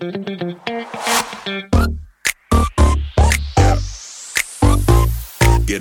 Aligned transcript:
Get 0.00 0.12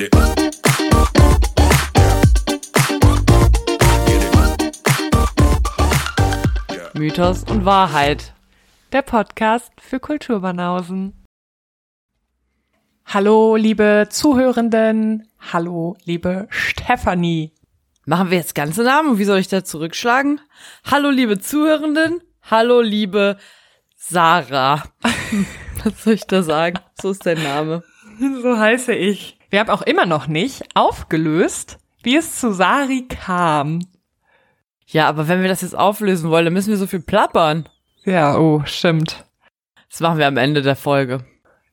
it. 0.01 0.16
Mythos 6.95 7.43
und 7.43 7.66
Wahrheit. 7.66 8.34
Der 8.91 9.04
Podcast 9.04 9.71
für 9.80 10.00
Kulturbanausen. 10.00 11.13
Hallo, 13.05 13.55
liebe 13.55 14.07
Zuhörenden. 14.09 15.27
Hallo, 15.52 15.95
liebe 16.05 16.47
Stefanie. 16.49 17.54
Machen 18.05 18.31
wir 18.31 18.39
jetzt 18.39 18.55
ganze 18.55 18.81
Namen? 18.81 19.20
Wie 19.20 19.25
soll 19.25 19.38
ich 19.38 19.47
da 19.47 19.63
zurückschlagen? 19.63 20.41
Hallo, 20.89 21.11
liebe 21.11 21.39
Zuhörenden. 21.39 22.21
Hallo, 22.41 22.81
liebe 22.81 23.38
Sarah. 24.10 24.84
Was 25.84 26.04
soll 26.04 26.13
ich 26.13 26.26
da 26.27 26.41
sagen? 26.44 26.80
So 27.00 27.12
ist 27.12 27.26
dein 27.26 27.41
Name. 27.41 27.84
So 28.41 28.58
heiße 28.58 28.95
ich. 28.95 29.38
Wir 29.52 29.59
haben 29.59 29.70
auch 29.70 29.84
immer 29.84 30.08
noch 30.08 30.26
nicht 30.26 30.64
aufgelöst, 30.73 31.77
wie 32.02 32.16
es 32.16 32.40
zu 32.40 32.52
Sari 32.52 33.05
kam. 33.08 33.86
Ja, 34.88 35.08
aber 35.08 35.28
wenn 35.28 35.44
wir 35.44 35.50
das 35.50 35.62
jetzt 35.62 35.78
auflösen 35.78 36.31
wollen, 36.31 36.45
dann 36.45 36.54
müssen 36.55 36.72
wir 36.72 36.78
so 36.78 36.88
viel 36.88 37.02
plappern. 37.02 37.70
Ja, 38.05 38.36
oh, 38.40 38.64
stimmt. 38.66 39.23
Das 39.91 40.00
machen 40.00 40.17
wir 40.17 40.26
am 40.26 40.38
Ende 40.38 40.64
der 40.64 40.76
Folge. 40.76 41.26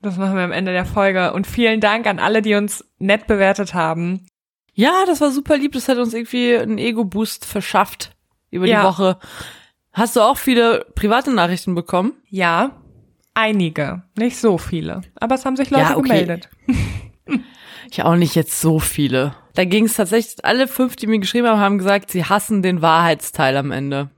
Das 0.03 0.19
machen 0.19 0.37
wir 0.37 0.43
am 0.45 0.53
Ende 0.53 0.73
der 0.73 0.85
Folge. 0.85 1.33
Und 1.33 1.47
vielen 1.47 1.81
Dank 1.81 2.07
an 2.07 2.19
alle, 2.19 2.43
die 2.43 2.57
uns 2.57 2.85
nett 2.99 3.27
bewertet 3.27 3.73
haben. 3.73 4.27
Ja, 4.75 5.05
das 5.07 5.23
war 5.23 5.31
super 5.31 5.57
lieb. 5.57 5.73
Das 5.73 5.89
hat 5.89 5.97
uns 5.97 6.13
irgendwie 6.13 6.57
einen 6.59 6.77
Ego-Boost 6.77 7.47
verschafft 7.47 8.15
über 8.51 8.67
Ja. 8.67 8.81
die 8.83 8.87
Woche. 8.87 9.19
Hast 9.95 10.17
du 10.17 10.21
auch 10.21 10.37
viele 10.37 10.87
private 10.95 11.33
Nachrichten 11.33 11.75
bekommen? 11.75 12.13
Ja, 12.29 12.73
einige. 13.33 14.03
Nicht 14.19 14.37
so 14.37 14.59
viele. 14.59 15.03
Aber 15.17 15.37
es 15.37 15.45
haben 15.47 15.57
sich 15.57 15.71
Leute 15.71 15.83
Ja, 15.85 15.97
okay. 15.97 16.09
gemeldet. 16.09 16.49
Ich 17.91 18.03
auch 18.03 18.17
nicht 18.17 18.35
jetzt 18.35 18.61
so 18.61 18.81
viele. 18.81 19.37
Da 19.55 19.65
ging 19.65 19.85
es 19.85 19.95
tatsächlich, 19.95 20.45
alle 20.45 20.67
fünf, 20.67 20.97
die 20.97 21.07
mir 21.07 21.21
geschrieben 21.21 21.47
haben, 21.47 21.61
haben 21.61 21.79
gesagt, 21.79 22.11
sie 22.11 22.25
hassen 22.25 22.61
den 22.63 22.83
Wahrheitsteil 22.83 23.57
am 23.57 23.71
Ende. 23.71 24.11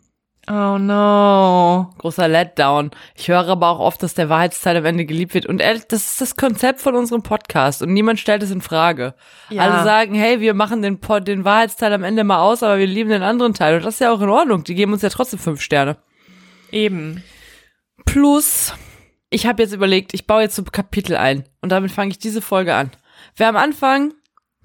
Oh 0.48 0.78
no. 0.78 1.91
Großer 1.98 2.28
Letdown. 2.28 2.92
Ich 3.16 3.28
höre 3.28 3.48
aber 3.48 3.69
auch 3.69 3.80
oft, 3.80 4.02
dass 4.02 4.14
der 4.14 4.28
Wahrheitsteil 4.28 4.77
am 4.77 4.84
Ende 4.84 5.05
geliebt 5.05 5.34
wird. 5.34 5.47
Und 5.47 5.61
ehrlich, 5.61 5.89
das 5.89 6.06
ist 6.06 6.20
das 6.20 6.36
Konzept 6.36 6.80
von 6.80 6.94
unserem 6.94 7.22
Podcast 7.22 7.83
und 7.83 7.92
niemand 7.92 8.20
stellt 8.20 8.44
es 8.44 8.52
in 8.52 8.61
Frage. 8.61 9.14
Ja. 9.50 9.62
Alle 9.62 9.83
sagen, 9.83 10.14
hey, 10.14 10.41
wir 10.41 10.55
machen 10.55 10.83
den, 10.83 11.00
Pod, 11.00 11.27
den 11.27 11.44
Wahrheitsteil 11.44 11.92
am 11.92 12.05
Ende 12.05 12.22
mal 12.22 12.41
aus, 12.41 12.62
aber 12.62 12.78
wir 12.78 12.86
lieben 12.86 13.11
den 13.11 13.22
anderen 13.22 13.55
Teil. 13.55 13.77
Und 13.77 13.84
das 13.84 13.94
ist 13.94 14.00
ja 14.00 14.12
auch 14.12 14.20
in 14.20 14.28
Ordnung. 14.28 14.62
Die 14.62 14.77
geben 14.77 14.92
uns 14.92 15.02
ja 15.02 15.08
trotzdem 15.08 15.41
fünf 15.41 15.61
Sterne. 15.61 15.97
Eben. 16.70 17.24
Plus, 18.05 18.72
ich 19.30 19.47
habe 19.47 19.64
jetzt 19.64 19.72
überlegt, 19.72 20.14
ich 20.14 20.28
baue 20.28 20.42
jetzt 20.42 20.55
so 20.55 20.62
Kapitel 20.62 21.17
ein. 21.17 21.44
Und 21.61 21.72
damit 21.72 21.91
fange 21.91 22.11
ich 22.11 22.19
diese 22.19 22.41
Folge 22.41 22.74
an. 22.74 22.92
Wer 23.34 23.48
am 23.48 23.56
Anfang 23.56 24.14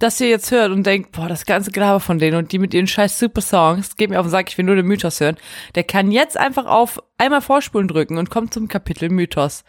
das 0.01 0.17
hier 0.17 0.29
jetzt 0.29 0.51
hört 0.51 0.71
und 0.71 0.85
denkt, 0.85 1.11
boah, 1.11 1.27
das 1.27 1.45
ganze 1.45 1.71
Gelaber 1.71 1.99
von 1.99 2.19
denen 2.19 2.37
und 2.37 2.51
die 2.51 2.59
mit 2.59 2.73
ihren 2.73 2.87
scheiß 2.87 3.19
super 3.19 3.41
Songs, 3.41 3.95
geht 3.95 4.09
mir 4.09 4.19
auf 4.19 4.25
den 4.25 4.31
Sack, 4.31 4.49
ich 4.49 4.57
will 4.57 4.65
nur 4.65 4.75
den 4.75 4.87
Mythos 4.87 5.19
hören, 5.19 5.37
der 5.75 5.83
kann 5.83 6.11
jetzt 6.11 6.37
einfach 6.37 6.65
auf 6.65 7.01
einmal 7.17 7.41
Vorspulen 7.41 7.87
drücken 7.87 8.17
und 8.17 8.29
kommt 8.29 8.53
zum 8.53 8.67
Kapitel 8.67 9.09
Mythos. 9.09 9.63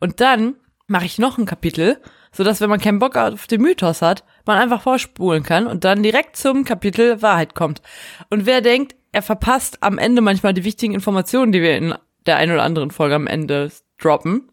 Und 0.00 0.20
dann 0.20 0.56
mache 0.86 1.06
ich 1.06 1.18
noch 1.18 1.38
ein 1.38 1.46
Kapitel, 1.46 2.00
sodass, 2.32 2.60
wenn 2.60 2.70
man 2.70 2.80
keinen 2.80 2.98
Bock 2.98 3.16
auf 3.16 3.46
den 3.46 3.62
Mythos 3.62 4.02
hat, 4.02 4.24
man 4.46 4.58
einfach 4.58 4.82
vorspulen 4.82 5.42
kann 5.42 5.66
und 5.66 5.84
dann 5.84 6.02
direkt 6.02 6.36
zum 6.36 6.64
Kapitel 6.64 7.22
Wahrheit 7.22 7.54
kommt. 7.54 7.82
Und 8.30 8.46
wer 8.46 8.60
denkt, 8.60 8.94
er 9.12 9.22
verpasst 9.22 9.82
am 9.82 9.98
Ende 9.98 10.20
manchmal 10.20 10.54
die 10.54 10.64
wichtigen 10.64 10.94
Informationen, 10.94 11.52
die 11.52 11.62
wir 11.62 11.76
in 11.76 11.94
der 12.26 12.36
einen 12.36 12.52
oder 12.52 12.62
anderen 12.62 12.90
Folge 12.90 13.14
am 13.14 13.26
Ende 13.26 13.70
droppen, 13.98 14.50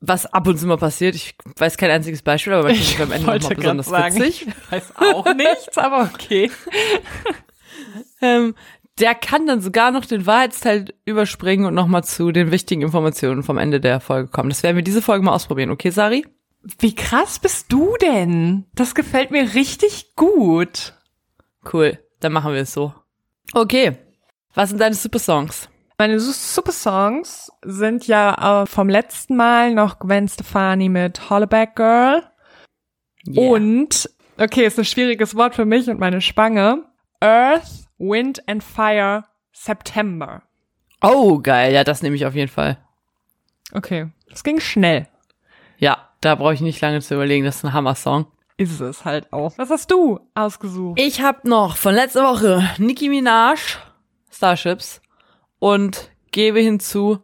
was 0.00 0.26
ab 0.26 0.46
und 0.46 0.58
zu 0.58 0.66
mal 0.66 0.78
passiert. 0.78 1.14
Ich 1.14 1.34
weiß 1.56 1.76
kein 1.76 1.90
einziges 1.90 2.22
Beispiel, 2.22 2.54
aber 2.54 2.70
es 2.70 3.00
am 3.00 3.12
Ende 3.12 3.26
nochmal 3.26 3.54
besonders 3.54 3.90
witzig. 3.90 4.46
Ich 4.46 4.72
weiß 4.72 4.96
auch 4.96 5.34
nichts, 5.34 5.78
aber 5.78 6.10
okay. 6.14 6.50
Ähm, 8.22 8.54
der 8.98 9.14
kann 9.14 9.46
dann 9.46 9.62
sogar 9.62 9.90
noch 9.90 10.04
den 10.04 10.26
Wahrheitsteil 10.26 10.92
überspringen 11.06 11.64
und 11.64 11.74
nochmal 11.74 12.04
zu 12.04 12.32
den 12.32 12.50
wichtigen 12.50 12.82
Informationen 12.82 13.42
vom 13.42 13.56
Ende 13.56 13.80
der 13.80 14.00
Folge 14.00 14.28
kommen. 14.28 14.50
Das 14.50 14.62
werden 14.62 14.76
wir 14.76 14.82
diese 14.82 15.00
Folge 15.00 15.24
mal 15.24 15.32
ausprobieren. 15.32 15.70
Okay, 15.70 15.90
Sari? 15.90 16.26
Wie 16.78 16.94
krass 16.94 17.38
bist 17.38 17.72
du 17.72 17.94
denn? 18.02 18.66
Das 18.74 18.94
gefällt 18.94 19.30
mir 19.30 19.54
richtig 19.54 20.14
gut. 20.16 20.94
Cool. 21.72 21.98
Dann 22.20 22.32
machen 22.32 22.52
wir 22.52 22.60
es 22.60 22.74
so. 22.74 22.92
Okay. 23.54 23.96
Was 24.52 24.68
sind 24.68 24.80
deine 24.80 24.94
Super 24.94 25.18
Songs? 25.18 25.69
Meine 26.00 26.18
Su- 26.18 26.32
Super 26.32 26.72
Songs 26.72 27.52
sind 27.62 28.06
ja 28.06 28.62
äh, 28.62 28.66
vom 28.66 28.88
letzten 28.88 29.36
Mal 29.36 29.74
noch 29.74 29.98
Gwen 29.98 30.26
Stefani 30.28 30.88
mit 30.88 31.28
Hollaback 31.28 31.76
Girl. 31.76 32.22
Yeah. 33.28 33.50
Und, 33.50 34.08
okay, 34.38 34.64
ist 34.64 34.78
ein 34.78 34.86
schwieriges 34.86 35.36
Wort 35.36 35.54
für 35.54 35.66
mich 35.66 35.90
und 35.90 36.00
meine 36.00 36.22
Spange. 36.22 36.84
Earth, 37.20 37.86
Wind 37.98 38.48
and 38.48 38.64
Fire, 38.64 39.24
September. 39.52 40.40
Oh, 41.02 41.38
geil. 41.38 41.74
Ja, 41.74 41.84
das 41.84 42.00
nehme 42.00 42.16
ich 42.16 42.24
auf 42.24 42.34
jeden 42.34 42.50
Fall. 42.50 42.78
Okay, 43.74 44.08
das 44.30 44.42
ging 44.42 44.58
schnell. 44.58 45.06
Ja, 45.76 46.08
da 46.22 46.34
brauche 46.34 46.54
ich 46.54 46.62
nicht 46.62 46.80
lange 46.80 47.02
zu 47.02 47.12
überlegen. 47.12 47.44
Das 47.44 47.56
ist 47.56 47.64
ein 47.64 47.74
Hammer-Song. 47.74 48.24
Ist 48.56 48.80
es 48.80 49.04
halt 49.04 49.30
auch. 49.34 49.52
Was 49.58 49.68
hast 49.68 49.90
du 49.90 50.18
ausgesucht? 50.34 50.98
Ich 50.98 51.20
habe 51.20 51.46
noch 51.46 51.76
von 51.76 51.94
letzter 51.94 52.24
Woche 52.24 52.66
Nicki 52.78 53.10
Minaj, 53.10 53.76
Starships 54.32 55.02
und 55.60 56.10
gebe 56.32 56.58
hinzu 56.58 57.20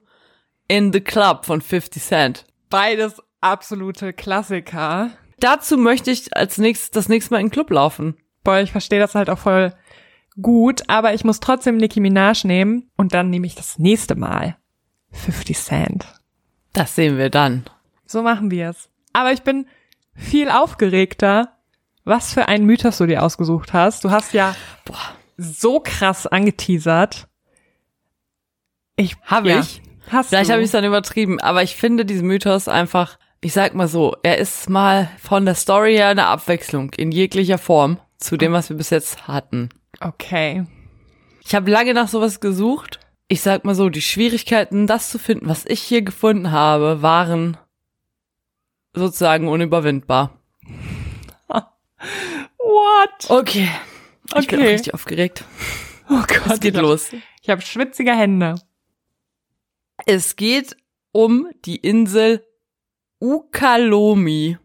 In 0.69 0.93
the 0.93 1.01
Club 1.01 1.45
von 1.45 1.61
50 1.61 2.03
Cent. 2.03 2.45
Beides 2.71 3.21
absolute 3.41 4.13
Klassiker. 4.13 5.11
Dazu 5.41 5.77
möchte 5.77 6.13
ich 6.13 6.37
als 6.37 6.59
nächstes 6.59 6.91
das 6.91 7.09
nächste 7.09 7.35
Mal 7.35 7.41
in 7.41 7.47
den 7.47 7.53
Club 7.53 7.71
laufen. 7.71 8.17
Boah, 8.45 8.61
ich 8.61 8.71
verstehe 8.71 9.01
das 9.01 9.17
halt 9.17 9.29
auch 9.29 9.39
voll 9.39 9.75
gut, 10.41 10.83
aber 10.89 11.15
ich 11.15 11.25
muss 11.25 11.41
trotzdem 11.41 11.77
Nicki 11.77 12.01
Minaj 12.01 12.45
nehmen 12.45 12.91
und 12.97 13.15
dann 13.15 13.31
nehme 13.31 13.47
ich 13.47 13.55
das 13.55 13.79
nächste 13.79 14.15
Mal 14.15 14.57
50 15.13 15.59
Cent. 15.59 16.07
Das 16.73 16.95
sehen 16.95 17.19
wir 17.19 17.31
dann. 17.31 17.65
So 18.07 18.23
machen 18.23 18.51
wir 18.51 18.71
es. 18.71 18.89
Aber 19.13 19.33
ich 19.33 19.43
bin 19.43 19.67
viel 20.15 20.51
aufgeregter, 20.51 21.57
was 22.05 22.33
für 22.33 22.49
einen 22.49 22.67
Mythos 22.67 22.99
du 22.99 23.07
dir 23.07 23.23
ausgesucht 23.23 23.73
hast. 23.73 24.05
Du 24.05 24.11
hast 24.11 24.33
ja 24.33 24.55
so 25.37 25.81
krass 25.81 26.27
angeteasert. 26.27 27.29
Ich 28.97 29.17
Habe 29.25 29.51
ja, 29.51 29.61
ich? 29.61 29.83
Hast 30.11 30.29
Vielleicht 30.31 30.51
habe 30.51 30.61
ich 30.61 30.67
es 30.67 30.73
dann 30.73 30.85
übertrieben, 30.85 31.41
aber 31.41 31.63
ich 31.63 31.77
finde 31.77 32.05
diesen 32.05 32.27
Mythos 32.27 32.69
einfach, 32.69 33.19
ich 33.41 33.53
sag 33.53 33.75
mal 33.75 33.89
so, 33.89 34.15
er 34.23 34.39
ist 34.39 34.71
mal 34.71 35.11
von 35.19 35.45
der 35.45 35.55
Story 35.55 35.95
her 35.97 36.09
eine 36.09 36.27
Abwechslung 36.27 36.93
in 36.95 37.11
jeglicher 37.13 37.59
Form 37.59 37.99
zu 38.19 38.37
dem, 38.37 38.53
was 38.53 38.71
wir 38.71 38.77
bis 38.77 38.91
jetzt 38.91 39.27
hatten. 39.29 39.69
Okay. 40.01 40.65
Ich 41.45 41.55
habe 41.55 41.71
lange 41.71 41.93
nach 41.93 42.09
sowas 42.09 42.41
gesucht. 42.41 43.01
Ich 43.29 43.41
sag 43.43 43.65
mal 43.65 43.75
so, 43.75 43.89
die 43.89 44.01
Schwierigkeiten, 44.03 44.87
das 44.87 45.11
zu 45.11 45.19
finden, 45.19 45.49
was 45.49 45.67
ich 45.67 45.83
hier 45.83 46.03
gefunden 46.03 46.53
habe, 46.53 47.03
waren 47.03 47.57
sozusagen 48.95 49.49
unüberwindbar. 49.49 50.39
What? 51.49 53.29
Okay. 53.29 53.69
Ich 54.39 54.47
bin 54.47 54.59
auch 54.61 54.63
Okay. 54.63 54.73
richtig 54.73 54.95
aufgeregt. 54.95 55.45
Oh 56.09 56.23
Gott. 56.27 56.47
Es 56.53 56.61
geht 56.61 56.77
los. 56.77 57.11
Ich 57.43 57.51
habe 57.51 57.61
schwitzige 57.63 58.13
Hände. 58.13 58.55
Es 60.05 60.37
geht 60.37 60.77
um 61.13 61.49
die 61.65 61.77
Insel 61.77 62.45
Ukalomi. 63.21 64.59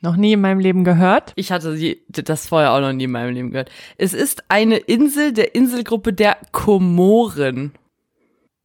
Noch 0.00 0.16
nie 0.16 0.32
in 0.32 0.40
meinem 0.40 0.58
Leben 0.58 0.82
gehört. 0.82 1.32
Ich 1.36 1.52
hatte 1.52 1.76
das 2.08 2.48
vorher 2.48 2.72
auch 2.72 2.80
noch 2.80 2.92
nie 2.92 3.04
in 3.04 3.12
meinem 3.12 3.34
Leben 3.34 3.50
gehört. 3.50 3.70
Es 3.98 4.14
ist 4.14 4.44
eine 4.48 4.78
Insel 4.78 5.32
der 5.32 5.54
Inselgruppe 5.54 6.12
der 6.12 6.38
Komoren. 6.50 7.72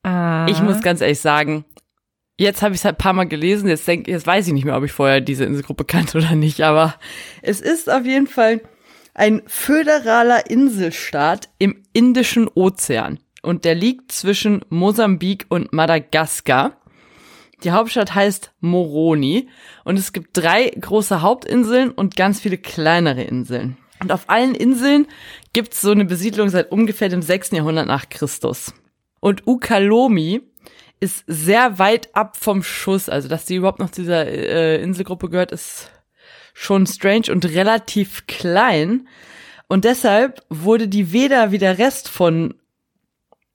Ah. 0.02 0.48
Ich 0.50 0.62
muss 0.62 0.82
ganz 0.82 1.02
ehrlich 1.02 1.20
sagen, 1.20 1.66
jetzt 2.40 2.62
habe 2.62 2.74
ich 2.74 2.82
es 2.82 2.86
halt 2.86 2.96
ein 2.96 3.00
paar 3.04 3.14
Mal 3.14 3.28
gelesen, 3.28 3.68
jetzt 3.68 3.88
denk, 3.88 4.08
jetzt 4.08 4.26
weiß 4.26 4.48
ich 4.48 4.54
nicht 4.54 4.66
mehr, 4.66 4.78
ob 4.78 4.84
ich 4.84 4.92
vorher 4.92 5.22
diese 5.22 5.44
Inselgruppe 5.44 5.86
kannte 5.86 6.18
oder 6.18 6.34
nicht, 6.34 6.62
aber 6.62 6.96
es 7.42 7.62
ist 7.62 7.92
auf 7.92 8.06
jeden 8.06 8.28
Fall 8.28 8.62
ein 9.14 9.42
föderaler 9.48 10.50
Inselstaat 10.50 11.50
im 11.60 11.84
Indischen 11.94 12.48
Ozean 12.48 13.20
und 13.48 13.64
der 13.64 13.76
liegt 13.76 14.12
zwischen 14.12 14.66
Mosambik 14.70 15.46
und 15.48 15.72
Madagaskar. 15.72 16.76
Die 17.64 17.72
Hauptstadt 17.72 18.14
heißt 18.14 18.52
Moroni 18.60 19.48
und 19.86 19.98
es 19.98 20.12
gibt 20.12 20.36
drei 20.36 20.70
große 20.70 21.22
Hauptinseln 21.22 21.92
und 21.92 22.18
ganz 22.18 22.42
viele 22.42 22.58
kleinere 22.58 23.24
Inseln. 23.24 23.78
Und 24.02 24.12
auf 24.12 24.30
allen 24.30 24.54
Inseln 24.54 25.08
gibt 25.54 25.74
es 25.74 25.82
so 25.82 25.92
eine 25.92 26.04
Besiedlung 26.04 26.50
seit 26.50 26.74
ungefähr 26.74 27.08
dem 27.08 27.22
6. 27.22 27.52
Jahrhundert 27.52 27.88
nach 27.88 28.10
Christus. 28.10 28.74
Und 29.22 29.48
Ukalomi 29.48 30.42
ist 31.00 31.24
sehr 31.26 31.80
weit 31.80 32.14
ab 32.16 32.36
vom 32.36 32.64
Schuss. 32.64 33.08
Also, 33.08 33.30
dass 33.30 33.46
die 33.46 33.56
überhaupt 33.56 33.80
noch 33.80 33.92
zu 33.92 34.02
dieser 34.02 34.28
äh, 34.28 34.82
Inselgruppe 34.82 35.30
gehört, 35.30 35.54
ist 35.54 35.90
schon 36.54 36.86
strange 36.86 37.32
und 37.32 37.46
relativ 37.46 38.28
klein. 38.28 39.08
Und 39.70 39.86
deshalb 39.86 40.44
wurde 40.50 40.90
die 40.90 41.14
weder 41.14 41.52
wie 41.52 41.60
der 41.60 41.78
Rest 41.78 42.10
von 42.10 42.54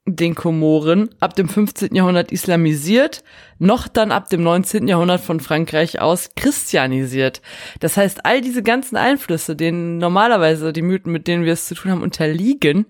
den 0.05 0.35
Komoren 0.35 1.11
ab 1.21 1.37
dem 1.37 1.49
15. 1.49 1.95
Jahrhundert 1.95 2.33
islamisiert, 2.33 3.23
noch 3.59 3.87
dann 3.87 4.11
ab 4.11 4.29
dem 4.29 4.43
19. 4.43 4.89
Jahrhundert 4.89 5.21
von 5.21 5.39
Frankreich 5.39 6.01
aus 6.01 6.31
christianisiert. 6.35 7.41
Das 7.79 7.97
heißt, 7.97 8.27
all 8.27 8.41
diese 8.41 8.65
ganzen 8.65 8.97
Einflüsse, 8.97 9.55
denen 9.55 9.99
normalerweise 9.99 10.73
die 10.73 10.83
Mythen, 10.83 11.13
mit 11.13 11.29
denen 11.29 11.45
wir 11.45 11.53
es 11.53 11.67
zu 11.67 11.77
tun 11.77 11.93
haben, 11.93 12.03
unterliegen, 12.03 12.87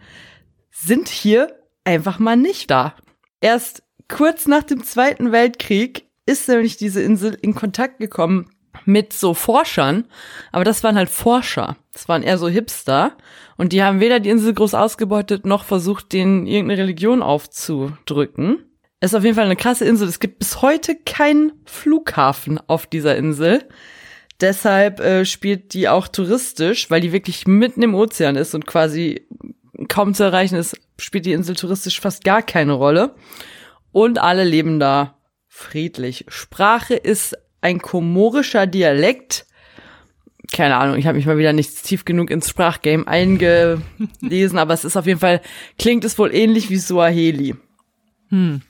sind 0.70 1.08
hier 1.08 1.54
einfach 1.84 2.18
mal 2.18 2.36
nicht 2.36 2.70
da. 2.70 2.94
Erst 3.40 3.82
kurz 4.08 4.46
nach 4.46 4.62
dem 4.62 4.82
Zweiten 4.82 5.32
Weltkrieg 5.32 6.06
ist 6.24 6.48
nämlich 6.48 6.78
diese 6.78 7.02
Insel 7.02 7.36
in 7.42 7.54
Kontakt 7.54 7.98
gekommen 7.98 8.48
mit 8.84 9.12
so 9.12 9.34
Forschern, 9.34 10.04
aber 10.50 10.64
das 10.64 10.82
waren 10.82 10.96
halt 10.96 11.10
Forscher. 11.10 11.76
Das 11.92 12.08
waren 12.08 12.22
eher 12.22 12.38
so 12.38 12.48
Hipster 12.48 13.16
und 13.56 13.72
die 13.72 13.82
haben 13.82 14.00
weder 14.00 14.20
die 14.20 14.30
Insel 14.30 14.54
groß 14.54 14.74
ausgebeutet 14.74 15.46
noch 15.46 15.64
versucht, 15.64 16.12
denen 16.12 16.46
irgendeine 16.46 16.82
Religion 16.82 17.22
aufzudrücken. 17.22 18.64
Es 19.00 19.12
ist 19.12 19.18
auf 19.18 19.24
jeden 19.24 19.34
Fall 19.34 19.46
eine 19.46 19.56
krasse 19.56 19.84
Insel. 19.84 20.08
Es 20.08 20.20
gibt 20.20 20.38
bis 20.38 20.62
heute 20.62 20.94
keinen 20.94 21.52
Flughafen 21.64 22.60
auf 22.68 22.86
dieser 22.86 23.16
Insel. 23.16 23.64
Deshalb 24.40 25.00
äh, 25.00 25.24
spielt 25.24 25.74
die 25.74 25.88
auch 25.88 26.08
touristisch, 26.08 26.90
weil 26.90 27.00
die 27.00 27.12
wirklich 27.12 27.46
mitten 27.46 27.82
im 27.82 27.94
Ozean 27.94 28.36
ist 28.36 28.54
und 28.54 28.66
quasi 28.66 29.26
kaum 29.88 30.14
zu 30.14 30.24
erreichen 30.24 30.56
ist, 30.56 30.76
spielt 30.98 31.26
die 31.26 31.32
Insel 31.32 31.56
touristisch 31.56 32.00
fast 32.00 32.24
gar 32.24 32.42
keine 32.42 32.72
Rolle. 32.72 33.14
Und 33.92 34.18
alle 34.18 34.44
leben 34.44 34.80
da 34.80 35.18
friedlich. 35.48 36.24
Sprache 36.28 36.94
ist 36.94 37.36
ein 37.62 37.80
komorischer 37.80 38.66
Dialekt. 38.66 39.46
Keine 40.52 40.76
Ahnung, 40.76 40.96
ich 40.96 41.06
habe 41.06 41.16
mich 41.16 41.26
mal 41.26 41.38
wieder 41.38 41.54
nicht 41.54 41.82
tief 41.82 42.04
genug 42.04 42.30
ins 42.30 42.50
Sprachgame 42.50 43.06
eingelesen, 43.06 44.58
aber 44.58 44.74
es 44.74 44.84
ist 44.84 44.96
auf 44.96 45.06
jeden 45.06 45.20
Fall, 45.20 45.40
klingt 45.78 46.04
es 46.04 46.18
wohl 46.18 46.34
ähnlich 46.34 46.68
wie 46.68 46.76
Suaheli. 46.76 47.54
Hm. 48.28 48.60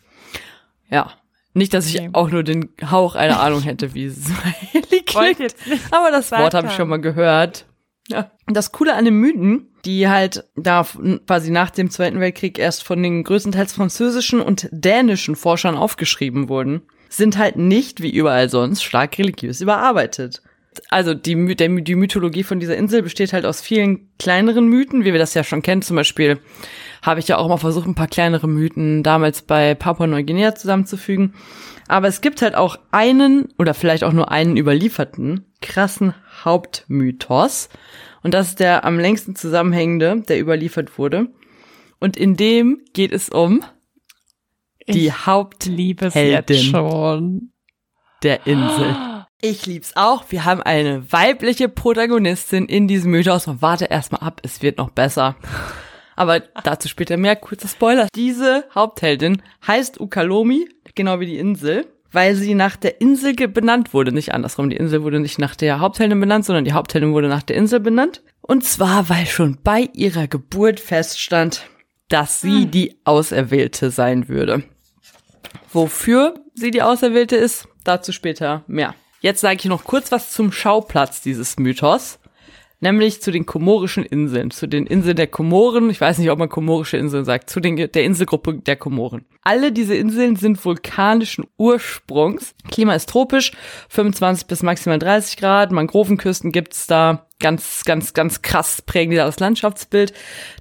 Ja. 0.91 1.13
Nicht, 1.55 1.75
dass 1.75 1.87
ich 1.87 2.01
okay. 2.01 2.11
auch 2.13 2.31
nur 2.31 2.45
den 2.45 2.71
Hauch 2.91 3.15
einer 3.15 3.41
Ahnung 3.41 3.63
hätte, 3.63 3.95
wie 3.95 4.09
Suaheli 4.09 5.03
klingt. 5.07 5.55
Aber 5.91 6.11
das 6.11 6.31
Wort 6.31 6.55
habe 6.55 6.69
ich 6.69 6.73
schon 6.75 6.89
mal 6.89 7.01
gehört. 7.01 7.67
Ja. 8.09 8.31
Das 8.47 8.73
Coole 8.73 8.95
an 8.95 9.05
den 9.05 9.15
Mythen, 9.15 9.69
die 9.85 10.09
halt 10.09 10.45
da 10.57 10.87
quasi 11.27 11.51
nach 11.51 11.71
dem 11.71 11.91
Zweiten 11.91 12.21
Weltkrieg 12.21 12.59
erst 12.59 12.85
von 12.85 13.03
den 13.03 13.23
größtenteils 13.25 13.73
französischen 13.73 14.41
und 14.41 14.69
dänischen 14.71 15.37
Forschern 15.37 15.77
aufgeschrieben 15.77 16.49
wurden, 16.49 16.83
sind 17.13 17.37
halt 17.37 17.57
nicht 17.57 18.03
wie 18.03 18.11
überall 18.11 18.49
sonst 18.49 18.83
stark 18.83 19.19
religiös 19.19 19.61
überarbeitet. 19.61 20.43
Also 20.89 21.13
die, 21.13 21.55
der, 21.55 21.69
die 21.69 21.95
Mythologie 21.95 22.43
von 22.43 22.59
dieser 22.59 22.77
Insel 22.77 23.03
besteht 23.03 23.35
halt 23.35 23.45
aus 23.45 23.61
vielen 23.61 24.09
kleineren 24.19 24.67
Mythen, 24.67 25.05
wie 25.05 25.13
wir 25.13 25.19
das 25.19 25.35
ja 25.35 25.45
schon 25.45 25.61
kennen. 25.61 25.83
Zum 25.83 25.97
Beispiel 25.97 26.39
habe 27.03 27.21
ich 27.21 27.29
ja 27.29 27.37
auch 27.37 27.49
mal 27.49 27.59
versucht, 27.59 27.87
ein 27.87 27.95
paar 27.95 28.09
kleinere 28.09 28.49
Mythen 28.49 29.03
damals 29.03 29.43
bei 29.43 29.75
Papua-Neuguinea 29.75 30.55
zusammenzufügen. 30.55 31.35
Aber 31.89 32.09
es 32.09 32.23
gibt 32.23 32.41
halt 32.41 32.55
auch 32.55 32.79
einen 32.91 33.49
oder 33.59 33.75
vielleicht 33.75 34.05
auch 34.05 34.13
nur 34.13 34.31
einen 34.31 34.57
überlieferten 34.57 35.45
krassen 35.61 36.15
Hauptmythos. 36.43 37.69
Und 38.23 38.33
das 38.33 38.49
ist 38.49 38.61
der 38.61 38.87
am 38.87 38.99
längsten 38.99 39.37
zusammenhängende, 39.37 40.23
der 40.27 40.41
überliefert 40.41 40.97
wurde. 40.97 41.27
Und 42.01 42.17
in 42.17 42.37
dem 42.37 42.81
geht 42.95 43.13
es 43.13 43.29
um 43.29 43.63
die 44.89 45.07
ich 45.07 45.27
Hauptheldin 45.27 46.59
schon. 46.59 47.53
der 48.23 48.47
Insel. 48.47 48.97
Ich 49.41 49.67
lieb's 49.67 49.97
auch. 49.97 50.25
Wir 50.29 50.45
haben 50.45 50.63
eine 50.63 51.11
weibliche 51.13 51.69
Protagonistin 51.69 52.67
in 52.67 52.87
diesem 52.87 53.11
Mythos 53.11 53.49
und 53.49 53.61
warte 53.61 53.87
erstmal 53.87 54.23
ab, 54.23 54.41
es 54.45 54.63
wird 54.63 54.79
noch 54.79 54.91
besser. 54.91 55.35
Aber 56.15 56.41
dazu 56.41 56.89
später 56.89 57.17
mehr. 57.17 57.37
Kurzer 57.37 57.69
Spoiler. 57.69 58.07
Diese 58.15 58.65
Hauptheldin 58.75 59.43
heißt 59.67 60.01
Ukalomi, 60.01 60.69
genau 60.95 61.19
wie 61.21 61.27
die 61.27 61.39
Insel, 61.39 61.87
weil 62.13 62.37
sie 62.37 62.55
nach 62.55 62.77
der 62.77 63.01
Insel 63.01 63.35
benannt 63.35 63.95
wurde. 63.95 64.13
Nicht 64.13 64.33
andersrum. 64.33 64.71
Die 64.71 64.77
Insel 64.77 65.03
wurde 65.03 65.19
nicht 65.19 65.39
nach 65.39 65.57
der 65.57 65.81
Hauptheldin 65.81 66.21
benannt, 66.21 66.45
sondern 66.45 66.65
die 66.65 66.75
Hauptheldin 66.75 67.13
wurde 67.13 67.29
nach 67.29 67.43
der 67.43 67.57
Insel 67.57 67.81
benannt. 67.81 68.23
Und 68.43 68.65
zwar, 68.65 69.09
weil 69.09 69.27
schon 69.27 69.59
bei 69.65 69.89
ihrer 69.95 70.29
Geburt 70.29 70.79
feststand, 70.79 71.67
dass 72.13 72.41
sie 72.43 72.65
hm. 72.65 72.71
die 72.71 72.97
Auserwählte 73.05 73.91
sein 73.91 74.29
würde. 74.29 74.63
Wofür 75.73 76.35
sie 76.55 76.71
die 76.71 76.83
Auserwählte 76.83 77.37
ist, 77.37 77.67
dazu 77.85 78.13
später 78.13 78.65
mehr. 78.67 78.95
Jetzt 79.21 79.41
sage 79.41 79.57
ich 79.57 79.65
noch 79.65 79.85
kurz 79.85 80.13
was 80.13 80.33
zum 80.33 80.53
Schauplatz 80.53 81.23
dieses 81.23 81.59
Mythos, 81.59 82.19
nämlich 82.83 83.23
zu 83.23 83.31
den 83.31 83.47
Komorischen 83.47 84.05
Inseln, 84.05 84.51
zu 84.51 84.67
den 84.67 84.87
Inseln 84.87 85.17
der 85.17 85.29
Komoren. 85.29 85.89
Ich 85.89 86.01
weiß 86.01 86.19
nicht, 86.19 86.31
ob 86.31 86.39
man 86.39 86.49
Komorische 86.49 86.97
Inseln 86.97 87.25
sagt, 87.25 87.49
zu 87.49 87.61
den, 87.61 87.77
der 87.77 88.05
Inselgruppe 88.05 88.55
der 88.55 88.77
Komoren. 88.77 89.25
Alle 89.43 89.73
diese 89.73 89.95
Inseln 89.95 90.37
sind 90.37 90.63
vulkanischen 90.65 91.47
Ursprungs. 91.57 92.55
Klima 92.71 92.95
ist 92.95 93.09
tropisch, 93.09 93.53
25 93.89 94.47
bis 94.49 94.63
maximal 94.63 94.99
30 94.99 95.37
Grad. 95.37 95.71
Mangrovenküsten 95.71 96.51
gibt's 96.51 96.87
da 96.89 97.27
ganz, 97.39 97.85
ganz, 97.85 98.15
ganz 98.15 98.43
krass 98.43 98.83
prägen 98.83 99.15
das 99.15 99.41
Landschaftsbild. 99.41 100.13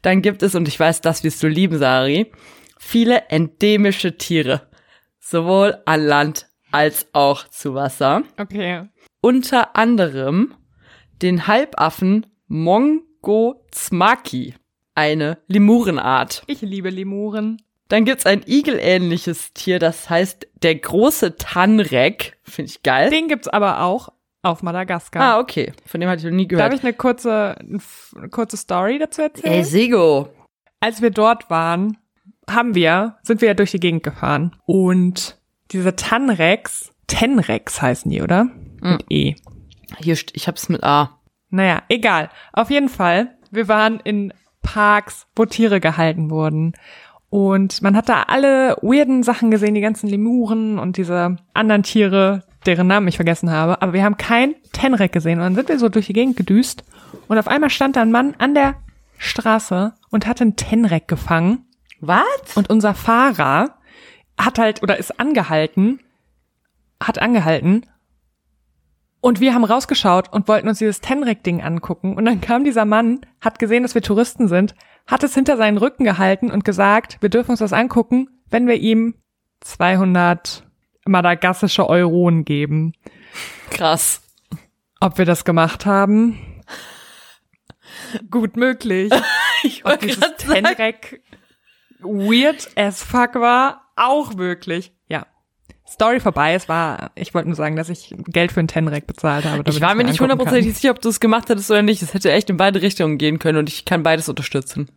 Dann 0.03 0.21
gibt 0.21 0.43
es, 0.43 0.55
und 0.55 0.67
ich 0.67 0.79
weiß, 0.79 1.01
das 1.01 1.23
wirst 1.23 1.41
du 1.41 1.47
lieben, 1.47 1.79
Sari, 1.79 2.31
viele 2.79 3.29
endemische 3.29 4.17
Tiere. 4.17 4.67
Sowohl 5.19 5.77
an 5.85 6.05
Land 6.05 6.47
als 6.71 7.07
auch 7.13 7.47
zu 7.47 7.73
Wasser. 7.73 8.23
Okay. 8.37 8.89
Unter 9.21 9.75
anderem 9.75 10.53
den 11.21 11.47
Halbaffen 11.47 12.25
Mongozmaki, 12.47 14.55
eine 14.95 15.37
Lemurenart. 15.47 16.43
Ich 16.47 16.61
liebe 16.61 16.89
Lemuren. 16.89 17.61
Dann 17.87 18.05
gibt's 18.05 18.25
ein 18.25 18.41
igelähnliches 18.45 19.53
Tier, 19.53 19.79
das 19.79 20.09
heißt 20.09 20.47
der 20.63 20.75
große 20.75 21.35
Tanrek. 21.35 22.37
Finde 22.43 22.71
ich 22.71 22.83
geil. 22.83 23.09
Den 23.09 23.27
gibt's 23.27 23.49
aber 23.49 23.81
auch 23.81 24.09
auf 24.43 24.63
Madagaskar. 24.63 25.21
Ah, 25.21 25.39
okay. 25.39 25.73
Von 25.85 25.99
dem 25.99 26.09
hatte 26.09 26.19
ich 26.19 26.25
noch 26.25 26.31
nie 26.31 26.47
gehört. 26.47 26.71
Darf 26.71 26.79
ich 26.79 26.83
eine 26.83 26.93
kurze, 26.93 27.55
eine 27.59 28.29
kurze 28.29 28.57
Story 28.57 28.97
dazu 28.97 29.23
erzählen? 29.23 29.53
Ey, 29.53 29.63
Sego. 29.63 30.29
Als 30.79 31.01
wir 31.01 31.11
dort 31.11 31.49
waren, 31.49 31.97
haben 32.49 32.75
wir, 32.75 33.17
sind 33.23 33.41
wir 33.41 33.49
ja 33.49 33.53
durch 33.53 33.71
die 33.71 33.79
Gegend 33.79 34.03
gefahren. 34.03 34.55
Und 34.65 35.37
diese 35.71 35.95
Tanrex, 35.95 36.91
Tenrex 37.07 37.81
heißen 37.81 38.09
die, 38.09 38.21
oder? 38.21 38.49
Mit 38.81 39.05
E. 39.09 39.35
Hier, 39.99 40.17
ich 40.33 40.47
hab's 40.47 40.69
mit 40.69 40.83
A. 40.83 41.19
Naja, 41.49 41.83
egal. 41.89 42.29
Auf 42.53 42.69
jeden 42.69 42.89
Fall, 42.89 43.35
wir 43.51 43.67
waren 43.67 43.99
in 43.99 44.33
Parks, 44.61 45.27
wo 45.35 45.45
Tiere 45.45 45.79
gehalten 45.79 46.29
wurden. 46.29 46.73
Und 47.29 47.81
man 47.81 47.95
hat 47.95 48.09
da 48.09 48.23
alle 48.23 48.77
weirden 48.81 49.23
Sachen 49.23 49.51
gesehen, 49.51 49.73
die 49.73 49.81
ganzen 49.81 50.07
Lemuren 50.07 50.79
und 50.79 50.97
diese 50.97 51.37
anderen 51.53 51.83
Tiere, 51.83 52.43
deren 52.65 52.87
Namen 52.87 53.07
ich 53.07 53.15
vergessen 53.15 53.51
habe. 53.51 53.81
Aber 53.81 53.93
wir 53.93 54.03
haben 54.03 54.17
kein 54.17 54.55
Tenrek 54.73 55.11
gesehen. 55.11 55.39
Und 55.39 55.45
dann 55.45 55.55
sind 55.55 55.69
wir 55.69 55.79
so 55.79 55.89
durch 55.89 56.07
die 56.07 56.13
Gegend 56.13 56.35
gedüst. 56.35 56.83
Und 57.27 57.37
auf 57.37 57.47
einmal 57.47 57.69
stand 57.69 57.95
da 57.95 58.01
ein 58.01 58.11
Mann 58.11 58.35
an 58.37 58.53
der 58.53 58.75
Straße 59.17 59.93
und 60.09 60.27
hat 60.27 60.41
einen 60.41 60.55
Tenrek 60.55 61.07
gefangen. 61.07 61.65
Was? 61.99 62.55
Und 62.55 62.69
unser 62.69 62.93
Fahrer 62.93 63.77
hat 64.37 64.57
halt 64.59 64.83
oder 64.83 64.97
ist 64.97 65.19
angehalten, 65.19 65.99
hat 66.99 67.21
angehalten 67.21 67.85
und 69.21 69.39
wir 69.39 69.53
haben 69.53 69.63
rausgeschaut 69.63 70.33
und 70.33 70.47
wollten 70.47 70.67
uns 70.67 70.79
dieses 70.79 70.99
Tenrek-Ding 70.99 71.61
angucken. 71.61 72.15
Und 72.15 72.25
dann 72.25 72.41
kam 72.41 72.63
dieser 72.63 72.85
Mann, 72.85 73.21
hat 73.39 73.59
gesehen, 73.59 73.83
dass 73.83 73.95
wir 73.95 74.01
Touristen 74.01 74.47
sind, 74.47 74.75
hat 75.07 75.23
es 75.23 75.35
hinter 75.35 75.57
seinen 75.57 75.77
Rücken 75.77 76.03
gehalten 76.03 76.51
und 76.51 76.65
gesagt, 76.65 77.17
wir 77.21 77.29
dürfen 77.29 77.51
uns 77.51 77.59
das 77.59 77.73
angucken, 77.73 78.29
wenn 78.49 78.67
wir 78.67 78.75
ihm 78.75 79.15
200 79.61 80.63
madagassische 81.05 81.87
Euronen 81.87 82.45
geben. 82.45 82.93
Krass. 83.69 84.21
Ob 84.99 85.17
wir 85.17 85.25
das 85.25 85.45
gemacht 85.45 85.85
haben? 85.85 86.39
Gut 88.29 88.57
möglich. 88.57 89.11
ich 89.63 89.85
Ob 89.85 89.99
dieses 89.99 90.35
Tenrek 90.37 91.21
weird 91.99 92.69
as 92.75 93.03
fuck 93.03 93.35
war, 93.35 93.91
auch 93.95 94.33
möglich. 94.33 94.93
Ja. 95.07 95.25
Story 95.91 96.19
vorbei. 96.19 96.53
Es 96.53 96.69
war, 96.69 97.11
ich 97.15 97.33
wollte 97.33 97.49
nur 97.49 97.55
sagen, 97.55 97.75
dass 97.75 97.89
ich 97.89 98.15
Geld 98.27 98.51
für 98.51 98.59
einen 98.59 98.69
Tenrek 98.69 99.07
bezahlt 99.07 99.45
habe. 99.45 99.69
Ich 99.69 99.81
war 99.81 99.93
mir 99.93 100.05
nicht 100.05 100.21
hundertprozentig 100.21 100.73
sicher, 100.73 100.91
ob 100.91 101.01
du 101.01 101.09
es 101.09 101.19
gemacht 101.19 101.49
hättest 101.49 101.69
oder 101.69 101.81
nicht. 101.81 102.01
Es 102.01 102.13
hätte 102.13 102.31
echt 102.31 102.49
in 102.49 102.57
beide 102.57 102.81
Richtungen 102.81 103.17
gehen 103.17 103.39
können 103.39 103.57
und 103.57 103.67
ich 103.67 103.83
kann 103.83 104.01
beides 104.01 104.29
unterstützen. 104.29 104.87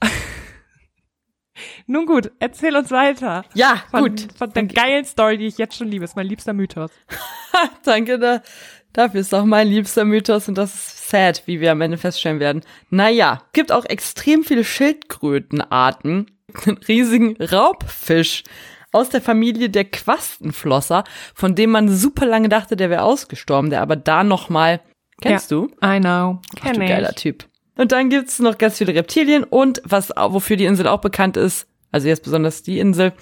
Nun 1.86 2.06
gut, 2.06 2.30
erzähl 2.40 2.76
uns 2.76 2.90
weiter. 2.90 3.44
Ja, 3.54 3.82
von, 3.90 4.02
gut. 4.02 4.28
Von 4.36 4.52
der 4.52 4.64
geilen 4.64 5.04
Story, 5.04 5.38
die 5.38 5.46
ich 5.46 5.58
jetzt 5.58 5.76
schon 5.76 5.88
liebe. 5.88 6.04
Ist 6.04 6.16
mein 6.16 6.26
liebster 6.26 6.52
Mythos. 6.52 6.90
Danke, 7.84 8.18
da, 8.18 8.42
dafür 8.92 9.20
ist 9.20 9.34
auch 9.34 9.44
mein 9.44 9.68
liebster 9.68 10.04
Mythos 10.04 10.48
und 10.48 10.58
das 10.58 10.74
ist 10.74 11.08
sad, 11.10 11.42
wie 11.46 11.60
wir 11.60 11.72
am 11.72 11.80
Ende 11.80 11.96
feststellen 11.96 12.40
werden. 12.40 12.62
Naja, 12.90 13.42
gibt 13.52 13.72
auch 13.72 13.84
extrem 13.84 14.44
viele 14.44 14.64
Schildkrötenarten 14.64 16.30
einen 16.66 16.78
riesigen 16.78 17.36
Raubfisch 17.42 18.44
aus 18.94 19.08
der 19.08 19.20
Familie 19.20 19.70
der 19.70 19.84
Quastenflosser, 19.84 21.04
von 21.34 21.54
dem 21.54 21.70
man 21.70 21.88
super 21.88 22.26
lange 22.26 22.48
dachte, 22.48 22.76
der 22.76 22.90
wäre 22.90 23.02
ausgestorben, 23.02 23.70
der 23.70 23.82
aber 23.82 23.96
da 23.96 24.24
noch 24.24 24.48
mal 24.48 24.80
kennst 25.20 25.50
ja, 25.50 25.56
du? 25.56 25.64
I 25.84 26.00
know. 26.00 26.40
Ach, 26.60 26.72
du 26.72 26.78
geiler 26.78 27.14
Typ. 27.14 27.46
Und 27.76 27.92
dann 27.92 28.08
gibt's 28.08 28.38
noch 28.38 28.56
ganz 28.56 28.78
viele 28.78 28.94
Reptilien 28.94 29.42
und 29.42 29.82
was 29.84 30.10
wofür 30.10 30.56
die 30.56 30.64
Insel 30.64 30.86
auch 30.86 31.00
bekannt 31.00 31.36
ist, 31.36 31.66
also 31.90 32.06
jetzt 32.06 32.22
besonders 32.22 32.62
die 32.62 32.78
Insel, 32.78 33.12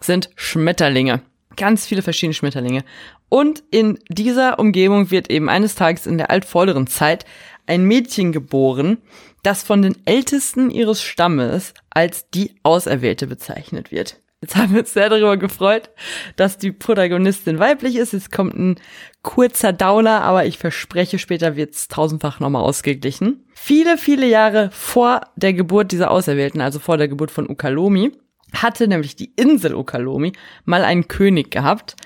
sind 0.00 0.30
Schmetterlinge. 0.34 1.20
Ganz 1.56 1.86
viele 1.86 2.02
verschiedene 2.02 2.34
Schmetterlinge. 2.34 2.84
Und 3.28 3.62
in 3.70 3.98
dieser 4.08 4.58
Umgebung 4.58 5.10
wird 5.10 5.30
eben 5.30 5.48
eines 5.50 5.74
Tages 5.74 6.06
in 6.06 6.16
der 6.16 6.30
altvorderen 6.30 6.86
Zeit 6.86 7.26
ein 7.66 7.84
Mädchen 7.84 8.32
geboren, 8.32 8.98
das 9.42 9.62
von 9.62 9.82
den 9.82 9.96
Ältesten 10.06 10.70
ihres 10.70 11.02
Stammes 11.02 11.74
als 11.90 12.30
die 12.30 12.54
Auserwählte 12.62 13.26
bezeichnet 13.26 13.92
wird. 13.92 14.18
Jetzt 14.40 14.54
haben 14.54 14.72
wir 14.72 14.80
uns 14.80 14.92
sehr 14.92 15.08
darüber 15.08 15.36
gefreut, 15.36 15.90
dass 16.36 16.58
die 16.58 16.70
Protagonistin 16.70 17.58
weiblich 17.58 17.96
ist. 17.96 18.12
Jetzt 18.12 18.30
kommt 18.30 18.54
ein 18.54 18.76
kurzer 19.22 19.72
Downer, 19.72 20.22
aber 20.22 20.46
ich 20.46 20.58
verspreche, 20.58 21.18
später 21.18 21.56
wird's 21.56 21.88
tausendfach 21.88 22.38
nochmal 22.38 22.62
ausgeglichen. 22.62 23.44
Viele, 23.54 23.98
viele 23.98 24.26
Jahre 24.26 24.70
vor 24.72 25.22
der 25.34 25.54
Geburt 25.54 25.90
dieser 25.90 26.12
Auserwählten, 26.12 26.60
also 26.60 26.78
vor 26.78 26.96
der 26.96 27.08
Geburt 27.08 27.32
von 27.32 27.50
Ukalomi, 27.50 28.12
hatte 28.52 28.86
nämlich 28.86 29.16
die 29.16 29.32
Insel 29.34 29.74
Ukalomi 29.74 30.32
mal 30.64 30.84
einen 30.84 31.08
König 31.08 31.50
gehabt, 31.50 31.96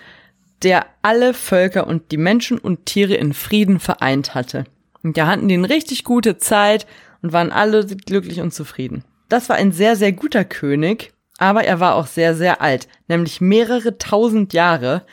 der 0.63 0.87
alle 1.03 1.35
Völker 1.35 1.87
und 1.87 2.13
die 2.13 2.17
Menschen 2.17 2.59
und 2.59 2.87
Tiere 2.87 3.15
in 3.15 3.35
Frieden 3.35 3.79
vereint 3.79 4.35
hatte. 4.35 4.65
Und 5.03 5.19
da 5.19 5.27
hatten 5.27 5.49
die 5.49 5.55
eine 5.55 5.69
richtig 5.69 6.03
gute 6.05 6.39
Zeit 6.39 6.87
und 7.21 7.33
waren 7.33 7.53
alle 7.53 7.85
glücklich 7.85 8.41
und 8.41 8.55
zufrieden. 8.55 9.05
Das 9.29 9.49
war 9.49 9.57
ein 9.57 9.73
sehr, 9.73 9.97
sehr 9.97 10.13
guter 10.13 10.45
König, 10.45 11.12
aber 11.39 11.65
er 11.65 11.81
war 11.81 11.95
auch 11.95 12.07
sehr, 12.07 12.35
sehr 12.35 12.61
alt, 12.61 12.89
nämlich 13.09 13.41
mehrere 13.41 13.99
tausend 13.99 14.53
Jahre, 14.53 15.07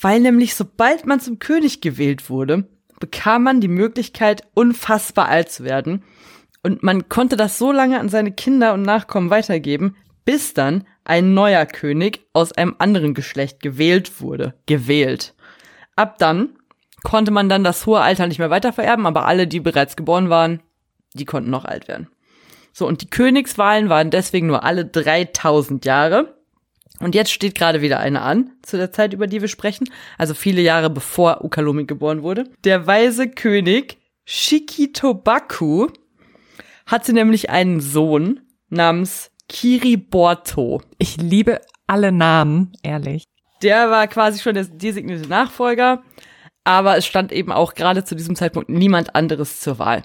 weil 0.00 0.20
nämlich 0.20 0.54
sobald 0.54 1.06
man 1.06 1.20
zum 1.20 1.38
König 1.38 1.80
gewählt 1.80 2.30
wurde, 2.30 2.68
bekam 3.00 3.42
man 3.42 3.60
die 3.60 3.68
Möglichkeit, 3.68 4.42
unfassbar 4.54 5.28
alt 5.28 5.50
zu 5.50 5.64
werden. 5.64 6.04
Und 6.62 6.82
man 6.82 7.08
konnte 7.08 7.36
das 7.36 7.58
so 7.58 7.72
lange 7.72 7.98
an 7.98 8.08
seine 8.08 8.32
Kinder 8.32 8.74
und 8.74 8.82
Nachkommen 8.82 9.30
weitergeben, 9.30 9.96
bis 10.24 10.54
dann 10.54 10.86
ein 11.04 11.34
neuer 11.34 11.66
König 11.66 12.20
aus 12.34 12.52
einem 12.52 12.76
anderen 12.78 13.14
Geschlecht 13.14 13.60
gewählt 13.60 14.20
wurde. 14.20 14.54
Gewählt. 14.66 15.34
Ab 15.96 16.18
dann 16.18 16.50
konnte 17.02 17.30
man 17.30 17.48
dann 17.48 17.64
das 17.64 17.86
hohe 17.86 18.00
Alter 18.00 18.26
nicht 18.26 18.38
mehr 18.38 18.50
weitervererben, 18.50 19.06
aber 19.06 19.26
alle, 19.26 19.46
die 19.46 19.60
bereits 19.60 19.96
geboren 19.96 20.28
waren, 20.28 20.62
die 21.14 21.24
konnten 21.24 21.50
noch 21.50 21.64
alt 21.64 21.88
werden. 21.88 22.08
So, 22.72 22.86
und 22.86 23.02
die 23.02 23.10
Königswahlen 23.10 23.88
waren 23.88 24.10
deswegen 24.10 24.46
nur 24.46 24.64
alle 24.64 24.84
3000 24.84 25.84
Jahre. 25.84 26.36
Und 27.00 27.14
jetzt 27.14 27.32
steht 27.32 27.54
gerade 27.54 27.80
wieder 27.80 27.98
eine 27.98 28.20
an, 28.20 28.50
zu 28.62 28.76
der 28.76 28.92
Zeit, 28.92 29.14
über 29.14 29.26
die 29.26 29.40
wir 29.40 29.48
sprechen, 29.48 29.88
also 30.18 30.34
viele 30.34 30.60
Jahre 30.60 30.90
bevor 30.90 31.42
Ukalomi 31.42 31.84
geboren 31.84 32.22
wurde. 32.22 32.44
Der 32.64 32.86
weise 32.86 33.28
König 33.30 33.96
Shikitobaku 34.26 35.88
hatte 36.86 37.12
nämlich 37.12 37.48
einen 37.48 37.80
Sohn 37.80 38.40
namens 38.68 39.30
Kiriborto. 39.48 40.82
Ich 40.98 41.16
liebe 41.16 41.60
alle 41.86 42.12
Namen, 42.12 42.72
ehrlich. 42.82 43.24
Der 43.62 43.90
war 43.90 44.06
quasi 44.06 44.38
schon 44.38 44.54
der 44.54 44.64
designierte 44.64 45.28
Nachfolger, 45.28 46.02
aber 46.64 46.96
es 46.96 47.06
stand 47.06 47.32
eben 47.32 47.50
auch 47.50 47.74
gerade 47.74 48.04
zu 48.04 48.14
diesem 48.14 48.36
Zeitpunkt 48.36 48.68
niemand 48.68 49.14
anderes 49.14 49.60
zur 49.60 49.78
Wahl. 49.78 50.02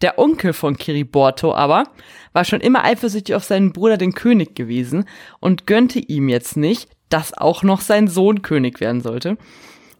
Der 0.00 0.18
Onkel 0.18 0.52
von 0.52 0.76
Kiriborto 0.76 1.54
aber 1.54 1.84
war 2.32 2.44
schon 2.44 2.60
immer 2.60 2.84
eifersüchtig 2.84 3.34
auf 3.34 3.44
seinen 3.44 3.72
Bruder 3.72 3.96
den 3.96 4.12
König 4.12 4.54
gewesen 4.54 5.06
und 5.40 5.66
gönnte 5.66 5.98
ihm 5.98 6.28
jetzt 6.28 6.56
nicht, 6.56 6.90
dass 7.08 7.36
auch 7.36 7.62
noch 7.62 7.80
sein 7.80 8.08
Sohn 8.08 8.42
König 8.42 8.80
werden 8.80 9.00
sollte. 9.00 9.36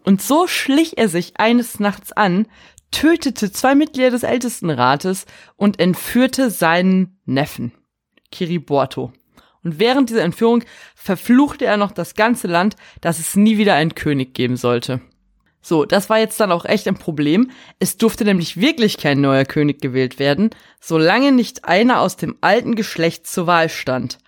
Und 0.03 0.21
so 0.21 0.47
schlich 0.47 0.97
er 0.97 1.09
sich 1.09 1.39
eines 1.39 1.79
Nachts 1.79 2.11
an, 2.11 2.47
tötete 2.91 3.51
zwei 3.51 3.75
Mitglieder 3.75 4.11
des 4.11 4.23
Ältestenrates 4.23 5.25
und 5.55 5.79
entführte 5.79 6.49
seinen 6.49 7.19
Neffen, 7.25 7.71
Kiriborto. 8.31 9.11
Und 9.63 9.79
während 9.79 10.09
dieser 10.09 10.23
Entführung 10.23 10.63
verfluchte 10.93 11.65
er 11.65 11.77
noch 11.77 11.91
das 11.91 12.13
ganze 12.13 12.47
Land, 12.47 12.75
dass 13.01 13.19
es 13.19 13.35
nie 13.35 13.57
wieder 13.57 13.73
einen 13.73 13.95
König 13.95 14.35
geben 14.35 14.57
sollte. 14.57 15.01
So, 15.67 15.83
das 15.83 16.11
war 16.11 16.19
jetzt 16.19 16.39
dann 16.39 16.51
auch 16.51 16.63
echt 16.63 16.87
ein 16.87 16.93
Problem. 16.93 17.49
Es 17.79 17.97
durfte 17.97 18.23
nämlich 18.23 18.61
wirklich 18.61 18.99
kein 18.99 19.19
neuer 19.19 19.45
König 19.45 19.81
gewählt 19.81 20.19
werden, 20.19 20.51
solange 20.79 21.31
nicht 21.31 21.65
einer 21.65 22.01
aus 22.01 22.17
dem 22.17 22.35
alten 22.39 22.75
Geschlecht 22.75 23.25
zur 23.25 23.47
Wahl 23.47 23.69
stand. 23.69 24.19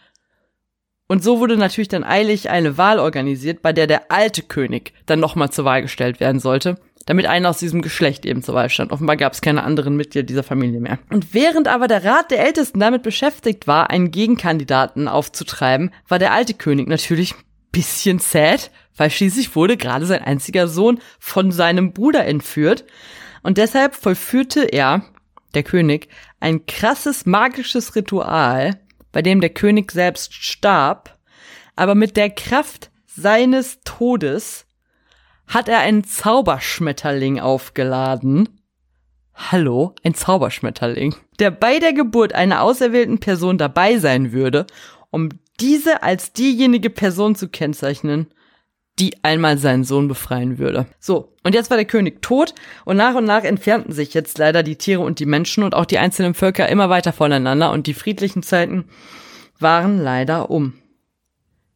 Und 1.08 1.24
so 1.24 1.39
wurde 1.39 1.56
natürlich 1.56 1.89
dann 1.89 2.03
eilig 2.03 2.50
eine 2.50 2.79
Wahl 2.79 2.98
organisiert, 2.98 3.62
bei 3.62 3.72
der 3.72 3.86
der 3.86 4.12
alte 4.12 4.41
König 4.41 4.94
dann 5.06 5.20
nochmal 5.20 5.51
zur 5.51 5.63
Wahl 5.63 5.84
gestellt 5.84 6.20
werden 6.20 6.39
sollte, 6.39 6.79
damit 7.06 7.27
einer 7.27 7.51
aus 7.51 7.60
diesem 7.60 7.84
Geschlecht 7.84 8.25
eben 8.25 8.41
zur 8.41 8.56
Wahl 8.56 8.72
stand. 8.72 8.91
Offenbar 8.91 9.15
gab 9.15 9.34
es 9.34 9.41
keine 9.41 9.62
anderen 9.62 9.96
Mitglieder 9.96 10.25
dieser 10.25 10.41
Familie 10.41 10.79
mehr. 10.79 10.98
Und 11.12 11.36
während 11.36 11.67
aber 11.67 11.88
der 11.88 12.03
Rat 12.03 12.32
der 12.32 12.44
Ältesten 12.44 12.79
damit 12.79 13.03
beschäftigt 13.03 13.67
war, 13.67 13.91
einen 13.91 14.10
Gegenkandidaten 14.10 15.08
aufzutreiben, 15.08 15.91
war 16.08 16.17
der 16.17 16.34
alte 16.34 16.56
König 16.56 16.88
natürlich 16.88 17.36
bisschen 17.72 18.17
sad, 18.17 18.72
weil 18.98 19.10
schließlich 19.10 19.56
wurde 19.56 19.77
gerade 19.77 20.06
sein 20.06 20.22
einziger 20.22 20.68
Sohn 20.68 21.00
von 21.20 21.51
seinem 21.51 21.94
Bruder 21.94 22.25
entführt 22.25 22.84
und 23.44 23.58
deshalb 23.58 23.96
vollführte 23.96 24.66
er, 24.66 25.06
der 25.54 25.63
König, 25.63 26.10
ein 26.39 26.66
krasses 26.66 27.25
magisches 27.25 27.96
Ritual, 27.96 28.80
bei 29.12 29.22
dem 29.22 29.39
der 29.39 29.51
König 29.51 29.92
selbst 29.92 30.34
starb, 30.34 31.18
aber 31.75 31.96
mit 31.96 32.18
der 32.18 32.30
Kraft 32.30 32.92
seines 33.06 33.80
Todes 33.86 34.66
hat 35.48 35.70
er 35.70 35.80
einen 35.80 36.04
Zauberschmetterling 36.04 37.39
aufgeladen. 37.39 38.50
Hallo, 39.34 39.96
ein 40.04 40.13
Zauberschmetterling, 40.13 41.16
der 41.39 41.51
bei 41.51 41.80
der 41.80 41.94
Geburt 41.94 42.34
einer 42.34 42.62
auserwählten 42.62 43.20
Person 43.20 43.58
dabei 43.58 43.98
sein 43.98 44.32
würde, 44.34 44.68
um 45.10 45.30
diese 45.60 46.04
als 46.04 46.34
diejenige 46.34 46.89
Person 46.89 47.36
zu 47.36 47.48
kennzeichnen, 47.48 48.27
die 49.00 49.24
einmal 49.24 49.58
seinen 49.58 49.84
Sohn 49.84 50.08
befreien 50.08 50.58
würde. 50.58 50.88
So, 51.00 51.34
und 51.44 51.54
jetzt 51.54 51.70
war 51.70 51.77
der 51.77 51.86
König 51.86 52.22
tot 52.22 52.56
und 52.84 52.98
nach 52.98 53.16
und 53.16 53.25
nach 53.25 53.44
entfernten 53.44 53.94
sich 53.94 54.13
jetzt 54.13 54.38
leider 54.38 54.63
die 54.63 54.75
Tiere 54.75 55.01
und 55.01 55.20
die 55.20 55.25
Menschen 55.25 55.63
und 55.63 55.75
auch 55.75 55.86
die 55.86 56.00
einzelnen 56.00 56.34
Völker 56.34 56.68
immer 56.70 56.89
weiter 56.89 57.13
voneinander 57.13 57.72
und 57.72 57.88
die 57.88 57.94
friedlichen 57.94 58.44
Zeiten 58.44 58.86
waren 59.60 60.00
leider 60.00 60.50
um. 60.50 60.74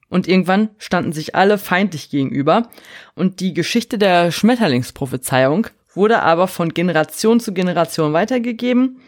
Und 0.10 0.28
irgendwann 0.28 0.70
standen 0.78 1.14
sich 1.14 1.36
alle 1.36 1.58
feindlich 1.58 2.10
gegenüber 2.10 2.70
und 3.16 3.40
die 3.40 3.54
Geschichte 3.54 3.98
der 3.98 4.32
Schmetterlingsprophezeiung 4.32 5.68
wurde 5.94 6.22
aber 6.22 6.48
von 6.48 6.74
Generation 6.74 7.40
zu 7.40 7.54
Generation 7.54 8.14
weitergegeben 8.14 9.00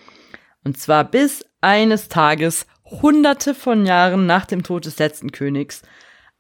und 0.64 0.78
zwar 0.78 1.04
bis 1.04 1.46
eines 1.62 2.08
Tages 2.08 2.66
hunderte 2.86 3.56
von 3.56 3.86
Jahren 3.86 4.26
nach 4.26 4.46
dem 4.46 4.64
Tod 4.64 4.86
des 4.86 5.00
letzten 5.00 5.32
Königs 5.32 5.82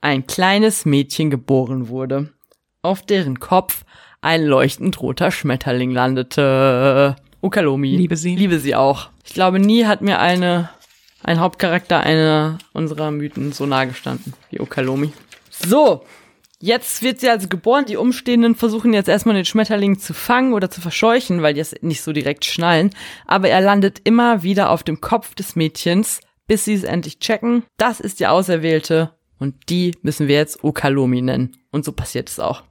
ein 0.03 0.27
kleines 0.27 0.85
Mädchen 0.85 1.29
geboren 1.29 1.87
wurde, 1.87 2.33
auf 2.81 3.05
deren 3.05 3.39
Kopf 3.39 3.85
ein 4.21 4.43
leuchtend 4.43 5.01
roter 5.01 5.31
Schmetterling 5.31 5.91
landete. 5.91 7.15
Ukalomi. 7.41 7.95
Liebe 7.95 8.17
sie. 8.17 8.35
Liebe 8.35 8.59
sie 8.59 8.75
auch. 8.75 9.09
Ich 9.25 9.33
glaube, 9.33 9.59
nie 9.59 9.85
hat 9.85 10.01
mir 10.01 10.19
eine, 10.19 10.69
ein 11.23 11.39
Hauptcharakter 11.39 12.01
einer 12.01 12.57
unserer 12.73 13.11
Mythen 13.11 13.53
so 13.53 13.65
nahe 13.65 13.87
gestanden 13.87 14.33
wie 14.49 14.59
Ukalomi. 14.59 15.13
So. 15.49 16.03
Jetzt 16.59 17.01
wird 17.01 17.19
sie 17.19 17.29
also 17.29 17.47
geboren. 17.47 17.85
Die 17.85 17.97
Umstehenden 17.97 18.55
versuchen 18.55 18.93
jetzt 18.93 19.09
erstmal 19.09 19.35
den 19.35 19.43
Schmetterling 19.45 19.99
zu 19.99 20.13
fangen 20.13 20.53
oder 20.53 20.69
zu 20.69 20.79
verscheuchen, 20.79 21.41
weil 21.41 21.53
die 21.53 21.59
es 21.59 21.75
nicht 21.81 22.01
so 22.01 22.13
direkt 22.13 22.45
schnallen. 22.45 22.91
Aber 23.25 23.49
er 23.49 23.59
landet 23.59 23.99
immer 24.05 24.43
wieder 24.43 24.69
auf 24.69 24.83
dem 24.83 25.01
Kopf 25.01 25.35
des 25.35 25.57
Mädchens, 25.57 26.21
bis 26.47 26.63
sie 26.63 26.73
es 26.73 26.83
endlich 26.83 27.19
checken. 27.19 27.63
Das 27.75 27.99
ist 27.99 28.21
die 28.21 28.27
Auserwählte 28.27 29.11
und 29.39 29.55
die 29.69 29.95
müssen 30.01 30.27
wir 30.27 30.35
jetzt 30.35 30.63
Okalomi 30.63 31.21
nennen. 31.21 31.57
Und 31.71 31.85
so 31.85 31.91
passiert 31.91 32.29
es 32.29 32.39
auch. 32.39 32.63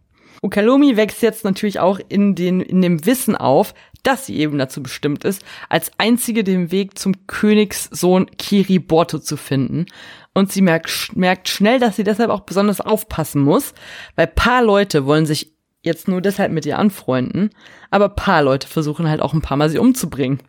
Okalomi 0.42 0.96
wächst 0.96 1.22
jetzt 1.22 1.44
natürlich 1.44 1.78
auch 1.78 2.00
in, 2.08 2.34
den, 2.34 2.60
in 2.60 2.82
dem 2.82 3.06
Wissen 3.06 3.36
auf, 3.36 3.74
dass 4.02 4.26
sie 4.26 4.36
eben 4.36 4.58
dazu 4.58 4.82
bestimmt 4.82 5.24
ist, 5.24 5.44
als 5.68 5.92
einzige 5.98 6.42
den 6.42 6.72
Weg 6.72 6.98
zum 6.98 7.26
Königssohn 7.28 8.26
Kiriborto 8.36 9.20
zu 9.20 9.36
finden. 9.36 9.86
Und 10.34 10.50
sie 10.50 10.62
merkt, 10.62 11.14
merkt 11.14 11.48
schnell, 11.48 11.78
dass 11.78 11.96
sie 11.96 12.04
deshalb 12.04 12.30
auch 12.30 12.40
besonders 12.40 12.80
aufpassen 12.80 13.42
muss, 13.42 13.74
weil 14.16 14.26
paar 14.26 14.62
Leute 14.64 15.06
wollen 15.06 15.26
sich 15.26 15.52
jetzt 15.82 16.08
nur 16.08 16.20
deshalb 16.20 16.52
mit 16.52 16.66
ihr 16.66 16.78
anfreunden, 16.78 17.50
aber 17.90 18.08
paar 18.08 18.42
Leute 18.42 18.66
versuchen 18.66 19.08
halt 19.08 19.20
auch 19.20 19.34
ein 19.34 19.42
paar 19.42 19.56
Mal 19.56 19.68
sie 19.68 19.78
umzubringen. 19.78 20.40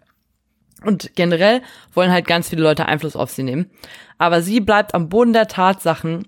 Und 0.83 1.15
generell 1.15 1.61
wollen 1.93 2.11
halt 2.11 2.27
ganz 2.27 2.49
viele 2.49 2.63
Leute 2.63 2.85
Einfluss 2.85 3.15
auf 3.15 3.31
sie 3.31 3.43
nehmen. 3.43 3.69
Aber 4.17 4.41
sie 4.41 4.59
bleibt 4.59 4.93
am 4.93 5.09
Boden 5.09 5.33
der 5.33 5.47
Tatsachen 5.47 6.27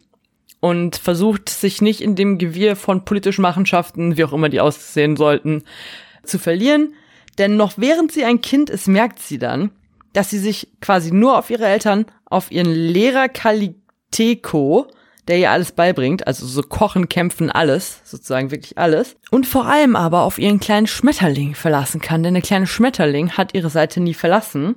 und 0.59 0.95
versucht 0.95 1.49
sich 1.49 1.81
nicht 1.81 2.01
in 2.01 2.15
dem 2.15 2.37
Gewirr 2.37 2.75
von 2.75 3.05
politischen 3.05 3.41
Machenschaften, 3.41 4.17
wie 4.17 4.23
auch 4.23 4.33
immer 4.33 4.49
die 4.49 4.61
aussehen 4.61 5.15
sollten, 5.15 5.63
zu 6.23 6.39
verlieren. 6.39 6.93
Denn 7.37 7.57
noch 7.57 7.73
während 7.77 8.11
sie 8.11 8.23
ein 8.23 8.41
Kind 8.41 8.69
ist, 8.69 8.87
merkt 8.87 9.19
sie 9.19 9.37
dann, 9.37 9.71
dass 10.13 10.29
sie 10.29 10.39
sich 10.39 10.69
quasi 10.81 11.11
nur 11.11 11.37
auf 11.37 11.49
ihre 11.49 11.67
Eltern, 11.67 12.05
auf 12.25 12.51
ihren 12.51 12.71
Lehrer 12.71 13.27
Kaliteko 13.27 14.87
der 15.27 15.39
ihr 15.39 15.51
alles 15.51 15.71
beibringt, 15.71 16.27
also 16.27 16.45
so 16.45 16.61
kochen, 16.61 17.09
kämpfen, 17.09 17.49
alles, 17.49 18.01
sozusagen 18.03 18.51
wirklich 18.51 18.77
alles. 18.77 19.15
Und 19.31 19.47
vor 19.47 19.65
allem 19.65 19.95
aber 19.95 20.21
auf 20.21 20.37
ihren 20.37 20.59
kleinen 20.59 20.87
Schmetterling 20.87 21.55
verlassen 21.55 22.01
kann, 22.01 22.23
denn 22.23 22.35
der 22.35 22.43
kleine 22.43 22.67
Schmetterling 22.67 23.31
hat 23.31 23.53
ihre 23.53 23.69
Seite 23.69 23.99
nie 23.99 24.13
verlassen 24.13 24.75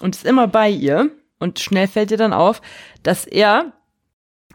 und 0.00 0.16
ist 0.16 0.24
immer 0.24 0.48
bei 0.48 0.70
ihr. 0.70 1.10
Und 1.38 1.60
schnell 1.60 1.86
fällt 1.86 2.10
ihr 2.10 2.16
dann 2.16 2.32
auf, 2.32 2.62
dass 3.02 3.24
er, 3.24 3.72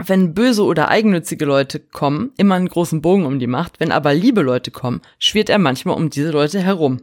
wenn 0.03 0.33
böse 0.33 0.63
oder 0.63 0.89
eigennützige 0.89 1.45
Leute 1.45 1.79
kommen, 1.79 2.31
immer 2.37 2.55
einen 2.55 2.67
großen 2.67 3.01
Bogen 3.01 3.25
um 3.25 3.39
die 3.39 3.47
macht. 3.47 3.79
Wenn 3.79 3.91
aber 3.91 4.13
liebe 4.13 4.41
Leute 4.41 4.71
kommen, 4.71 5.01
schwirrt 5.17 5.49
er 5.49 5.59
manchmal 5.59 5.95
um 5.95 6.09
diese 6.09 6.31
Leute 6.31 6.59
herum. 6.59 7.01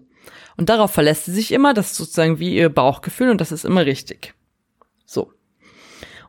Und 0.56 0.68
darauf 0.68 0.90
verlässt 0.90 1.24
sie 1.24 1.32
sich 1.32 1.52
immer, 1.52 1.72
das 1.72 1.92
ist 1.92 1.96
sozusagen 1.96 2.38
wie 2.38 2.54
ihr 2.54 2.68
Bauchgefühl 2.68 3.30
und 3.30 3.40
das 3.40 3.52
ist 3.52 3.64
immer 3.64 3.86
richtig. 3.86 4.34
So. 5.06 5.32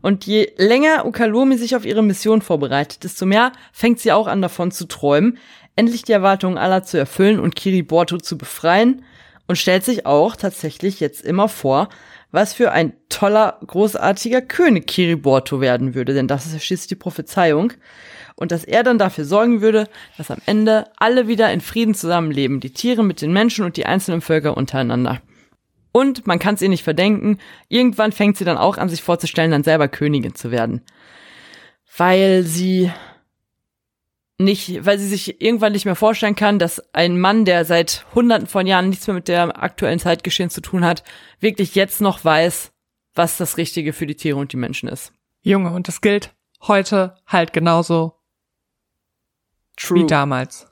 Und 0.01 0.25
je 0.25 0.51
länger 0.58 1.05
Ukalomi 1.05 1.58
sich 1.58 1.75
auf 1.75 1.86
ihre 1.86 2.03
Mission 2.03 2.41
vorbereitet, 2.41 3.03
desto 3.03 3.25
mehr 3.25 3.51
fängt 3.72 4.00
sie 4.00 4.12
auch 4.12 4.27
an 4.27 4.41
davon 4.41 4.72
zu 4.72 4.88
träumen, 4.88 5.38
endlich 5.75 6.03
die 6.03 6.12
Erwartungen 6.12 6.58
aller 6.58 6.84
zu 6.84 6.98
erfüllen 6.98 7.39
und 7.39 7.55
Kiriborto 7.55 8.17
zu 8.17 8.38
befreien 8.38 9.03
und 9.48 9.58
stellt 9.58 9.84
sich 9.84 10.05
auch 10.05 10.36
tatsächlich 10.36 11.00
jetzt 11.00 11.22
immer 11.22 11.50
vor, 11.50 11.89
was 12.31 12.53
für 12.53 12.72
ein 12.72 12.93
toller, 13.10 13.60
großartiger 13.65 14.41
König 14.41 14.88
Kiriborto 14.88 15.60
werden 15.60 15.93
würde, 15.93 16.13
denn 16.13 16.27
das 16.27 16.46
ist 16.46 16.63
schließlich 16.63 16.88
die 16.88 16.96
Prophezeiung. 16.96 17.74
Und 18.36 18.51
dass 18.51 18.63
er 18.63 18.84
dann 18.84 18.98
dafür 18.98 19.25
sorgen 19.25 19.62
würde, 19.62 19.88
dass 20.17 20.31
am 20.31 20.39
Ende 20.46 20.86
alle 20.98 21.27
wieder 21.27 21.51
in 21.51 21.62
Frieden 21.62 21.93
zusammenleben, 21.93 22.60
die 22.60 22.74
Tiere 22.74 23.03
mit 23.03 23.22
den 23.22 23.34
Menschen 23.34 23.65
und 23.65 23.77
die 23.77 23.86
einzelnen 23.86 24.22
Völker 24.22 24.58
untereinander. 24.58 25.22
Und 25.91 26.25
man 26.25 26.39
kann 26.39 26.55
es 26.55 26.62
ihr 26.62 26.69
nicht 26.69 26.83
verdenken, 26.83 27.38
irgendwann 27.67 28.12
fängt 28.12 28.38
sie 28.38 28.45
dann 28.45 28.57
auch 28.57 28.77
an, 28.77 28.89
sich 28.89 29.01
vorzustellen, 29.01 29.51
dann 29.51 29.63
selber 29.63 29.88
Königin 29.88 30.36
zu 30.36 30.51
werden. 30.51 30.81
Weil 31.98 32.43
sie 32.43 32.91
nicht, 34.38 34.86
weil 34.86 34.98
sie 34.98 35.07
sich 35.07 35.41
irgendwann 35.41 35.74
nicht 35.74 35.86
mehr 35.86 35.95
vorstellen 35.95 36.36
kann, 36.36 36.60
dass 36.60 36.81
ein 36.93 37.19
Mann, 37.19 37.45
der 37.45 37.65
seit 37.65 38.05
hunderten 38.15 38.48
von 38.48 38.65
Jahren 38.65 38.89
nichts 38.89 39.07
mehr 39.07 39.13
mit 39.13 39.27
der 39.27 39.62
aktuellen 39.62 40.00
Zeitgeschehen 40.00 40.50
zu 40.50 40.62
tun 40.62 40.83
hat, 40.83 41.03
wirklich 41.39 41.75
jetzt 41.75 42.01
noch 42.01 42.24
weiß, 42.24 42.71
was 43.13 43.38
das 43.38 43.57
Richtige 43.57 43.93
für 43.93 44.07
die 44.07 44.15
Tiere 44.15 44.38
und 44.38 44.53
die 44.53 44.57
Menschen 44.57 44.89
ist. 44.89 45.13
Junge, 45.41 45.71
und 45.71 45.88
das 45.88 46.01
gilt 46.01 46.33
heute 46.62 47.15
halt 47.27 47.53
genauso 47.53 48.15
True. 49.77 50.00
wie 50.00 50.07
damals. 50.07 50.71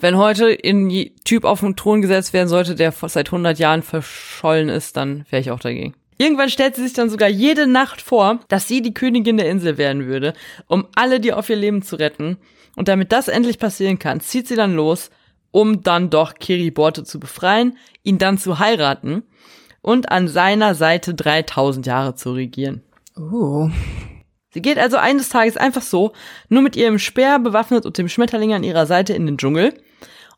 Wenn 0.00 0.16
heute 0.16 0.56
ein 0.64 1.10
Typ 1.24 1.44
auf 1.44 1.60
den 1.60 1.76
Thron 1.76 2.02
gesetzt 2.02 2.32
werden 2.32 2.48
sollte, 2.48 2.74
der 2.74 2.92
seit 2.92 3.28
100 3.28 3.58
Jahren 3.58 3.82
verschollen 3.82 4.68
ist, 4.68 4.96
dann 4.96 5.24
wäre 5.30 5.40
ich 5.40 5.50
auch 5.50 5.60
dagegen. 5.60 5.94
Irgendwann 6.18 6.48
stellt 6.48 6.76
sie 6.76 6.82
sich 6.82 6.94
dann 6.94 7.10
sogar 7.10 7.28
jede 7.28 7.66
Nacht 7.66 8.00
vor, 8.00 8.40
dass 8.48 8.68
sie 8.68 8.80
die 8.80 8.94
Königin 8.94 9.36
der 9.36 9.50
Insel 9.50 9.76
werden 9.76 10.06
würde, 10.06 10.32
um 10.66 10.86
alle, 10.94 11.20
die 11.20 11.32
auf 11.32 11.50
ihr 11.50 11.56
Leben 11.56 11.82
zu 11.82 11.96
retten. 11.96 12.38
Und 12.74 12.88
damit 12.88 13.12
das 13.12 13.28
endlich 13.28 13.58
passieren 13.58 13.98
kann, 13.98 14.20
zieht 14.20 14.48
sie 14.48 14.56
dann 14.56 14.74
los, 14.74 15.10
um 15.50 15.82
dann 15.82 16.10
doch 16.10 16.34
Kiriborte 16.34 17.04
zu 17.04 17.20
befreien, 17.20 17.76
ihn 18.02 18.18
dann 18.18 18.38
zu 18.38 18.58
heiraten 18.58 19.24
und 19.82 20.10
an 20.10 20.28
seiner 20.28 20.74
Seite 20.74 21.14
3000 21.14 21.86
Jahre 21.86 22.14
zu 22.14 22.32
regieren. 22.32 22.82
Oh. 23.16 23.70
Sie 24.50 24.62
geht 24.62 24.78
also 24.78 24.96
eines 24.96 25.28
Tages 25.28 25.56
einfach 25.56 25.82
so, 25.82 26.12
nur 26.48 26.62
mit 26.62 26.76
ihrem 26.76 26.98
Speer 26.98 27.38
bewaffnet 27.38 27.84
und 27.84 27.98
dem 27.98 28.08
Schmetterling 28.08 28.54
an 28.54 28.64
ihrer 28.64 28.86
Seite 28.86 29.12
in 29.12 29.26
den 29.26 29.36
Dschungel 29.36 29.74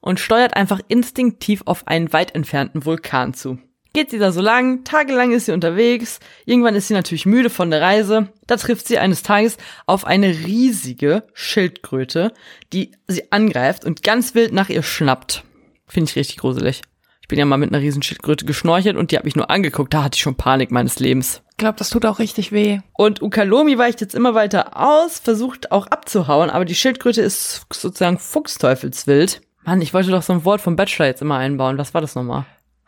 und 0.00 0.20
steuert 0.20 0.56
einfach 0.56 0.80
instinktiv 0.88 1.62
auf 1.66 1.86
einen 1.86 2.12
weit 2.12 2.34
entfernten 2.34 2.84
Vulkan 2.84 3.34
zu. 3.34 3.58
Geht 3.94 4.10
sie 4.10 4.18
da 4.18 4.32
so 4.32 4.40
lang, 4.40 4.84
tagelang 4.84 5.32
ist 5.32 5.46
sie 5.46 5.52
unterwegs, 5.52 6.20
irgendwann 6.44 6.74
ist 6.74 6.88
sie 6.88 6.94
natürlich 6.94 7.26
müde 7.26 7.50
von 7.50 7.70
der 7.70 7.80
Reise, 7.80 8.28
da 8.46 8.56
trifft 8.56 8.86
sie 8.86 8.98
eines 8.98 9.22
Tages 9.22 9.56
auf 9.86 10.06
eine 10.06 10.28
riesige 10.28 11.24
Schildkröte, 11.32 12.32
die 12.72 12.92
sie 13.06 13.32
angreift 13.32 13.84
und 13.84 14.02
ganz 14.02 14.34
wild 14.34 14.52
nach 14.52 14.68
ihr 14.68 14.82
schnappt. 14.82 15.42
Finde 15.86 16.10
ich 16.10 16.16
richtig 16.16 16.36
gruselig. 16.36 16.82
Ich 17.22 17.28
bin 17.28 17.38
ja 17.38 17.44
mal 17.44 17.56
mit 17.56 17.72
einer 17.72 17.82
riesen 17.82 18.02
Schildkröte 18.02 18.44
geschnorchelt 18.44 18.96
und 18.96 19.10
die 19.10 19.16
hat 19.16 19.24
mich 19.24 19.36
nur 19.36 19.50
angeguckt, 19.50 19.92
da 19.92 20.04
hatte 20.04 20.16
ich 20.16 20.22
schon 20.22 20.36
Panik 20.36 20.70
meines 20.70 20.98
Lebens. 20.98 21.42
Ich 21.50 21.56
glaube, 21.56 21.78
das 21.78 21.90
tut 21.90 22.06
auch 22.06 22.18
richtig 22.20 22.52
weh. 22.52 22.80
Und 22.92 23.20
Ukalomi 23.20 23.76
weicht 23.78 24.00
jetzt 24.00 24.14
immer 24.14 24.34
weiter 24.34 24.78
aus, 24.78 25.18
versucht 25.18 25.72
auch 25.72 25.88
abzuhauen, 25.88 26.50
aber 26.50 26.64
die 26.64 26.74
Schildkröte 26.74 27.20
ist 27.20 27.66
sozusagen 27.72 28.18
fuchsteufelswild. 28.18 29.40
Mann, 29.68 29.83
ich 29.83 29.92
wollte 29.92 30.11
doch 30.11 30.22
so 30.22 30.33
ein 30.33 30.46
Wort 30.46 30.62
vom 30.62 30.76
Bachelor 30.76 31.09
jetzt 31.09 31.20
immer 31.20 31.37
einbauen. 31.37 31.76
Was 31.76 31.92
war 31.92 32.00
das 32.00 32.14
nochmal? 32.14 32.46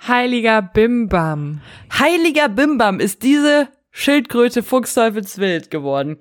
Heiliger 0.08 0.62
Bimbam. 0.62 1.60
Heiliger 1.92 2.48
Bimbam 2.48 3.00
ist 3.00 3.22
diese 3.22 3.68
Schildkröte 3.90 4.62
fuchsteufelswild 4.62 5.70
geworden. 5.70 6.16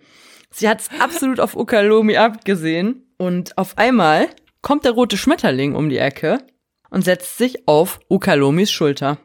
Sie 0.52 0.67
hat's 0.67 0.89
absolut 1.00 1.39
auf 1.39 1.56
Ukalomi 1.56 2.17
abgesehen 2.17 3.08
und 3.17 3.58
auf 3.58 3.78
einmal 3.78 4.28
kommt 4.62 4.84
der 4.84 4.91
rote 4.91 5.15
Schmetterling 5.15 5.76
um 5.76 5.88
die 5.88 5.98
Ecke 5.98 6.39
und 6.89 7.06
setzt 7.06 7.38
sich 7.38 7.65
auf 7.65 8.02
Ukalomis 8.10 8.69
Schulter. 8.69 9.17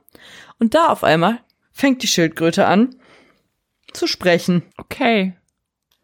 Und 0.61 0.75
da 0.77 0.87
auf 0.87 1.03
einmal 1.03 1.41
fängt 1.73 2.05
die 2.05 2.07
Schildkröte 2.07 2.69
an, 2.69 2.95
zu 3.93 4.07
sprechen. 4.07 4.63
Okay. 4.77 5.35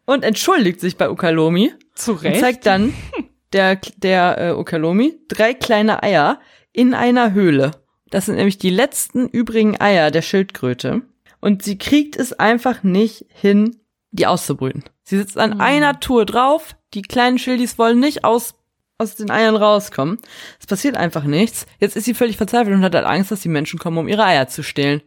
Und 0.05 0.25
entschuldigt 0.25 0.81
sich 0.81 0.97
bei 0.97 1.09
Ukalomi. 1.09 1.71
Zu 1.95 2.11
Recht. 2.11 2.35
Und 2.35 2.41
zeigt 2.41 2.65
dann 2.65 2.93
der, 3.53 3.77
der 3.97 4.37
äh, 4.37 4.51
Ukalomi 4.51 5.19
drei 5.27 5.53
kleine 5.53 6.03
Eier 6.03 6.39
in 6.71 6.93
einer 6.93 7.33
Höhle. 7.33 7.71
Das 8.09 8.25
sind 8.25 8.35
nämlich 8.35 8.57
die 8.57 8.69
letzten 8.69 9.27
übrigen 9.27 9.79
Eier 9.79 10.11
der 10.11 10.21
Schildkröte. 10.21 11.01
Und 11.39 11.63
sie 11.63 11.77
kriegt 11.77 12.15
es 12.15 12.33
einfach 12.33 12.83
nicht 12.83 13.25
hin, 13.29 13.77
die 14.11 14.27
auszubrüten. 14.27 14.83
Sie 15.03 15.17
sitzt 15.17 15.37
an 15.37 15.55
mhm. 15.55 15.61
einer 15.61 15.99
Tour 15.99 16.25
drauf. 16.25 16.75
Die 16.93 17.01
kleinen 17.01 17.39
Schildis 17.39 17.77
wollen 17.77 17.99
nicht 17.99 18.23
aus, 18.23 18.53
aus 18.97 19.15
den 19.15 19.31
Eiern 19.31 19.55
rauskommen. 19.55 20.19
Es 20.59 20.67
passiert 20.67 20.95
einfach 20.95 21.23
nichts. 21.23 21.65
Jetzt 21.79 21.95
ist 21.95 22.05
sie 22.05 22.13
völlig 22.13 22.37
verzweifelt 22.37 22.75
und 22.75 22.83
hat 22.83 22.93
halt 22.93 23.05
Angst, 23.05 23.31
dass 23.31 23.41
die 23.41 23.49
Menschen 23.49 23.79
kommen, 23.79 23.97
um 23.97 24.07
ihre 24.07 24.25
Eier 24.25 24.47
zu 24.47 24.61
stehlen. 24.61 25.01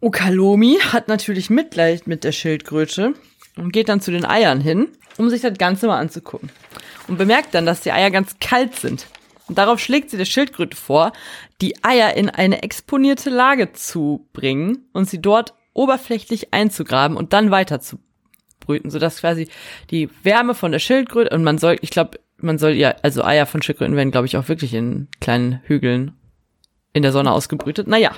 Okalomi 0.00 0.78
hat 0.80 1.08
natürlich 1.08 1.50
Mitleid 1.50 2.06
mit 2.06 2.24
der 2.24 2.32
Schildkröte 2.32 3.14
und 3.56 3.72
geht 3.72 3.90
dann 3.90 4.00
zu 4.00 4.10
den 4.10 4.24
Eiern 4.24 4.60
hin, 4.60 4.88
um 5.18 5.28
sich 5.28 5.42
das 5.42 5.58
Ganze 5.58 5.86
mal 5.86 5.98
anzugucken. 5.98 6.50
Und 7.10 7.18
bemerkt 7.18 7.54
dann, 7.54 7.66
dass 7.66 7.80
die 7.80 7.90
Eier 7.90 8.12
ganz 8.12 8.36
kalt 8.38 8.76
sind. 8.76 9.08
Und 9.48 9.58
darauf 9.58 9.80
schlägt 9.80 10.10
sie 10.10 10.16
der 10.16 10.26
Schildkröte 10.26 10.76
vor, 10.76 11.12
die 11.60 11.82
Eier 11.82 12.14
in 12.14 12.30
eine 12.30 12.62
exponierte 12.62 13.30
Lage 13.30 13.72
zu 13.72 14.28
bringen 14.32 14.88
und 14.92 15.10
sie 15.10 15.20
dort 15.20 15.54
oberflächlich 15.72 16.54
einzugraben 16.54 17.16
und 17.16 17.32
dann 17.32 17.50
weiter 17.50 17.80
zu 17.80 17.98
brüten, 18.60 18.90
sodass 18.90 19.18
quasi 19.18 19.48
die 19.90 20.08
Wärme 20.22 20.54
von 20.54 20.70
der 20.70 20.78
Schildkröte 20.78 21.34
und 21.34 21.42
man 21.42 21.58
soll, 21.58 21.78
ich 21.80 21.90
glaube, 21.90 22.20
man 22.36 22.58
soll 22.58 22.74
ja, 22.74 22.94
also 23.02 23.24
Eier 23.24 23.46
von 23.46 23.60
Schildkröten 23.60 23.96
werden, 23.96 24.12
glaube 24.12 24.28
ich, 24.28 24.36
auch 24.36 24.46
wirklich 24.46 24.72
in 24.72 25.08
kleinen 25.20 25.60
Hügeln 25.64 26.12
in 26.92 27.02
der 27.02 27.10
Sonne 27.10 27.32
ausgebrütet. 27.32 27.88
Naja, 27.88 28.12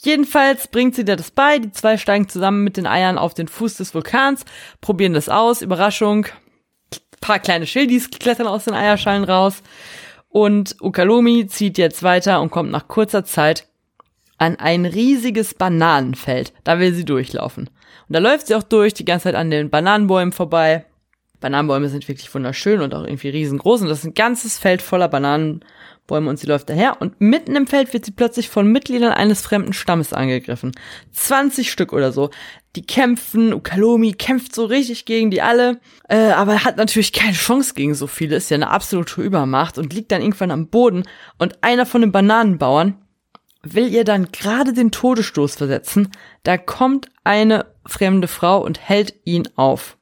Jedenfalls 0.00 0.68
bringt 0.68 0.94
sie 0.94 1.04
dir 1.04 1.16
das 1.16 1.32
bei. 1.32 1.58
Die 1.58 1.72
zwei 1.72 1.98
steigen 1.98 2.28
zusammen 2.28 2.62
mit 2.62 2.76
den 2.76 2.86
Eiern 2.86 3.18
auf 3.18 3.34
den 3.34 3.48
Fuß 3.48 3.78
des 3.78 3.94
Vulkans, 3.94 4.44
probieren 4.80 5.12
das 5.12 5.28
aus. 5.28 5.60
Überraschung. 5.60 6.26
Paar 7.20 7.38
kleine 7.38 7.66
Schildis 7.66 8.10
klettern 8.10 8.46
aus 8.46 8.64
den 8.64 8.74
Eierschalen 8.74 9.24
raus. 9.24 9.62
Und 10.28 10.76
Ukalomi 10.80 11.46
zieht 11.46 11.78
jetzt 11.78 12.02
weiter 12.02 12.40
und 12.40 12.50
kommt 12.50 12.70
nach 12.70 12.88
kurzer 12.88 13.24
Zeit 13.24 13.66
an 14.36 14.56
ein 14.56 14.86
riesiges 14.86 15.54
Bananenfeld. 15.54 16.52
Da 16.64 16.78
will 16.78 16.94
sie 16.94 17.04
durchlaufen. 17.04 17.68
Und 18.08 18.12
da 18.14 18.20
läuft 18.20 18.46
sie 18.46 18.54
auch 18.54 18.62
durch, 18.62 18.94
die 18.94 19.04
ganze 19.04 19.24
Zeit 19.24 19.34
an 19.34 19.50
den 19.50 19.70
Bananenbäumen 19.70 20.32
vorbei. 20.32 20.84
Bananenbäume 21.40 21.88
sind 21.88 22.06
wirklich 22.08 22.32
wunderschön 22.34 22.80
und 22.80 22.94
auch 22.94 23.04
irgendwie 23.04 23.28
riesengroß. 23.28 23.82
Und 23.82 23.88
das 23.88 24.00
ist 24.00 24.04
ein 24.04 24.14
ganzes 24.14 24.58
Feld 24.58 24.82
voller 24.82 25.08
Bananen, 25.08 25.64
Bäume 26.08 26.28
und 26.28 26.40
sie 26.40 26.48
läuft 26.48 26.68
daher 26.68 27.00
und 27.00 27.20
mitten 27.20 27.54
im 27.54 27.68
Feld 27.68 27.92
wird 27.92 28.04
sie 28.04 28.10
plötzlich 28.10 28.48
von 28.48 28.66
Mitgliedern 28.72 29.12
eines 29.12 29.42
fremden 29.42 29.72
Stammes 29.72 30.12
angegriffen. 30.12 30.72
20 31.12 31.70
Stück 31.70 31.92
oder 31.92 32.10
so. 32.10 32.30
Die 32.74 32.82
kämpfen, 32.82 33.54
Ukalomi 33.54 34.12
kämpft 34.14 34.54
so 34.54 34.64
richtig 34.64 35.04
gegen 35.04 35.30
die 35.30 35.42
alle, 35.42 35.80
äh, 36.08 36.30
aber 36.30 36.64
hat 36.64 36.76
natürlich 36.76 37.12
keine 37.12 37.34
Chance 37.34 37.74
gegen 37.74 37.94
so 37.94 38.08
viele, 38.08 38.36
ist 38.36 38.50
ja 38.50 38.56
eine 38.56 38.70
absolute 38.70 39.22
Übermacht 39.22 39.78
und 39.78 39.92
liegt 39.92 40.10
dann 40.10 40.22
irgendwann 40.22 40.50
am 40.50 40.66
Boden 40.66 41.04
und 41.38 41.62
einer 41.62 41.86
von 41.86 42.00
den 42.00 42.10
Bananenbauern 42.10 42.96
will 43.62 43.92
ihr 43.92 44.04
dann 44.04 44.30
gerade 44.32 44.72
den 44.72 44.90
Todesstoß 44.90 45.56
versetzen. 45.56 46.10
Da 46.42 46.56
kommt 46.56 47.08
eine 47.24 47.66
fremde 47.86 48.28
Frau 48.28 48.62
und 48.64 48.80
hält 48.80 49.14
ihn 49.24 49.48
auf. 49.56 49.96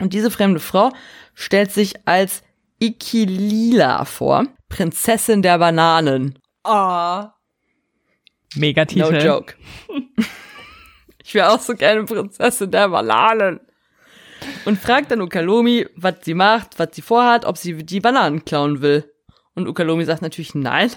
Und 0.00 0.12
diese 0.12 0.30
fremde 0.30 0.60
Frau 0.60 0.90
stellt 1.34 1.70
sich 1.70 2.06
als 2.06 2.42
Ikilila 2.80 4.04
vor. 4.04 4.46
Prinzessin 4.74 5.40
der 5.40 5.58
Bananen. 5.58 6.36
Ah. 6.64 7.26
Oh. 7.26 7.28
Megatitel. 8.56 9.12
No 9.12 9.18
joke. 9.18 9.54
ich 11.22 11.32
wäre 11.32 11.52
auch 11.52 11.60
so 11.60 11.76
gerne 11.76 12.02
Prinzessin 12.02 12.72
der 12.72 12.88
Bananen. 12.88 13.60
Und 14.64 14.80
fragt 14.80 15.12
dann 15.12 15.20
Ukalomi, 15.20 15.86
was 15.94 16.16
sie 16.22 16.34
macht, 16.34 16.76
was 16.80 16.88
sie 16.92 17.02
vorhat, 17.02 17.44
ob 17.44 17.56
sie 17.56 17.84
die 17.84 18.00
Bananen 18.00 18.44
klauen 18.44 18.82
will. 18.82 19.08
Und 19.54 19.68
Ukalomi 19.68 20.04
sagt 20.04 20.22
natürlich 20.22 20.56
nein. 20.56 20.90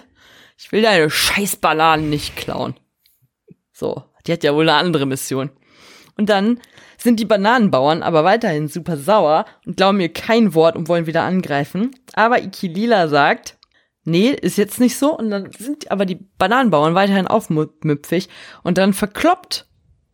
Ich 0.57 0.71
will 0.71 0.81
deine 0.81 1.11
scheiß 1.11 1.57
Bananen 1.57 2.09
nicht 2.09 2.35
klauen. 2.35 2.73
So, 3.71 4.05
die 4.25 4.33
hat 4.33 4.43
ja 4.43 4.55
wohl 4.55 4.67
eine 4.67 4.79
andere 4.79 5.05
Mission. 5.05 5.51
Und 6.17 6.29
dann 6.29 6.59
sind 6.97 7.19
die 7.19 7.25
Bananenbauern 7.25 8.01
aber 8.01 8.23
weiterhin 8.23 8.69
super 8.69 8.97
sauer 8.97 9.45
und 9.67 9.77
glauben 9.77 9.97
mir 9.97 10.11
kein 10.11 10.55
Wort 10.55 10.75
und 10.75 10.87
wollen 10.87 11.05
wieder 11.05 11.21
angreifen. 11.21 11.91
Aber 12.13 12.41
Ikilila 12.41 13.07
sagt, 13.07 13.57
nee, 14.07 14.29
ist 14.29 14.57
jetzt 14.57 14.79
nicht 14.79 14.97
so. 14.97 15.15
Und 15.17 15.29
dann 15.29 15.51
sind 15.51 15.91
aber 15.91 16.05
die 16.05 16.19
Bananenbauern 16.37 16.95
weiterhin 16.95 17.27
aufmüpfig 17.27 18.29
und 18.63 18.77
dann 18.77 18.93
verkloppt 18.93 19.67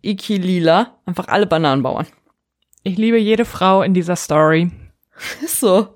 Ikilila 0.04 0.98
einfach 1.06 1.28
alle 1.28 1.48
Bananenbauern. 1.48 2.08
Ich 2.84 2.98
liebe 2.98 3.18
jede 3.18 3.46
Frau 3.46 3.82
in 3.82 3.94
dieser 3.94 4.16
Story. 4.16 4.72
Ist 5.44 5.60
so. 5.60 5.94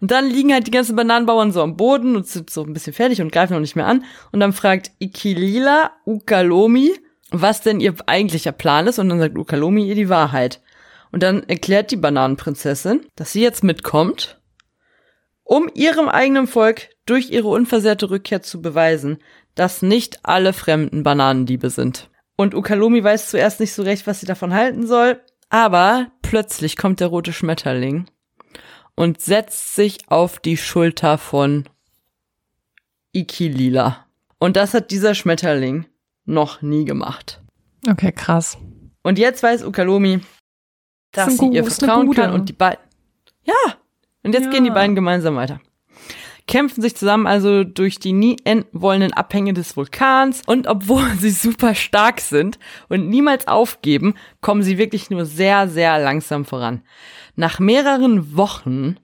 Und 0.00 0.10
dann 0.10 0.30
liegen 0.30 0.52
halt 0.52 0.66
die 0.66 0.70
ganzen 0.70 0.96
Bananenbauern 0.96 1.52
so 1.52 1.62
am 1.62 1.76
Boden 1.76 2.16
und 2.16 2.26
sind 2.26 2.48
so 2.48 2.62
ein 2.62 2.72
bisschen 2.72 2.92
fertig 2.92 3.20
und 3.20 3.32
greifen 3.32 3.54
noch 3.54 3.60
nicht 3.60 3.76
mehr 3.76 3.86
an. 3.86 4.04
Und 4.32 4.40
dann 4.40 4.52
fragt 4.52 4.92
Ikilila 4.98 5.90
Ukalomi, 6.06 6.92
was 7.30 7.62
denn 7.62 7.80
ihr 7.80 7.94
eigentlicher 8.06 8.52
Plan 8.52 8.86
ist. 8.86 8.98
Und 8.98 9.08
dann 9.08 9.18
sagt 9.18 9.36
Ukalomi 9.36 9.86
ihr 9.86 9.94
die 9.94 10.08
Wahrheit. 10.08 10.62
Und 11.12 11.22
dann 11.22 11.42
erklärt 11.48 11.90
die 11.90 11.96
Bananenprinzessin, 11.96 13.06
dass 13.16 13.32
sie 13.32 13.42
jetzt 13.42 13.64
mitkommt, 13.64 14.40
um 15.42 15.68
ihrem 15.74 16.08
eigenen 16.08 16.46
Volk 16.46 16.88
durch 17.10 17.30
ihre 17.30 17.48
unversehrte 17.48 18.10
Rückkehr 18.10 18.40
zu 18.40 18.62
beweisen, 18.62 19.18
dass 19.56 19.82
nicht 19.82 20.20
alle 20.22 20.52
Fremden 20.52 21.02
Bananendiebe 21.02 21.68
sind. 21.68 22.08
Und 22.36 22.54
Ukalomi 22.54 23.02
weiß 23.02 23.30
zuerst 23.30 23.60
nicht 23.60 23.72
so 23.72 23.82
recht, 23.82 24.06
was 24.06 24.20
sie 24.20 24.26
davon 24.26 24.54
halten 24.54 24.86
soll, 24.86 25.20
aber 25.48 26.12
plötzlich 26.22 26.76
kommt 26.76 27.00
der 27.00 27.08
rote 27.08 27.32
Schmetterling 27.32 28.06
und 28.94 29.20
setzt 29.20 29.74
sich 29.74 29.98
auf 30.08 30.38
die 30.38 30.56
Schulter 30.56 31.18
von 31.18 31.68
Ikilila. 33.12 34.06
Und 34.38 34.56
das 34.56 34.72
hat 34.72 34.90
dieser 34.90 35.14
Schmetterling 35.14 35.86
noch 36.24 36.62
nie 36.62 36.84
gemacht. 36.84 37.42
Okay, 37.88 38.12
krass. 38.12 38.56
Und 39.02 39.18
jetzt 39.18 39.42
weiß 39.42 39.64
Ukalomi, 39.64 40.20
dass 41.12 41.36
sie 41.36 41.48
ihr 41.48 41.64
vertrauen 41.64 42.12
kann 42.12 42.32
und 42.32 42.48
die 42.48 42.52
beiden. 42.52 42.82
Ja. 43.42 43.74
Und 44.22 44.32
jetzt 44.32 44.46
ja. 44.46 44.50
gehen 44.50 44.64
die 44.64 44.70
beiden 44.70 44.94
gemeinsam 44.94 45.34
weiter. 45.36 45.60
Kämpfen 46.46 46.82
sich 46.82 46.96
zusammen 46.96 47.26
also 47.26 47.64
durch 47.64 47.98
die 47.98 48.12
nie 48.12 48.36
enden 48.44 48.68
wollenden 48.72 49.12
Abhänge 49.12 49.52
des 49.52 49.76
Vulkans 49.76 50.42
und 50.46 50.66
obwohl 50.66 51.08
sie 51.18 51.30
super 51.30 51.74
stark 51.74 52.20
sind 52.20 52.58
und 52.88 53.08
niemals 53.08 53.48
aufgeben, 53.48 54.14
kommen 54.40 54.62
sie 54.62 54.78
wirklich 54.78 55.10
nur 55.10 55.26
sehr, 55.26 55.68
sehr 55.68 55.98
langsam 55.98 56.44
voran. 56.44 56.82
Nach 57.36 57.58
mehreren 57.58 58.36
Wochen 58.36 58.96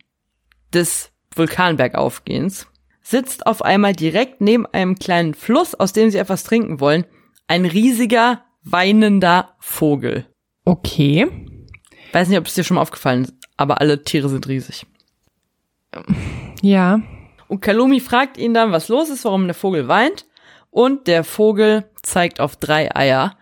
des 0.73 1.11
Vulkanbergaufgehens 1.35 2.67
sitzt 3.03 3.47
auf 3.47 3.63
einmal 3.63 3.93
direkt 3.93 4.41
neben 4.41 4.67
einem 4.67 4.97
kleinen 4.97 5.35
Fluss, 5.35 5.75
aus 5.75 5.93
dem 5.93 6.11
sie 6.11 6.19
etwas 6.19 6.45
trinken 6.45 6.81
wollen, 6.81 7.05
ein 7.47 7.65
riesiger, 7.65 8.43
weinender 8.65 9.55
Vogel. 9.61 10.27
Okay. 10.65 11.29
Weiß 12.13 12.29
nicht, 12.29 12.39
ob 12.39 12.47
es 12.47 12.55
dir 12.55 12.65
schon 12.65 12.77
mal 12.77 12.83
aufgefallen 12.83 13.25
ist, 13.25 13.35
aber 13.57 13.81
alle 13.81 14.03
Tiere 14.03 14.29
sind 14.29 14.49
riesig. 14.49 14.87
Ja. 16.63 17.01
Und 17.49 17.61
Kalumi 17.61 18.01
fragt 18.01 18.39
ihn 18.39 18.55
dann, 18.55 18.73
was 18.73 18.89
los 18.89 19.09
ist, 19.09 19.25
warum 19.25 19.47
der 19.47 19.55
Vogel 19.55 19.89
weint. 19.89 20.27
Und 20.71 21.07
der 21.07 21.25
Vogel 21.25 21.85
zeigt 22.03 22.41
auf 22.41 22.57
drei 22.57 22.95
Eier, 22.95 23.37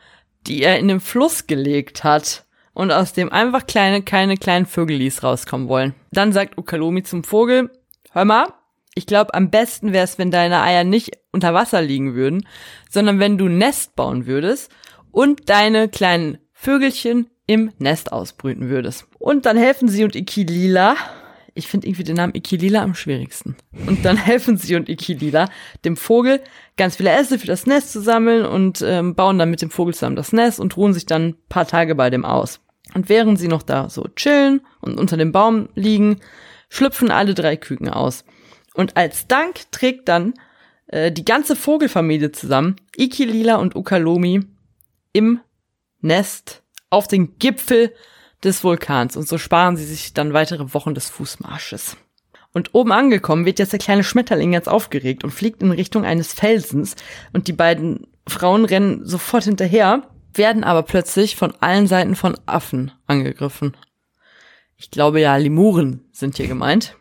die 0.46 0.62
er 0.62 0.78
in 0.78 0.88
den 0.88 1.00
Fluss 1.00 1.46
gelegt 1.46 2.04
hat 2.04 2.44
und 2.74 2.92
aus 2.92 3.12
dem 3.12 3.32
einfach 3.32 3.66
kleine, 3.66 4.02
keine 4.02 4.36
kleinen 4.36 4.66
Vögelis 4.66 5.22
rauskommen 5.22 5.68
wollen. 5.68 5.94
Dann 6.12 6.32
sagt 6.32 6.58
Ukalomi 6.58 7.02
zum 7.02 7.24
Vogel, 7.24 7.70
hör 8.12 8.24
mal, 8.24 8.52
ich 8.94 9.06
glaube, 9.06 9.34
am 9.34 9.50
besten 9.50 9.92
wäre 9.92 10.04
es, 10.04 10.18
wenn 10.18 10.30
deine 10.30 10.62
Eier 10.62 10.84
nicht 10.84 11.18
unter 11.32 11.54
Wasser 11.54 11.82
liegen 11.82 12.14
würden, 12.14 12.46
sondern 12.88 13.18
wenn 13.18 13.38
du 13.38 13.46
ein 13.46 13.58
Nest 13.58 13.96
bauen 13.96 14.26
würdest 14.26 14.70
und 15.10 15.48
deine 15.48 15.88
kleinen 15.88 16.38
Vögelchen 16.52 17.28
im 17.46 17.72
Nest 17.78 18.12
ausbrüten 18.12 18.68
würdest. 18.68 19.06
Und 19.18 19.46
dann 19.46 19.56
helfen 19.56 19.88
sie 19.88 20.04
und 20.04 20.14
Ikilila, 20.14 20.96
ich 21.54 21.68
finde 21.68 21.86
irgendwie 21.86 22.04
den 22.04 22.16
Namen 22.16 22.34
Ikilila 22.34 22.82
am 22.82 22.94
schwierigsten. 22.94 23.56
Und 23.86 24.04
dann 24.04 24.16
helfen 24.24 24.56
sie 24.56 24.74
und 24.76 24.88
Ikilila 24.88 25.48
dem 25.84 25.96
Vogel 25.96 26.40
ganz 26.76 26.96
viele 26.96 27.10
Äste 27.10 27.38
für 27.38 27.46
das 27.46 27.66
Nest 27.66 27.92
zu 27.92 28.00
sammeln 28.00 28.44
und 28.44 28.82
ähm, 28.82 29.14
bauen 29.14 29.38
dann 29.38 29.50
mit 29.50 29.62
dem 29.62 29.70
Vogel 29.70 29.94
zusammen 29.94 30.16
das 30.16 30.32
Nest 30.32 30.60
und 30.60 30.76
ruhen 30.76 30.92
sich 30.92 31.06
dann 31.06 31.36
paar 31.48 31.66
Tage 31.66 31.94
bei 31.94 32.10
dem 32.10 32.24
aus. 32.24 32.60
Und 32.94 33.08
während 33.08 33.38
sie 33.38 33.48
noch 33.48 33.62
da 33.62 33.88
so 33.88 34.08
chillen 34.16 34.60
und 34.80 34.98
unter 34.98 35.16
dem 35.16 35.32
Baum 35.32 35.68
liegen, 35.74 36.20
schlüpfen 36.68 37.10
alle 37.10 37.34
drei 37.34 37.56
Küken 37.56 37.88
aus. 37.88 38.24
Und 38.74 38.96
als 38.96 39.28
Dank 39.28 39.70
trägt 39.70 40.08
dann 40.08 40.34
äh, 40.88 41.12
die 41.12 41.24
ganze 41.24 41.56
Vogelfamilie 41.56 42.32
zusammen, 42.32 42.76
Ikilila 42.96 43.56
und 43.56 43.76
Ukalomi, 43.76 44.44
im 45.12 45.40
Nest 46.00 46.62
auf 46.90 47.08
den 47.08 47.38
Gipfel 47.38 47.94
des 48.44 48.64
Vulkans. 48.64 49.16
Und 49.16 49.28
so 49.28 49.38
sparen 49.38 49.76
sie 49.76 49.84
sich 49.84 50.14
dann 50.14 50.32
weitere 50.32 50.74
Wochen 50.74 50.94
des 50.94 51.10
Fußmarsches. 51.10 51.96
Und 52.52 52.74
oben 52.74 52.92
angekommen 52.92 53.46
wird 53.46 53.58
jetzt 53.58 53.72
der 53.72 53.80
kleine 53.80 54.04
Schmetterling 54.04 54.52
ganz 54.52 54.68
aufgeregt 54.68 55.24
und 55.24 55.32
fliegt 55.32 55.62
in 55.62 55.72
Richtung 55.72 56.04
eines 56.04 56.32
Felsens. 56.32 56.94
Und 57.32 57.48
die 57.48 57.52
beiden 57.52 58.06
Frauen 58.28 58.64
rennen 58.64 59.04
sofort 59.04 59.44
hinterher 59.44 60.02
werden 60.38 60.64
aber 60.64 60.82
plötzlich 60.82 61.36
von 61.36 61.52
allen 61.60 61.86
Seiten 61.86 62.16
von 62.16 62.36
Affen 62.46 62.92
angegriffen. 63.06 63.76
Ich 64.76 64.90
glaube 64.90 65.20
ja, 65.20 65.36
Limuren 65.36 66.04
sind 66.12 66.36
hier 66.36 66.48
gemeint. 66.48 66.96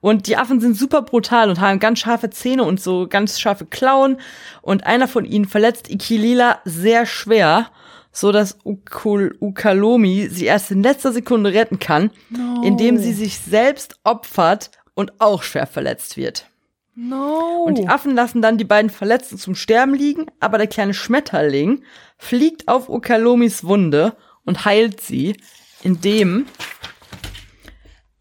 Und 0.00 0.26
die 0.26 0.36
Affen 0.36 0.60
sind 0.60 0.76
super 0.76 1.02
brutal 1.02 1.48
und 1.48 1.60
haben 1.60 1.78
ganz 1.78 2.00
scharfe 2.00 2.28
Zähne 2.28 2.64
und 2.64 2.80
so 2.80 3.08
ganz 3.08 3.40
scharfe 3.40 3.64
Klauen. 3.64 4.18
Und 4.60 4.84
einer 4.84 5.08
von 5.08 5.24
ihnen 5.24 5.46
verletzt 5.46 5.88
Ikilila 5.88 6.60
sehr 6.64 7.06
schwer, 7.06 7.70
so 8.14 8.30
dass 8.32 8.58
Ukul 8.64 9.36
Ukalomi 9.40 10.28
sie 10.30 10.46
erst 10.46 10.70
in 10.70 10.82
letzter 10.82 11.12
Sekunde 11.12 11.52
retten 11.52 11.80
kann, 11.80 12.10
no. 12.30 12.62
indem 12.62 12.96
sie 12.96 13.12
sich 13.12 13.38
selbst 13.38 13.98
opfert 14.04 14.70
und 14.94 15.20
auch 15.20 15.42
schwer 15.42 15.66
verletzt 15.66 16.16
wird. 16.16 16.46
No. 16.94 17.64
Und 17.66 17.76
die 17.76 17.88
Affen 17.88 18.14
lassen 18.14 18.40
dann 18.40 18.56
die 18.56 18.64
beiden 18.64 18.88
Verletzten 18.88 19.36
zum 19.36 19.56
Sterben 19.56 19.94
liegen, 19.94 20.26
aber 20.38 20.58
der 20.58 20.68
kleine 20.68 20.94
Schmetterling 20.94 21.82
fliegt 22.16 22.68
auf 22.68 22.88
Okalomis 22.88 23.64
Wunde 23.64 24.16
und 24.44 24.64
heilt 24.64 25.00
sie, 25.00 25.36
indem 25.82 26.46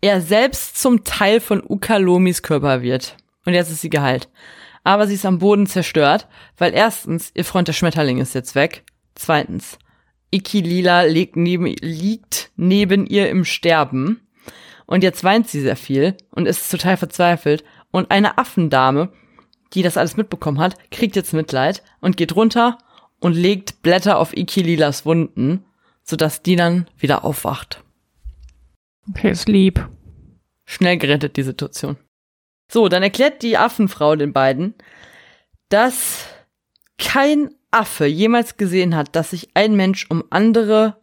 er 0.01 0.21
selbst 0.21 0.81
zum 0.81 1.03
Teil 1.03 1.39
von 1.39 1.63
Ukalomis 1.63 2.41
Körper 2.41 2.81
wird. 2.81 3.15
Und 3.45 3.53
jetzt 3.53 3.69
ist 3.69 3.81
sie 3.81 3.91
geheilt. 3.91 4.27
Aber 4.83 5.05
sie 5.05 5.13
ist 5.13 5.25
am 5.25 5.37
Boden 5.37 5.67
zerstört, 5.67 6.27
weil 6.57 6.73
erstens, 6.73 7.31
ihr 7.35 7.45
Freund 7.45 7.67
der 7.67 7.73
Schmetterling 7.73 8.17
ist 8.17 8.33
jetzt 8.33 8.55
weg. 8.55 8.83
Zweitens, 9.15 9.77
Ikilila 10.33 11.03
liegt 11.03 11.35
neben, 11.35 11.65
liegt 11.65 12.51
neben 12.55 13.05
ihr 13.05 13.29
im 13.29 13.45
Sterben. 13.45 14.21
Und 14.85 15.03
jetzt 15.03 15.23
weint 15.23 15.47
sie 15.47 15.61
sehr 15.61 15.75
viel 15.75 16.17
und 16.31 16.45
ist 16.45 16.69
total 16.69 16.97
verzweifelt 16.97 17.63
und 17.91 18.11
eine 18.11 18.37
Affendame, 18.37 19.13
die 19.73 19.83
das 19.83 19.97
alles 19.97 20.17
mitbekommen 20.17 20.59
hat, 20.59 20.75
kriegt 20.91 21.15
jetzt 21.15 21.33
Mitleid 21.33 21.83
und 22.01 22.17
geht 22.17 22.35
runter 22.35 22.77
und 23.19 23.33
legt 23.33 23.81
Blätter 23.81 24.17
auf 24.17 24.35
Ikililas 24.35 25.05
Wunden, 25.05 25.65
sodass 26.03 26.41
die 26.41 26.55
dann 26.55 26.87
wieder 26.97 27.23
aufwacht. 27.23 27.83
Okay, 29.09 29.31
ist 29.31 29.47
lieb. 29.47 29.87
Schnell 30.65 30.97
gerettet 30.97 31.37
die 31.37 31.43
Situation. 31.43 31.97
So, 32.71 32.89
dann 32.89 33.03
erklärt 33.03 33.41
die 33.43 33.57
Affenfrau 33.57 34.15
den 34.15 34.33
beiden, 34.33 34.73
dass 35.69 36.25
kein 36.97 37.53
Affe 37.73 38.05
jemals 38.05 38.57
gesehen 38.57 38.95
hat, 38.95 39.15
dass 39.15 39.31
sich 39.31 39.49
ein 39.53 39.75
Mensch 39.75 40.07
um 40.09 40.23
andere 40.29 40.97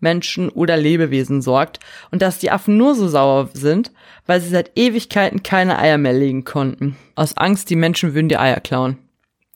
Menschen 0.00 0.50
oder 0.50 0.76
Lebewesen 0.76 1.42
sorgt 1.42 1.80
und 2.10 2.22
dass 2.22 2.38
die 2.38 2.50
Affen 2.50 2.76
nur 2.76 2.94
so 2.94 3.08
sauer 3.08 3.48
sind, 3.54 3.90
weil 4.26 4.40
sie 4.40 4.50
seit 4.50 4.78
Ewigkeiten 4.78 5.42
keine 5.42 5.78
Eier 5.78 5.98
mehr 5.98 6.12
legen 6.12 6.44
konnten. 6.44 6.96
Aus 7.14 7.36
Angst, 7.36 7.70
die 7.70 7.76
Menschen 7.76 8.14
würden 8.14 8.28
die 8.28 8.36
Eier 8.36 8.60
klauen. 8.60 8.98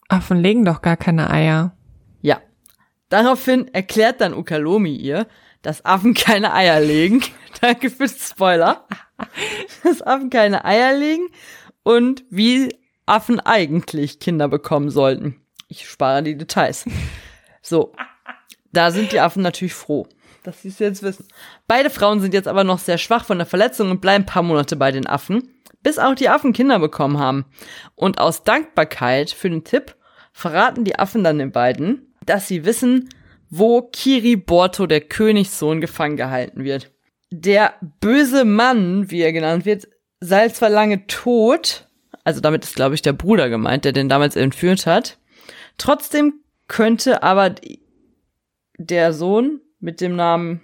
Affen 0.09 0.37
legen 0.37 0.65
doch 0.65 0.81
gar 0.81 0.97
keine 0.97 1.29
Eier. 1.29 1.75
Ja. 2.21 2.41
Daraufhin 3.09 3.67
erklärt 3.73 4.21
dann 4.21 4.33
Ukalomi 4.33 4.95
ihr, 4.95 5.27
dass 5.61 5.85
Affen 5.85 6.15
keine 6.15 6.53
Eier 6.53 6.81
legen. 6.81 7.21
Danke 7.61 7.89
fürs 7.89 8.29
Spoiler. 8.29 8.87
dass 9.83 10.01
Affen 10.01 10.29
keine 10.29 10.65
Eier 10.65 10.97
legen 10.97 11.27
und 11.83 12.23
wie 12.29 12.75
Affen 13.05 13.39
eigentlich 13.39 14.19
Kinder 14.19 14.47
bekommen 14.47 14.89
sollten. 14.89 15.35
Ich 15.69 15.87
spare 15.87 16.21
die 16.23 16.37
Details. 16.37 16.83
So. 17.61 17.93
Da 18.73 18.91
sind 18.91 19.13
die 19.13 19.19
Affen 19.19 19.41
natürlich 19.41 19.73
froh 19.73 20.07
dass 20.43 20.61
sie 20.61 20.69
es 20.69 20.79
jetzt 20.79 21.03
wissen. 21.03 21.27
Beide 21.67 21.89
Frauen 21.89 22.19
sind 22.19 22.33
jetzt 22.33 22.47
aber 22.47 22.63
noch 22.63 22.79
sehr 22.79 22.97
schwach 22.97 23.25
von 23.25 23.37
der 23.37 23.47
Verletzung 23.47 23.91
und 23.91 24.01
bleiben 24.01 24.23
ein 24.23 24.27
paar 24.27 24.43
Monate 24.43 24.75
bei 24.75 24.91
den 24.91 25.07
Affen, 25.07 25.49
bis 25.83 25.99
auch 25.99 26.15
die 26.15 26.29
Affen 26.29 26.53
Kinder 26.53 26.79
bekommen 26.79 27.19
haben. 27.19 27.45
Und 27.95 28.19
aus 28.19 28.43
Dankbarkeit 28.43 29.29
für 29.29 29.49
den 29.49 29.63
Tipp 29.63 29.95
verraten 30.31 30.83
die 30.83 30.97
Affen 30.97 31.23
dann 31.23 31.39
den 31.39 31.51
beiden, 31.51 32.13
dass 32.25 32.47
sie 32.47 32.65
wissen, 32.65 33.09
wo 33.49 33.81
Kiri 33.81 34.35
Borto, 34.35 34.85
der 34.85 35.01
Königssohn, 35.01 35.81
gefangen 35.81 36.17
gehalten 36.17 36.63
wird. 36.63 36.91
Der 37.31 37.73
böse 37.99 38.45
Mann, 38.45 39.09
wie 39.11 39.21
er 39.21 39.33
genannt 39.33 39.65
wird, 39.65 39.87
sei 40.19 40.49
zwar 40.49 40.69
lange 40.69 41.07
tot, 41.07 41.87
also 42.23 42.41
damit 42.41 42.63
ist, 42.63 42.75
glaube 42.75 42.95
ich, 42.95 43.01
der 43.01 43.13
Bruder 43.13 43.49
gemeint, 43.49 43.85
der 43.85 43.91
den 43.91 44.09
damals 44.09 44.35
entführt 44.35 44.85
hat. 44.85 45.17
Trotzdem 45.79 46.35
könnte 46.67 47.23
aber 47.23 47.55
der 48.77 49.13
Sohn 49.13 49.61
mit 49.79 50.01
dem 50.01 50.15
Namen 50.15 50.61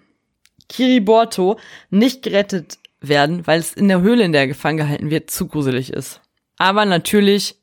Kiriborto 0.69 1.57
nicht 1.89 2.21
gerettet 2.21 2.77
werden, 3.01 3.45
weil 3.47 3.59
es 3.59 3.73
in 3.73 3.87
der 3.87 4.01
Höhle, 4.01 4.23
in 4.23 4.31
der 4.31 4.41
er 4.41 4.47
gefangen 4.47 4.77
gehalten 4.77 5.09
wird, 5.09 5.31
zu 5.31 5.47
gruselig 5.47 5.91
ist. 5.91 6.21
Aber 6.57 6.85
natürlich 6.85 7.55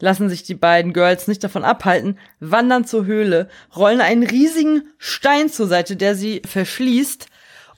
lassen 0.00 0.28
sich 0.28 0.44
die 0.44 0.54
beiden 0.54 0.92
Girls 0.92 1.26
nicht 1.28 1.42
davon 1.42 1.64
abhalten, 1.64 2.18
wandern 2.40 2.84
zur 2.84 3.04
Höhle, 3.04 3.48
rollen 3.74 4.00
einen 4.00 4.22
riesigen 4.22 4.82
Stein 4.98 5.48
zur 5.48 5.66
Seite, 5.66 5.96
der 5.96 6.14
sie 6.14 6.42
verschließt. 6.46 7.26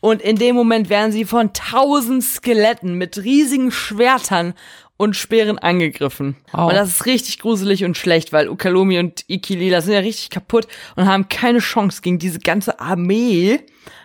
Und 0.01 0.23
in 0.23 0.37
dem 0.37 0.57
Moment 0.57 0.89
werden 0.89 1.13
sie 1.13 1.25
von 1.25 1.53
tausend 1.53 2.23
Skeletten 2.23 2.95
mit 2.95 3.19
riesigen 3.19 3.71
Schwertern 3.71 4.55
und 5.01 5.17
Speeren 5.17 5.59
angegriffen. 5.59 6.37
Oh. 6.53 6.65
Und 6.65 6.75
das 6.75 6.91
ist 6.91 7.07
richtig 7.07 7.39
gruselig 7.39 7.87
und 7.87 7.97
schlecht, 7.97 8.35
weil 8.35 8.51
Ukalomi 8.51 8.99
und 8.99 9.25
Ikilila 9.31 9.81
sind 9.81 9.95
ja 9.95 10.01
richtig 10.01 10.29
kaputt 10.29 10.67
und 10.95 11.07
haben 11.07 11.31
keine 11.31 11.61
Chance 11.61 12.03
gegen 12.03 12.19
diese 12.19 12.39
ganze 12.39 12.81
Armee 12.81 13.61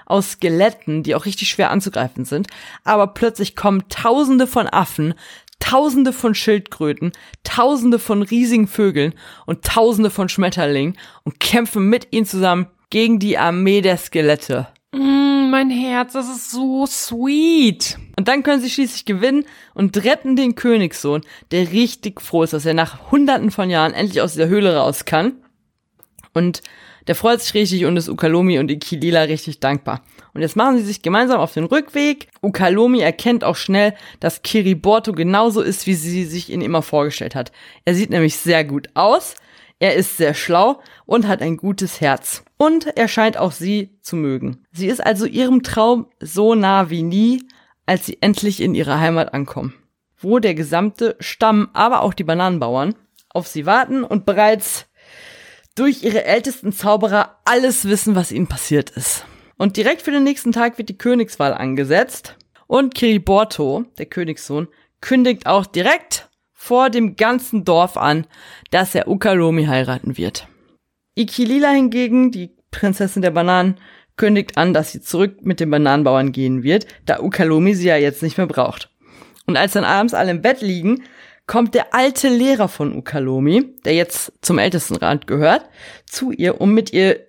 aus 0.06 0.32
Skeletten, 0.32 1.04
die 1.04 1.14
auch 1.14 1.26
richtig 1.26 1.50
schwer 1.50 1.70
anzugreifen 1.70 2.24
sind. 2.24 2.48
Aber 2.86 3.08
plötzlich 3.08 3.58
kommen 3.58 3.84
tausende 3.90 4.48
von 4.48 4.70
Affen, 4.70 5.16
tausende 5.60 6.14
von 6.14 6.34
Schildkröten, 6.34 7.12
tausende 7.44 8.00
von 8.00 8.22
riesigen 8.22 8.70
Vögeln 8.70 9.16
und 9.46 9.66
tausende 9.66 10.10
von 10.10 10.30
Schmetterlingen 10.30 10.98
und 11.24 11.42
kämpfen 11.42 11.90
mit 11.90 12.08
ihnen 12.12 12.26
zusammen 12.26 12.68
gegen 12.90 13.20
die 13.20 13.38
Armee 13.38 13.82
der 13.82 13.98
Skelette. 13.98 14.70
Mm, 14.96 15.50
mein 15.50 15.70
Herz, 15.70 16.14
das 16.14 16.30
ist 16.30 16.52
so 16.52 16.86
sweet. 16.86 17.98
Und 18.18 18.30
dann 18.30 18.44
können 18.44 18.62
sie 18.62 18.70
schließlich 18.70 19.04
gewinnen 19.04 19.44
und 19.74 20.02
retten 20.06 20.38
den 20.38 20.56
Königssohn, 20.56 21.22
der 21.52 21.72
richtig 21.72 22.22
froh 22.22 22.44
ist, 22.44 22.54
dass 22.54 22.66
er 22.66 22.74
nach 22.74 23.12
hunderten 23.12 23.52
von 23.52 23.70
Jahren 23.70 23.94
endlich 23.94 24.22
aus 24.22 24.36
der 24.36 24.48
Höhle 24.48 24.78
raus 24.78 25.04
kann. 25.04 25.34
Und 26.34 26.62
der 27.08 27.16
freut 27.16 27.42
sich 27.42 27.54
richtig 27.54 27.86
und 27.86 27.98
ist 27.98 28.08
Ukalomi 28.08 28.58
und 28.58 28.72
Ikilila 28.72 29.24
richtig 29.24 29.60
dankbar. 29.60 30.02
Und 30.34 30.42
jetzt 30.42 30.56
machen 30.56 30.78
sie 30.78 30.84
sich 30.84 31.02
gemeinsam 31.02 31.40
auf 31.40 31.54
den 31.54 31.66
Rückweg. 31.66 32.30
Ukalomi 32.42 33.00
erkennt 33.00 33.44
auch 33.44 33.58
schnell, 33.58 33.94
dass 34.22 34.44
Kiriborto 34.44 35.12
genauso 35.12 35.62
ist, 35.62 35.88
wie 35.88 35.94
sie 35.94 36.26
sich 36.26 36.50
ihn 36.50 36.62
immer 36.62 36.82
vorgestellt 36.82 37.36
hat. 37.36 37.52
Er 37.84 37.96
sieht 37.96 38.10
nämlich 38.10 38.38
sehr 38.38 38.64
gut 38.64 38.90
aus, 38.94 39.36
er 39.80 39.96
ist 39.96 40.18
sehr 40.18 40.34
schlau 40.34 40.82
und 41.06 41.28
hat 41.28 41.42
ein 41.42 41.58
gutes 41.58 42.02
Herz. 42.02 42.44
Und 42.58 42.98
er 42.98 43.08
scheint 43.08 43.38
auch 43.38 43.52
sie 43.52 43.98
zu 44.02 44.16
mögen. 44.16 44.66
Sie 44.72 44.88
ist 44.88 45.06
also 45.06 45.26
ihrem 45.26 45.64
Traum 45.64 46.08
so 46.20 46.56
nah 46.56 46.90
wie 46.90 47.04
nie, 47.04 47.44
als 47.86 48.06
sie 48.06 48.18
endlich 48.22 48.62
in 48.62 48.74
ihrer 48.74 49.00
Heimat 49.00 49.34
ankommen. 49.34 49.74
Wo 50.18 50.40
der 50.40 50.56
gesamte 50.56 51.18
Stamm, 51.20 51.70
aber 51.74 52.02
auch 52.02 52.14
die 52.14 52.24
Bananenbauern 52.24 52.96
auf 53.30 53.48
sie 53.48 53.66
warten 53.66 54.04
und 54.04 54.26
bereits 54.26 54.88
durch 55.76 56.04
ihre 56.04 56.24
ältesten 56.24 56.72
Zauberer 56.72 57.42
alles 57.44 57.86
wissen, 57.86 58.16
was 58.16 58.32
ihnen 58.32 58.48
passiert 58.48 58.92
ist. 58.92 59.26
Und 59.58 59.76
direkt 59.76 60.02
für 60.02 60.12
den 60.12 60.24
nächsten 60.24 60.54
Tag 60.54 60.78
wird 60.78 60.88
die 60.88 60.98
Königswahl 60.98 61.54
angesetzt 61.54 62.38
und 62.68 62.96
Kiriborto, 62.96 63.86
der 63.98 64.06
Königssohn, 64.06 64.70
kündigt 65.02 65.46
auch 65.48 65.66
direkt 65.66 66.30
vor 66.65 66.89
dem 66.89 67.15
ganzen 67.15 67.63
Dorf 67.63 67.95
an, 67.95 68.25
dass 68.71 68.95
er 68.95 69.08
Ukalomi 69.08 69.65
heiraten 69.65 70.17
wird. 70.17 70.47
Ikilila 71.13 71.69
hingegen, 71.69 72.32
die 72.32 72.56
Prinzessin 72.71 73.21
der 73.21 73.30
Bananen, 73.30 73.75
kündigt 74.17 74.58
an, 74.58 74.73
dass 74.73 74.91
sie 74.91 74.99
zurück 74.99 75.45
mit 75.45 75.60
den 75.60 75.69
Bananenbauern 75.69 76.32
gehen 76.32 76.63
wird, 76.63 76.88
da 77.06 77.19
Ukalomi 77.19 77.75
sie 77.75 77.88
ja 77.88 77.97
jetzt 77.97 78.23
nicht 78.23 78.39
mehr 78.39 78.47
braucht. 78.47 78.89
Und 79.45 79.58
als 79.58 79.73
dann 79.73 79.84
abends 79.84 80.15
alle 80.15 80.32
im 80.32 80.41
Bett 80.41 80.62
liegen, 80.62 81.04
kommt 81.45 81.75
der 81.75 81.93
alte 81.93 82.30
Lehrer 82.30 82.67
von 82.67 82.95
Ukalomi, 82.95 83.75
der 83.86 83.93
jetzt 83.93 84.34
zum 84.41 84.58
Ältestenrat 84.58 85.28
gehört, 85.28 85.69
zu 86.08 86.32
ihr, 86.32 86.60
um 86.62 86.73
mit 86.73 86.91
ihr 86.91 87.19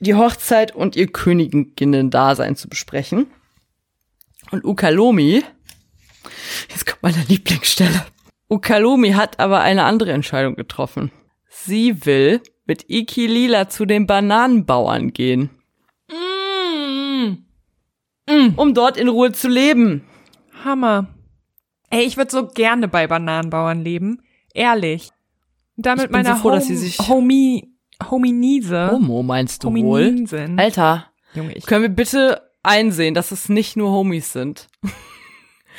die 0.00 0.16
Hochzeit 0.16 0.74
und 0.74 0.96
ihr 0.96 1.06
Königinnen-Dasein 1.06 2.56
zu 2.56 2.68
besprechen. 2.68 3.26
Und 4.50 4.66
Ukalomi, 4.66 5.44
jetzt 6.68 6.84
kommt 6.84 7.02
meine 7.02 7.24
Lieblingsstelle, 7.26 8.04
Ukalomi 8.50 9.12
hat 9.12 9.38
aber 9.38 9.60
eine 9.60 9.84
andere 9.84 10.12
Entscheidung 10.12 10.56
getroffen. 10.56 11.12
Sie 11.48 12.04
will 12.04 12.40
mit 12.66 12.90
Iki 12.90 13.26
Lila 13.26 13.68
zu 13.68 13.86
den 13.86 14.06
Bananenbauern 14.06 15.12
gehen. 15.12 15.50
Mm. 16.10 17.44
Mm. 18.28 18.54
Um 18.56 18.74
dort 18.74 18.96
in 18.96 19.08
Ruhe 19.08 19.32
zu 19.32 19.48
leben. 19.48 20.02
Hammer. 20.64 21.06
Ey, 21.90 22.04
ich 22.04 22.16
würde 22.16 22.30
so 22.30 22.46
gerne 22.46 22.88
bei 22.88 23.06
Bananenbauern 23.06 23.82
leben. 23.82 24.22
Ehrlich. 24.52 25.10
Damit 25.76 26.10
meine 26.10 26.36
so 26.36 26.42
froh, 26.42 26.52
Hom 26.52 27.08
Homie, 27.08 27.74
Hominise. 28.10 28.90
Homo 28.90 29.22
meinst 29.22 29.62
du 29.64 29.68
Homininsen. 29.68 30.56
wohl? 30.56 30.60
Alter. 30.60 31.06
Junge, 31.34 31.54
ich 31.54 31.66
können 31.66 31.82
wir 31.82 31.88
bitte 31.88 32.50
einsehen, 32.62 33.14
dass 33.14 33.30
es 33.30 33.48
nicht 33.48 33.76
nur 33.76 33.90
Homies 33.90 34.32
sind? 34.32 34.68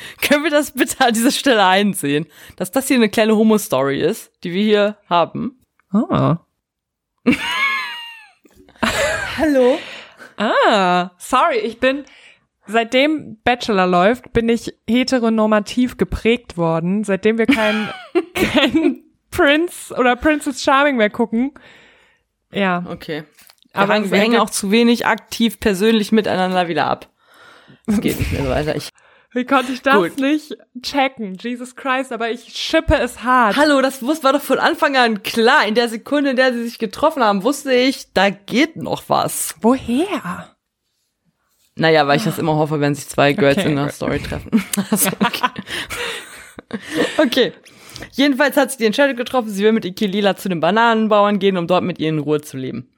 Können 0.22 0.44
wir 0.44 0.50
das 0.50 0.72
bitte 0.72 1.04
an 1.04 1.14
dieser 1.14 1.30
Stelle 1.30 1.64
einsehen, 1.64 2.26
dass 2.56 2.70
das 2.70 2.88
hier 2.88 2.96
eine 2.96 3.08
kleine 3.08 3.36
Homo-Story 3.36 4.00
ist, 4.00 4.32
die 4.44 4.52
wir 4.52 4.62
hier 4.62 4.96
haben? 5.08 5.60
Ah. 5.90 6.38
Hallo? 9.38 9.78
Ah, 10.36 11.10
sorry, 11.18 11.58
ich 11.58 11.78
bin, 11.78 12.04
seitdem 12.66 13.38
Bachelor 13.44 13.86
läuft, 13.86 14.32
bin 14.32 14.48
ich 14.48 14.74
heteronormativ 14.88 15.96
geprägt 15.96 16.56
worden, 16.56 17.04
seitdem 17.04 17.38
wir 17.38 17.46
keinen 17.46 17.88
kein 18.34 19.02
Prince 19.30 19.94
oder 19.94 20.16
Princess 20.16 20.62
Charming 20.62 20.96
mehr 20.96 21.10
gucken. 21.10 21.52
Ja. 22.52 22.84
Okay. 22.88 23.24
Wir 23.72 23.80
Aber 23.80 23.94
hängen, 23.94 24.10
wir 24.10 24.18
hängen 24.18 24.40
auch 24.40 24.50
zu 24.50 24.70
wenig 24.70 25.06
aktiv 25.06 25.58
persönlich 25.58 26.12
miteinander 26.12 26.68
wieder 26.68 26.86
ab. 26.86 27.08
Es 27.86 28.00
geht 28.00 28.18
nicht 28.18 28.32
mehr 28.32 28.42
so 28.44 28.50
weiter. 28.50 28.76
Ich 28.76 28.90
wie 29.34 29.44
konnte 29.44 29.72
ich 29.72 29.80
das 29.80 29.94
Gut. 29.94 30.18
nicht 30.18 30.56
checken? 30.82 31.36
Jesus 31.40 31.74
Christ, 31.74 32.12
aber 32.12 32.30
ich 32.30 32.54
schippe 32.54 32.96
es 32.96 33.22
hart. 33.22 33.56
Hallo, 33.56 33.80
das 33.80 34.02
war 34.02 34.32
doch 34.34 34.42
von 34.42 34.58
Anfang 34.58 34.96
an 34.96 35.22
klar. 35.22 35.66
In 35.66 35.74
der 35.74 35.88
Sekunde, 35.88 36.30
in 36.30 36.36
der 36.36 36.52
sie 36.52 36.64
sich 36.64 36.78
getroffen 36.78 37.22
haben, 37.22 37.42
wusste 37.42 37.72
ich, 37.72 38.12
da 38.12 38.28
geht 38.28 38.76
noch 38.76 39.04
was. 39.08 39.54
Woher? 39.62 40.54
Naja, 41.76 42.06
weil 42.06 42.18
ich 42.18 42.24
das 42.24 42.38
immer 42.38 42.56
hoffe, 42.56 42.80
wenn 42.80 42.94
sich 42.94 43.08
zwei 43.08 43.32
Girls 43.32 43.56
okay, 43.56 43.72
in 43.72 43.78
einer 43.78 43.88
Story 43.88 44.20
treffen. 44.20 44.50
also, 44.90 45.10
okay. 45.20 45.48
okay. 47.18 47.52
Jedenfalls 48.10 48.56
hat 48.58 48.70
sie 48.70 48.78
die 48.78 48.86
Entscheidung 48.86 49.16
getroffen, 49.16 49.48
sie 49.48 49.64
will 49.64 49.72
mit 49.72 49.86
Ikilila 49.86 50.36
zu 50.36 50.50
den 50.50 50.60
Bananenbauern 50.60 51.38
gehen, 51.38 51.56
um 51.56 51.66
dort 51.66 51.84
mit 51.84 51.98
ihr 51.98 52.10
in 52.10 52.18
Ruhe 52.18 52.42
zu 52.42 52.58
leben. 52.58 52.90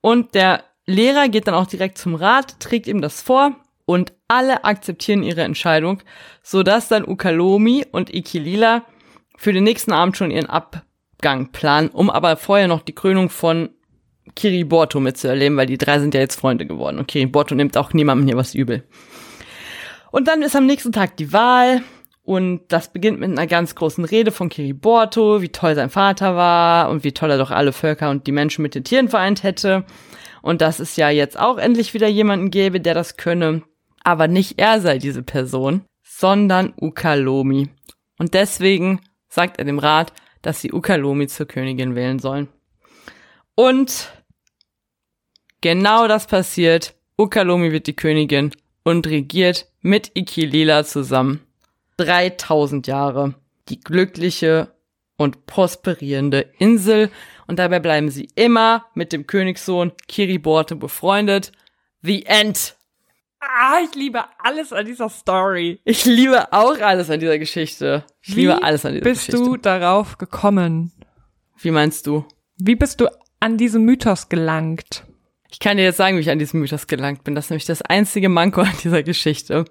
Und 0.00 0.34
der 0.34 0.64
Lehrer 0.86 1.28
geht 1.28 1.46
dann 1.46 1.54
auch 1.54 1.66
direkt 1.66 1.98
zum 1.98 2.16
Rat, 2.16 2.58
trägt 2.58 2.88
ihm 2.88 3.00
das 3.00 3.22
vor 3.22 3.54
und 3.86 4.12
alle 4.28 4.64
akzeptieren 4.64 5.22
ihre 5.22 5.42
Entscheidung, 5.42 6.02
so 6.42 6.62
dass 6.62 6.88
dann 6.88 7.08
Ukalomi 7.08 7.86
und 7.90 8.12
Ikilila 8.12 8.84
für 9.38 9.52
den 9.52 9.64
nächsten 9.64 9.92
Abend 9.92 10.16
schon 10.16 10.30
ihren 10.30 10.50
Abgang 10.50 11.52
planen, 11.52 11.88
um 11.88 12.10
aber 12.10 12.36
vorher 12.36 12.68
noch 12.68 12.82
die 12.82 12.94
Krönung 12.94 13.30
von 13.30 13.70
Kiriborto 14.34 14.98
mitzuerleben, 14.98 15.56
weil 15.56 15.66
die 15.66 15.78
drei 15.78 16.00
sind 16.00 16.14
ja 16.14 16.20
jetzt 16.20 16.38
Freunde 16.38 16.66
geworden 16.66 16.98
und 16.98 17.06
Kiriborto 17.06 17.54
nimmt 17.54 17.76
auch 17.76 17.92
niemandem 17.92 18.26
hier 18.26 18.36
was 18.36 18.54
übel. 18.54 18.82
Und 20.10 20.28
dann 20.28 20.42
ist 20.42 20.56
am 20.56 20.66
nächsten 20.66 20.92
Tag 20.92 21.16
die 21.16 21.32
Wahl 21.32 21.82
und 22.24 22.62
das 22.68 22.92
beginnt 22.92 23.20
mit 23.20 23.30
einer 23.30 23.46
ganz 23.46 23.76
großen 23.76 24.04
Rede 24.04 24.32
von 24.32 24.48
Kiriborto, 24.48 25.42
wie 25.42 25.50
toll 25.50 25.76
sein 25.76 25.90
Vater 25.90 26.34
war 26.34 26.90
und 26.90 27.04
wie 27.04 27.12
toll 27.12 27.30
er 27.30 27.38
doch 27.38 27.52
alle 27.52 27.72
Völker 27.72 28.10
und 28.10 28.26
die 28.26 28.32
Menschen 28.32 28.62
mit 28.62 28.74
den 28.74 28.82
Tieren 28.82 29.08
vereint 29.08 29.44
hätte. 29.44 29.84
Und 30.42 30.60
dass 30.60 30.80
es 30.80 30.96
ja 30.96 31.08
jetzt 31.08 31.38
auch 31.38 31.58
endlich 31.58 31.94
wieder 31.94 32.08
jemanden 32.08 32.50
gäbe, 32.50 32.80
der 32.80 32.94
das 32.94 33.16
könne 33.16 33.62
aber 34.06 34.28
nicht 34.28 34.60
er 34.60 34.80
sei 34.80 34.98
diese 34.98 35.24
Person, 35.24 35.84
sondern 36.04 36.72
Ukalomi. 36.80 37.70
Und 38.18 38.34
deswegen 38.34 39.00
sagt 39.28 39.58
er 39.58 39.64
dem 39.64 39.80
Rat, 39.80 40.12
dass 40.42 40.60
sie 40.60 40.72
Ukalomi 40.72 41.26
zur 41.26 41.46
Königin 41.46 41.96
wählen 41.96 42.20
sollen. 42.20 42.46
Und 43.56 44.12
genau 45.60 46.06
das 46.06 46.28
passiert. 46.28 46.94
Ukalomi 47.18 47.72
wird 47.72 47.88
die 47.88 47.96
Königin 47.96 48.52
und 48.84 49.08
regiert 49.08 49.66
mit 49.80 50.12
Ikilila 50.14 50.84
zusammen 50.84 51.40
3000 51.96 52.86
Jahre 52.86 53.34
die 53.68 53.80
glückliche 53.80 54.72
und 55.16 55.46
prosperierende 55.46 56.52
Insel 56.58 57.10
und 57.48 57.58
dabei 57.58 57.80
bleiben 57.80 58.10
sie 58.10 58.28
immer 58.36 58.86
mit 58.94 59.12
dem 59.12 59.26
Königssohn 59.26 59.90
Kiriborte 60.06 60.76
befreundet. 60.76 61.50
The 62.02 62.24
End. 62.26 62.75
Ah, 63.48 63.78
ich 63.84 63.94
liebe 63.94 64.24
alles 64.38 64.72
an 64.72 64.84
dieser 64.86 65.08
Story. 65.08 65.80
Ich 65.84 66.04
liebe 66.04 66.52
auch 66.52 66.78
alles 66.80 67.10
an 67.10 67.20
dieser 67.20 67.38
Geschichte. 67.38 68.04
Ich 68.22 68.34
Wie 68.34 68.40
liebe 68.40 68.62
alles 68.62 68.84
an 68.84 68.92
dieser 68.92 69.04
bist 69.04 69.26
Geschichte. 69.26 69.38
Bist 69.38 69.50
du 69.50 69.56
darauf 69.56 70.18
gekommen? 70.18 70.92
Wie 71.58 71.70
meinst 71.70 72.06
du? 72.06 72.24
Wie 72.56 72.74
bist 72.74 73.00
du 73.00 73.08
an 73.40 73.56
diesen 73.56 73.84
Mythos 73.84 74.28
gelangt? 74.28 75.04
Ich 75.50 75.60
kann 75.60 75.76
dir 75.76 75.84
jetzt 75.84 75.96
sagen, 75.96 76.16
wie 76.16 76.20
ich 76.20 76.30
an 76.30 76.38
diesen 76.38 76.60
Mythos 76.60 76.86
gelangt 76.86 77.24
bin. 77.24 77.34
Das 77.34 77.46
ist 77.46 77.50
nämlich 77.50 77.66
das 77.66 77.82
einzige 77.82 78.28
Manko 78.28 78.62
an 78.62 78.74
dieser 78.82 79.02
Geschichte. 79.02 79.64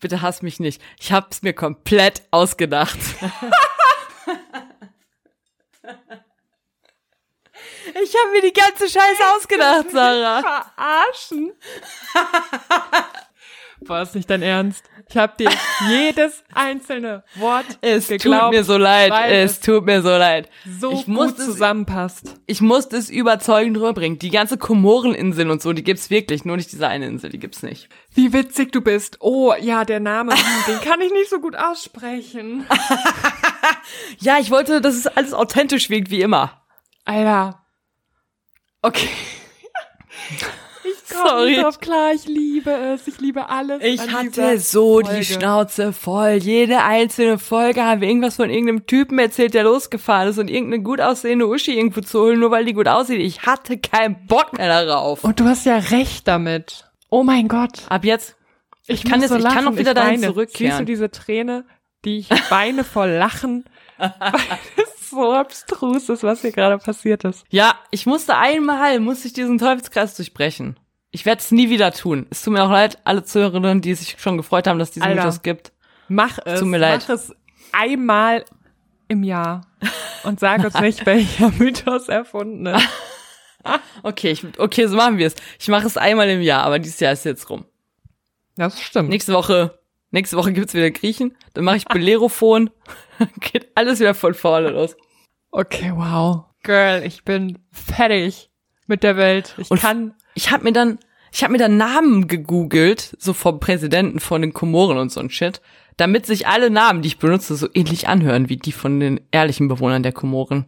Bitte 0.00 0.20
hass 0.20 0.42
mich 0.42 0.58
nicht. 0.58 0.82
Ich 0.98 1.12
hab's 1.12 1.42
mir 1.42 1.52
komplett 1.52 2.22
ausgedacht. 2.32 2.98
Ich 8.02 8.14
habe 8.14 8.30
mir 8.32 8.42
die 8.42 8.52
ganze 8.52 8.84
Scheiße 8.88 9.22
ausgedacht, 9.36 9.90
Sarah. 9.92 10.40
Verarschen. 10.74 11.52
Boah, 13.80 14.00
ist 14.00 14.14
nicht 14.14 14.30
dein 14.30 14.40
Ernst. 14.40 14.84
Ich 15.10 15.16
habe 15.18 15.34
dir 15.38 15.50
jedes 15.90 16.42
einzelne 16.54 17.22
Wort 17.34 17.66
Es 17.82 18.08
geglaubt, 18.08 18.44
tut 18.44 18.52
mir 18.52 18.64
so 18.64 18.78
leid. 18.78 19.10
weil 19.12 19.32
Es 19.32 19.60
tut 19.60 19.84
mir 19.84 20.00
so 20.00 20.08
leid. 20.08 20.48
so 20.80 20.90
ich 20.92 21.04
gut 21.04 21.08
musste 21.08 21.42
es- 21.42 21.48
zusammenpasst. 21.48 22.34
Ich 22.46 22.62
musste 22.62 22.96
es 22.96 23.10
überzeugend 23.10 23.76
rüberbringen. 23.76 24.18
Die 24.18 24.30
ganze 24.30 24.56
Komoreninsel 24.56 25.50
und 25.50 25.60
so, 25.60 25.74
die 25.74 25.84
gibt's 25.84 26.08
wirklich. 26.08 26.46
Nur 26.46 26.56
nicht 26.56 26.72
diese 26.72 26.88
eine 26.88 27.06
Insel, 27.06 27.28
die 27.28 27.38
gibt's 27.38 27.62
nicht. 27.62 27.90
Wie 28.14 28.32
witzig 28.32 28.72
du 28.72 28.80
bist. 28.80 29.18
Oh, 29.20 29.52
ja, 29.60 29.84
der 29.84 30.00
Name, 30.00 30.32
hm, 30.32 30.40
den 30.66 30.80
kann 30.80 31.02
ich 31.02 31.12
nicht 31.12 31.28
so 31.28 31.40
gut 31.40 31.56
aussprechen. 31.56 32.66
Ja, 34.18 34.38
ich 34.38 34.50
wollte, 34.50 34.80
dass 34.80 34.94
es 34.94 35.06
alles 35.06 35.32
authentisch 35.32 35.88
wirkt, 35.88 36.10
wie 36.10 36.20
immer. 36.20 36.62
Alter, 37.04 37.63
Okay. 38.84 39.08
ich 40.84 41.14
komme 41.16 41.46
nicht 41.46 41.62
drauf 41.62 41.80
klar. 41.80 42.12
Ich 42.14 42.26
liebe 42.26 42.70
es. 42.70 43.06
Ich 43.08 43.18
liebe 43.18 43.48
alles. 43.48 43.82
Ich 43.82 44.00
hatte 44.12 44.58
so 44.58 45.00
Folge. 45.00 45.18
die 45.18 45.24
Schnauze 45.24 45.92
voll. 45.92 46.32
Jede 46.34 46.82
einzelne 46.82 47.38
Folge 47.38 47.82
haben 47.84 48.00
wir 48.00 48.08
irgendwas 48.08 48.36
von 48.36 48.50
irgendeinem 48.50 48.86
Typen 48.86 49.18
erzählt, 49.18 49.54
der 49.54 49.64
losgefahren 49.64 50.28
ist 50.28 50.38
und 50.38 50.48
irgendeine 50.50 50.82
gut 50.82 51.00
aussehende 51.00 51.46
Uschi 51.48 51.76
irgendwo 51.76 52.00
zu 52.02 52.20
holen, 52.20 52.40
nur 52.40 52.50
weil 52.50 52.64
die 52.66 52.74
gut 52.74 52.88
aussieht. 52.88 53.20
Ich 53.20 53.46
hatte 53.46 53.78
keinen 53.78 54.26
Bock 54.26 54.52
mehr 54.58 54.68
darauf. 54.68 55.24
Und 55.24 55.40
du 55.40 55.44
hast 55.46 55.64
ja 55.64 55.78
recht 55.78 56.28
damit. 56.28 56.90
Oh 57.08 57.22
mein 57.22 57.48
Gott. 57.48 57.82
Ab 57.88 58.04
jetzt, 58.04 58.36
Ich, 58.86 59.04
kann 59.04 59.20
muss 59.20 59.30
jetzt- 59.30 59.44
ich 59.44 59.50
kann 59.50 59.64
noch 59.64 59.76
wieder 59.76 59.94
dahin 59.94 60.22
zurückkehren. 60.22 60.72
Siehst 60.72 60.80
du 60.80 60.84
diese 60.84 61.10
Träne, 61.10 61.64
die 62.04 62.18
ich 62.18 62.28
weine 62.50 62.84
vor 62.84 63.06
Lachen, 63.06 63.64
so 65.14 65.32
abstrus 65.32 66.08
ist, 66.08 66.22
was 66.22 66.42
hier 66.42 66.52
gerade 66.52 66.78
passiert 66.78 67.24
ist. 67.24 67.44
ja, 67.50 67.74
ich 67.90 68.06
musste 68.06 68.36
einmal, 68.36 69.00
musste 69.00 69.28
ich 69.28 69.32
diesen 69.34 69.58
Teufelskreis 69.58 70.14
durchbrechen. 70.16 70.78
Ich 71.10 71.24
werde 71.26 71.40
es 71.40 71.50
nie 71.52 71.70
wieder 71.70 71.92
tun. 71.92 72.26
Es 72.30 72.42
tut 72.42 72.52
mir 72.52 72.64
auch 72.64 72.70
leid, 72.70 72.98
alle 73.04 73.22
Zuhörerinnen, 73.24 73.80
die 73.80 73.94
sich 73.94 74.16
schon 74.20 74.36
gefreut 74.36 74.66
haben, 74.66 74.78
dass 74.78 74.88
es 74.88 74.94
diesen 74.94 75.06
Alter. 75.06 75.22
Mythos 75.22 75.42
gibt. 75.42 75.72
Mach 76.08 76.38
es. 76.44 76.58
Tut 76.60 76.68
mir 76.68 76.78
leid. 76.78 77.04
Mach 77.06 77.14
es 77.14 77.32
einmal 77.72 78.44
im 79.08 79.22
Jahr 79.22 79.62
und 80.24 80.40
sag 80.40 80.64
uns 80.64 80.78
nicht, 80.80 81.06
welcher 81.06 81.50
Mythos 81.50 82.08
erfunden 82.08 82.66
ist. 82.66 82.88
Okay, 84.02 84.32
ich, 84.32 84.44
okay, 84.58 84.86
so 84.86 84.94
machen 84.96 85.16
wir 85.16 85.26
es. 85.26 85.34
Ich 85.58 85.68
mache 85.68 85.86
es 85.86 85.96
einmal 85.96 86.28
im 86.28 86.42
Jahr, 86.42 86.64
aber 86.64 86.78
dieses 86.78 87.00
Jahr 87.00 87.14
ist 87.14 87.24
jetzt 87.24 87.48
rum. 87.48 87.64
Das 88.56 88.78
stimmt. 88.78 89.08
Nächste 89.08 89.32
Woche, 89.32 89.78
nächste 90.10 90.36
Woche 90.36 90.52
gibt's 90.52 90.74
wieder 90.74 90.90
Griechen. 90.90 91.34
Dann 91.54 91.64
mache 91.64 91.78
ich 91.78 91.86
Belerophon. 91.86 92.68
Geht 93.40 93.68
alles 93.74 94.00
wieder 94.00 94.12
von 94.14 94.34
vorne 94.34 94.68
los. 94.68 94.96
Okay, 95.56 95.92
wow. 95.94 96.46
Girl, 96.64 97.04
ich 97.06 97.22
bin 97.22 97.60
fertig 97.70 98.50
mit 98.88 99.04
der 99.04 99.16
Welt. 99.16 99.54
Ich 99.56 99.70
Und 99.70 99.80
kann. 99.80 100.14
Ich 100.34 100.50
habe 100.50 100.64
mir 100.64 100.72
dann, 100.72 100.98
ich 101.30 101.44
habe 101.44 101.52
mir 101.52 101.60
dann 101.60 101.76
Namen 101.76 102.26
gegoogelt, 102.26 103.14
so 103.20 103.32
vom 103.32 103.60
Präsidenten 103.60 104.18
von 104.18 104.42
den 104.42 104.52
Komoren 104.52 104.98
und 104.98 105.12
so 105.12 105.20
ein 105.20 105.30
Shit, 105.30 105.60
damit 105.96 106.26
sich 106.26 106.48
alle 106.48 106.70
Namen, 106.70 107.02
die 107.02 107.06
ich 107.06 107.20
benutze, 107.20 107.54
so 107.54 107.68
ähnlich 107.72 108.08
anhören 108.08 108.48
wie 108.48 108.56
die 108.56 108.72
von 108.72 108.98
den 108.98 109.20
ehrlichen 109.30 109.68
Bewohnern 109.68 110.02
der 110.02 110.10
Komoren. 110.10 110.66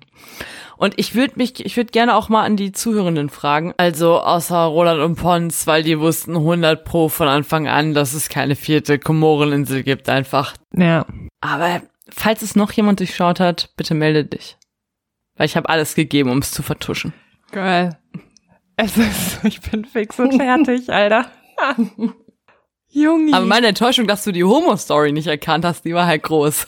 Und 0.77 0.95
ich 0.99 1.17
würde 1.17 1.35
mich, 1.35 1.67
ich 1.67 1.77
würde 1.77 1.91
gerne 1.91 2.15
auch 2.15 2.29
mal 2.29 2.45
an 2.45 2.57
die 2.57 2.71
Zuhörenden 2.71 3.29
fragen. 3.29 3.75
Also 3.79 4.21
außer 4.21 4.57
Roland 4.57 5.01
und 5.01 5.17
Pons, 5.17 5.67
weil 5.67 5.83
die 5.83 5.99
wussten 5.99 6.37
100 6.37 6.85
pro 6.85 7.09
von 7.09 7.27
Anfang 7.27 7.67
an, 7.67 7.93
dass 7.93 8.15
es 8.15 8.29
keine 8.29 8.55
vierte 8.55 9.01
Komoreninsel 9.01 9.83
gibt, 9.83 10.09
einfach. 10.09 10.55
Ja. 10.77 11.07
Aber 11.41 11.83
falls 12.09 12.43
es 12.43 12.55
noch 12.55 12.71
jemand 12.71 13.01
durchschaut 13.01 13.41
hat, 13.41 13.71
bitte 13.77 13.95
melde 13.95 14.25
dich. 14.25 14.57
Weil 15.37 15.47
ich 15.47 15.57
habe 15.57 15.69
alles 15.69 15.95
gegeben, 15.95 16.31
um 16.31 16.39
es 16.39 16.51
zu 16.51 16.63
vertuschen. 16.63 17.13
Girl. 17.53 17.99
Es 18.77 18.97
ist, 18.97 19.41
ich 19.45 19.61
bin 19.61 19.85
fix 19.85 20.19
und 20.19 20.37
fertig, 20.37 20.91
Alter. 20.93 21.31
Junge. 22.89 23.35
Aber 23.35 23.47
meine 23.47 23.69
Enttäuschung, 23.69 24.07
dass 24.07 24.25
du 24.25 24.33
die 24.33 24.45
Homo-Story 24.45 25.13
nicht 25.13 25.27
erkannt 25.27 25.65
hast, 25.65 25.85
die 25.85 25.95
war 25.95 26.07
halt 26.07 26.23
groß. 26.23 26.67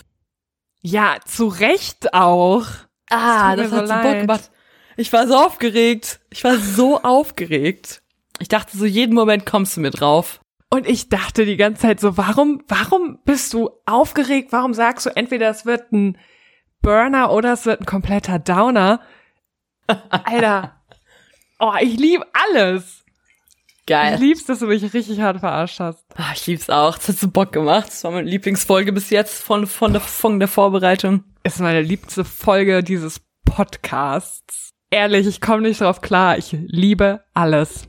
ja, 0.81 1.17
zu 1.25 1.47
Recht 1.47 2.13
auch. 2.13 2.65
Ah, 3.09 3.55
das 3.55 3.71
mir 3.71 3.77
hat 3.77 3.87
so 3.87 3.93
Bock 3.93 4.19
gemacht. 4.21 4.51
Ich 4.97 5.11
war 5.13 5.27
so 5.27 5.35
aufgeregt. 5.35 6.19
Ich 6.29 6.43
war 6.43 6.57
so 6.57 7.01
aufgeregt. 7.01 8.01
Ich 8.39 8.49
dachte 8.49 8.77
so, 8.77 8.85
jeden 8.85 9.15
Moment 9.15 9.45
kommst 9.45 9.75
du 9.75 9.81
mir 9.81 9.91
drauf. 9.91 10.41
Und 10.69 10.87
ich 10.87 11.09
dachte 11.09 11.45
die 11.45 11.57
ganze 11.57 11.81
Zeit 11.81 11.99
so, 11.99 12.17
warum, 12.17 12.61
warum 12.67 13.19
bist 13.25 13.53
du 13.53 13.71
aufgeregt? 13.85 14.51
Warum 14.51 14.73
sagst 14.73 15.05
du 15.07 15.15
entweder 15.15 15.49
es 15.49 15.65
wird 15.65 15.91
ein 15.91 16.17
Burner 16.81 17.31
oder 17.31 17.53
es 17.53 17.65
wird 17.65 17.81
ein 17.81 17.85
kompletter 17.85 18.39
Downer? 18.39 19.01
Alter. 20.09 20.75
Oh, 21.59 21.73
ich 21.79 21.97
lieb 21.99 22.23
alles. 22.33 23.03
Ich 23.79 23.85
Geil. 23.87 24.19
lieb's, 24.19 24.45
dass 24.45 24.59
du 24.59 24.67
mich 24.67 24.93
richtig 24.93 25.19
hart 25.19 25.39
verarscht 25.39 25.79
hast. 25.79 26.05
Ah, 26.15 26.31
ich 26.33 26.45
lieb's 26.45 26.69
auch. 26.69 26.95
Das 26.97 27.09
hat 27.09 27.17
so 27.17 27.27
Bock 27.27 27.51
gemacht. 27.51 27.87
Das 27.87 28.03
war 28.03 28.11
meine 28.11 28.29
Lieblingsfolge 28.29 28.93
bis 28.93 29.09
jetzt 29.09 29.41
von, 29.43 29.65
von, 29.65 29.93
der, 29.93 30.01
von 30.01 30.39
der 30.39 30.47
Vorbereitung. 30.47 31.23
Ist 31.43 31.59
meine 31.59 31.81
liebste 31.81 32.23
Folge 32.23 32.83
dieses 32.83 33.21
Podcasts. 33.45 34.71
Ehrlich, 34.91 35.25
ich 35.25 35.41
komme 35.41 35.63
nicht 35.63 35.81
drauf 35.81 36.01
klar. 36.01 36.37
Ich 36.37 36.51
liebe 36.51 37.23
alles. 37.33 37.87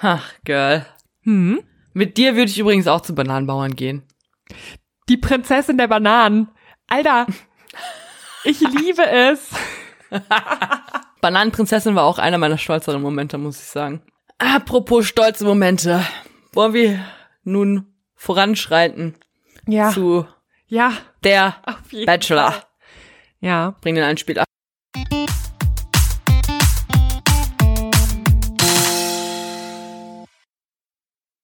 Ach, 0.00 0.32
Girl. 0.44 0.84
Hm? 1.22 1.60
Mit 1.92 2.16
dir 2.16 2.34
würde 2.34 2.50
ich 2.50 2.58
übrigens 2.58 2.86
auch 2.88 3.00
zu 3.00 3.14
Bananenbauern 3.14 3.76
gehen. 3.76 4.02
Die 5.08 5.16
Prinzessin 5.16 5.78
der 5.78 5.88
Bananen. 5.88 6.48
Alter, 6.88 7.26
ich 8.44 8.60
liebe 8.60 9.06
es. 9.06 9.50
Bananenprinzessin 11.20 11.94
war 11.94 12.04
auch 12.04 12.18
einer 12.18 12.38
meiner 12.38 12.58
stolzeren 12.58 13.02
Momente, 13.02 13.38
muss 13.38 13.58
ich 13.58 13.66
sagen. 13.66 14.02
Apropos 14.38 15.06
stolze 15.06 15.44
Momente. 15.44 16.04
Wollen 16.52 16.72
wir 16.72 17.04
nun 17.44 17.94
voranschreiten 18.14 19.16
Ja, 19.66 19.90
zu 19.90 20.26
ja, 20.66 20.92
der 21.24 21.56
Bachelor. 22.06 22.52
Fall. 22.52 22.62
Ja, 23.40 23.74
Bring 23.80 23.94
den 23.94 24.04
Einspieler. 24.04 24.44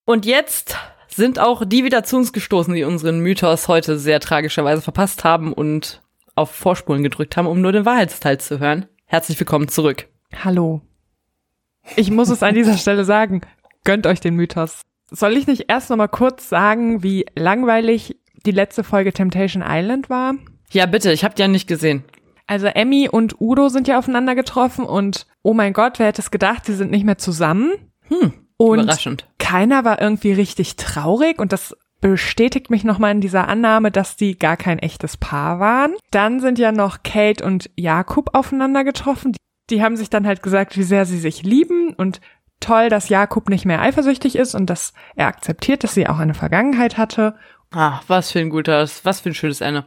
Und 0.05 0.25
jetzt 0.25 0.77
sind 1.09 1.39
auch 1.39 1.65
die 1.67 1.85
wieder 1.85 2.05
zu 2.05 2.17
uns 2.17 2.33
gestoßen, 2.33 2.73
die 2.75 2.85
unseren 2.85 3.19
Mythos 3.21 3.69
heute 3.69 3.99
sehr 3.99 4.21
tragischerweise 4.21 4.83
verpasst 4.83 5.25
haben 5.25 5.53
und 5.53 6.03
auf 6.37 6.51
Vorspulen 6.53 7.03
gedrückt 7.03 7.37
haben, 7.37 7.47
um 7.47 7.61
nur 7.61 7.73
den 7.73 7.85
Wahrheitsteil 7.85 8.39
zu 8.39 8.61
hören. 8.61 8.87
Herzlich 9.07 9.39
willkommen 9.41 9.69
zurück. 9.69 10.07
hallo. 10.45 10.83
Ich 11.97 12.11
muss 12.11 12.29
es 12.31 12.43
an 12.43 12.55
dieser 12.55 12.77
Stelle 12.79 13.05
sagen. 13.05 13.41
Gönnt 13.85 14.07
euch 14.07 14.21
den 14.21 14.35
Mythos. 14.35 14.83
Soll 15.11 15.37
ich 15.37 15.47
nicht 15.47 15.67
erst 15.69 15.89
noch 15.91 15.97
mal 15.97 16.09
kurz 16.09 16.49
sagen, 16.49 17.03
wie 17.03 17.25
langweilig 17.37 18.17
die 18.45 18.51
letzte 18.51 18.83
Folge 18.85 19.13
Temptation 19.13 19.63
Island 19.67 20.11
war? 20.11 20.35
Ja, 20.71 20.87
bitte, 20.87 21.13
ich 21.13 21.25
hab 21.25 21.37
die 21.37 21.43
ja 21.43 21.49
nicht 21.49 21.69
gesehen. 21.69 22.05
Also 22.49 22.67
Emmy 22.67 23.09
und 23.09 23.41
Udo 23.41 23.69
sind 23.69 23.87
ja 23.89 23.99
aufeinander 23.99 24.35
getroffen 24.35 24.85
und 24.85 25.27
oh 25.43 25.55
mein 25.55 25.73
Gott, 25.73 25.99
wer 25.99 26.07
hätte 26.09 26.21
es 26.23 26.31
gedacht, 26.33 26.67
die 26.69 26.73
sind 26.75 26.91
nicht 26.91 27.05
mehr 27.05 27.19
zusammen. 27.19 27.73
Hm, 28.09 28.33
Und 28.57 28.81
überraschend. 28.81 29.29
keiner 29.39 29.85
war 29.85 30.01
irgendwie 30.01 30.33
richtig 30.33 30.75
traurig 30.77 31.39
und 31.41 31.53
das 31.53 31.77
bestätigt 32.11 32.71
mich 32.71 32.85
nochmal 32.85 33.13
in 33.13 33.21
dieser 33.21 33.49
Annahme, 33.49 33.91
dass 33.91 34.17
die 34.17 34.39
gar 34.39 34.57
kein 34.57 34.79
echtes 34.79 35.17
Paar 35.17 35.59
waren. 35.59 35.95
Dann 36.11 36.41
sind 36.41 36.59
ja 36.59 36.71
noch 36.71 37.03
Kate 37.03 37.45
und 37.45 37.71
Jakob 37.77 38.31
aufeinander 38.33 38.85
getroffen. 38.85 39.33
Die, 39.33 39.39
die 39.71 39.83
haben 39.83 39.97
sich 39.97 40.09
dann 40.09 40.27
halt 40.27 40.43
gesagt, 40.43 40.77
wie 40.77 40.85
sehr 40.85 41.05
sie 41.05 41.19
sich 41.19 41.43
lieben 41.43 41.95
und 41.95 42.21
toll, 42.61 42.89
dass 42.89 43.09
Jakob 43.09 43.49
nicht 43.49 43.65
mehr 43.65 43.81
eifersüchtig 43.81 44.37
ist 44.37 44.55
und 44.55 44.71
dass 44.71 44.93
er 45.17 45.27
akzeptiert, 45.27 45.83
dass 45.83 45.95
sie 45.95 46.09
auch 46.09 46.19
eine 46.19 46.35
Vergangenheit 46.35 46.97
hatte. 46.97 47.35
Ah, 47.73 48.01
was 48.07 48.31
für 48.31 48.39
ein 48.39 48.51
guter, 48.51 48.89
was 49.03 49.21
für 49.21 49.31
ein 49.31 49.35
schönes 49.35 49.61
Ende. 49.61 49.85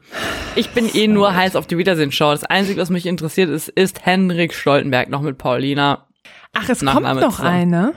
Ich 0.56 0.72
bin 0.72 0.94
eh 0.94 1.08
nur 1.08 1.34
heiß 1.34 1.56
auf 1.56 1.68
die 1.68 1.78
Wiedersehensshow. 1.78 2.32
Das 2.32 2.44
Einzige, 2.44 2.82
was 2.82 2.90
mich 2.90 3.06
interessiert, 3.06 3.50
ist, 3.50 3.70
ist 3.70 4.06
Henrik 4.06 4.54
Stoltenberg 4.54 5.10
noch 5.10 5.22
mit 5.22 5.38
Paulina. 5.38 6.06
Ach, 6.54 6.68
es 6.68 6.82
Nachname 6.82 7.22
kommt 7.22 7.22
noch 7.22 7.38
zusammen. 7.38 7.56
eine. 7.56 7.94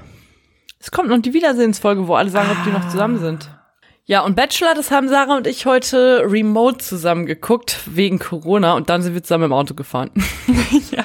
Es 0.78 0.92
kommt 0.92 1.08
noch 1.08 1.20
die 1.20 1.34
Wiedersehensfolge, 1.34 2.06
wo 2.06 2.14
alle 2.14 2.30
sagen, 2.30 2.50
ob 2.52 2.64
die 2.64 2.70
noch 2.70 2.88
zusammen 2.88 3.18
sind. 3.18 3.50
Ja, 4.04 4.22
und 4.22 4.34
Bachelor, 4.34 4.74
das 4.74 4.90
haben 4.90 5.08
Sarah 5.08 5.36
und 5.36 5.46
ich 5.46 5.64
heute 5.64 6.24
remote 6.26 6.78
zusammen 6.78 7.24
geguckt, 7.24 7.80
wegen 7.86 8.18
Corona, 8.18 8.74
und 8.74 8.90
dann 8.90 9.00
sind 9.00 9.14
wir 9.14 9.22
zusammen 9.22 9.44
im 9.44 9.52
Auto 9.52 9.74
gefahren. 9.74 10.10
Ja. 10.90 11.04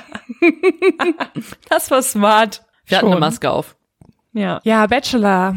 Das 1.70 1.92
war 1.92 2.02
smart. 2.02 2.64
Wir 2.86 2.98
hatten 2.98 3.08
Schon. 3.08 3.14
eine 3.14 3.20
Maske 3.20 3.52
auf. 3.52 3.76
Ja. 4.34 4.60
Ja, 4.64 4.88
Bachelor. 4.88 5.56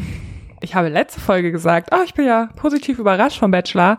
Ich 0.60 0.74
habe 0.74 0.88
letzte 0.88 1.20
Folge 1.20 1.52
gesagt, 1.52 1.90
oh, 1.92 2.02
ich 2.04 2.14
bin 2.14 2.26
ja 2.26 2.48
positiv 2.56 2.98
überrascht 2.98 3.38
vom 3.38 3.50
Bachelor. 3.50 3.98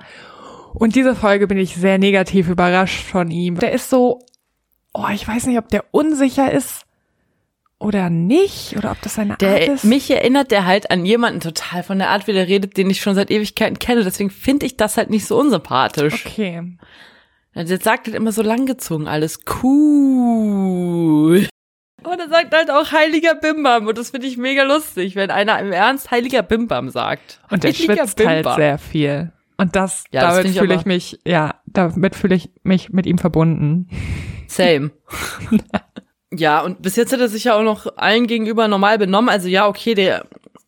Und 0.73 0.95
diese 0.95 1.15
Folge 1.15 1.47
bin 1.47 1.57
ich 1.57 1.75
sehr 1.75 1.97
negativ 1.97 2.49
überrascht 2.49 3.03
von 3.05 3.31
ihm. 3.31 3.57
Der 3.57 3.71
ist 3.71 3.89
so, 3.89 4.19
oh, 4.93 5.07
ich 5.13 5.27
weiß 5.27 5.47
nicht, 5.47 5.57
ob 5.57 5.69
der 5.69 5.85
unsicher 5.91 6.51
ist 6.51 6.85
oder 7.81 8.09
nicht, 8.09 8.77
oder 8.77 8.91
ob 8.91 9.01
das 9.01 9.15
seine 9.15 9.31
Art 9.31 9.41
Der, 9.41 9.73
ist. 9.73 9.83
mich 9.83 10.09
erinnert 10.11 10.51
der 10.51 10.65
halt 10.65 10.91
an 10.91 11.05
jemanden 11.05 11.39
total 11.39 11.83
von 11.83 11.97
der 11.97 12.09
Art, 12.09 12.27
wie 12.27 12.33
der 12.33 12.47
redet, 12.47 12.77
den 12.77 12.89
ich 12.89 13.01
schon 13.01 13.15
seit 13.15 13.31
Ewigkeiten 13.31 13.79
kenne. 13.79 14.03
Deswegen 14.03 14.29
finde 14.29 14.65
ich 14.65 14.77
das 14.77 14.97
halt 14.97 15.09
nicht 15.09 15.25
so 15.25 15.37
unsympathisch. 15.39 16.25
Okay. 16.25 16.77
Der 17.55 17.67
sagt 17.79 18.07
halt 18.07 18.15
immer 18.15 18.31
so 18.31 18.41
langgezogen 18.41 19.07
alles. 19.07 19.39
Cool. 19.63 21.47
Und 22.03 22.19
er 22.19 22.29
sagt 22.29 22.55
halt 22.55 22.71
auch 22.71 22.91
heiliger 22.91 23.35
Bimbam 23.35 23.87
und 23.87 23.97
das 23.97 24.09
finde 24.11 24.27
ich 24.27 24.37
mega 24.37 24.63
lustig, 24.63 25.15
wenn 25.15 25.29
einer 25.29 25.59
im 25.59 25.71
Ernst 25.71 26.09
heiliger 26.11 26.41
Bimbam 26.41 26.89
sagt. 26.89 27.41
Und 27.49 27.63
der 27.63 27.73
schwitzt 27.73 28.25
halt 28.25 28.47
sehr 28.55 28.77
viel. 28.77 29.31
Und 29.57 29.75
das, 29.75 30.05
Ja, 30.11 30.21
damit 30.21 30.57
fühle 30.57 30.73
ich 30.75 30.85
mich, 30.85 31.19
ja, 31.25 31.55
damit 31.67 32.15
fühle 32.15 32.33
ich 32.35 32.49
mich 32.63 32.89
mit 32.89 33.05
ihm 33.05 33.19
verbunden. 33.19 33.87
Same. 34.47 34.91
ja, 36.33 36.61
und 36.61 36.81
bis 36.81 36.95
jetzt 36.95 37.11
hat 37.13 37.19
er 37.19 37.27
sich 37.29 37.45
ja 37.45 37.55
auch 37.55 37.63
noch 37.63 37.97
allen 37.97 38.27
gegenüber 38.27 38.67
normal 38.67 38.97
benommen. 38.97 39.29
Also 39.29 39.47
ja, 39.47 39.67
okay, 39.67 39.93
der 39.95 40.25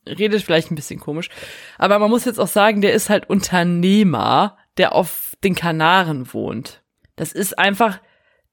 redet 0.07 0.41
vielleicht 0.43 0.71
ein 0.71 0.75
bisschen 0.75 0.99
komisch. 0.99 1.29
Aber 1.77 1.97
man 1.99 2.09
muss 2.09 2.25
jetzt 2.25 2.39
auch 2.39 2.47
sagen, 2.47 2.81
der 2.81 2.93
ist 2.93 3.09
halt 3.09 3.29
Unternehmer, 3.29 4.57
der 4.77 4.93
auf 4.93 5.33
den 5.43 5.55
Kanaren 5.55 6.33
wohnt. 6.33 6.81
Das 7.15 7.31
ist 7.31 7.57
einfach, 7.57 7.99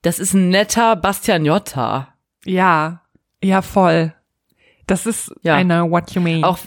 das 0.02 0.18
ist 0.18 0.34
ein 0.34 0.50
netter 0.50 0.96
Bastian 0.96 1.44
Jotta. 1.44 2.14
Ja, 2.44 3.02
ja, 3.42 3.62
voll. 3.62 4.14
Das 4.86 5.06
ist 5.06 5.32
Ja. 5.42 5.54
eine 5.54 5.90
What 5.90 6.10
You 6.12 6.20
Mean. 6.20 6.44
Auch 6.44 6.58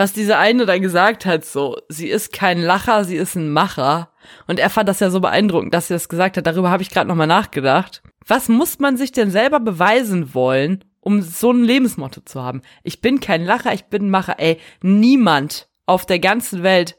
was 0.00 0.14
diese 0.14 0.38
eine 0.38 0.64
dann 0.64 0.80
gesagt 0.80 1.26
hat, 1.26 1.44
so, 1.44 1.76
sie 1.90 2.08
ist 2.08 2.32
kein 2.32 2.62
Lacher, 2.62 3.04
sie 3.04 3.16
ist 3.16 3.34
ein 3.34 3.52
Macher. 3.52 4.10
Und 4.46 4.58
er 4.58 4.70
fand 4.70 4.88
das 4.88 5.00
ja 5.00 5.10
so 5.10 5.20
beeindruckend, 5.20 5.74
dass 5.74 5.88
sie 5.88 5.94
das 5.94 6.08
gesagt 6.08 6.38
hat. 6.38 6.46
Darüber 6.46 6.70
habe 6.70 6.82
ich 6.82 6.88
gerade 6.88 7.06
nochmal 7.06 7.26
nachgedacht. 7.26 8.02
Was 8.26 8.48
muss 8.48 8.78
man 8.78 8.96
sich 8.96 9.12
denn 9.12 9.30
selber 9.30 9.60
beweisen 9.60 10.32
wollen, 10.32 10.86
um 11.00 11.20
so 11.20 11.52
ein 11.52 11.64
Lebensmotto 11.64 12.22
zu 12.22 12.42
haben? 12.42 12.62
Ich 12.82 13.02
bin 13.02 13.20
kein 13.20 13.44
Lacher, 13.44 13.74
ich 13.74 13.84
bin 13.84 14.06
ein 14.06 14.10
Macher. 14.10 14.36
Ey, 14.38 14.58
niemand 14.80 15.68
auf 15.84 16.06
der 16.06 16.18
ganzen 16.18 16.62
Welt, 16.62 16.96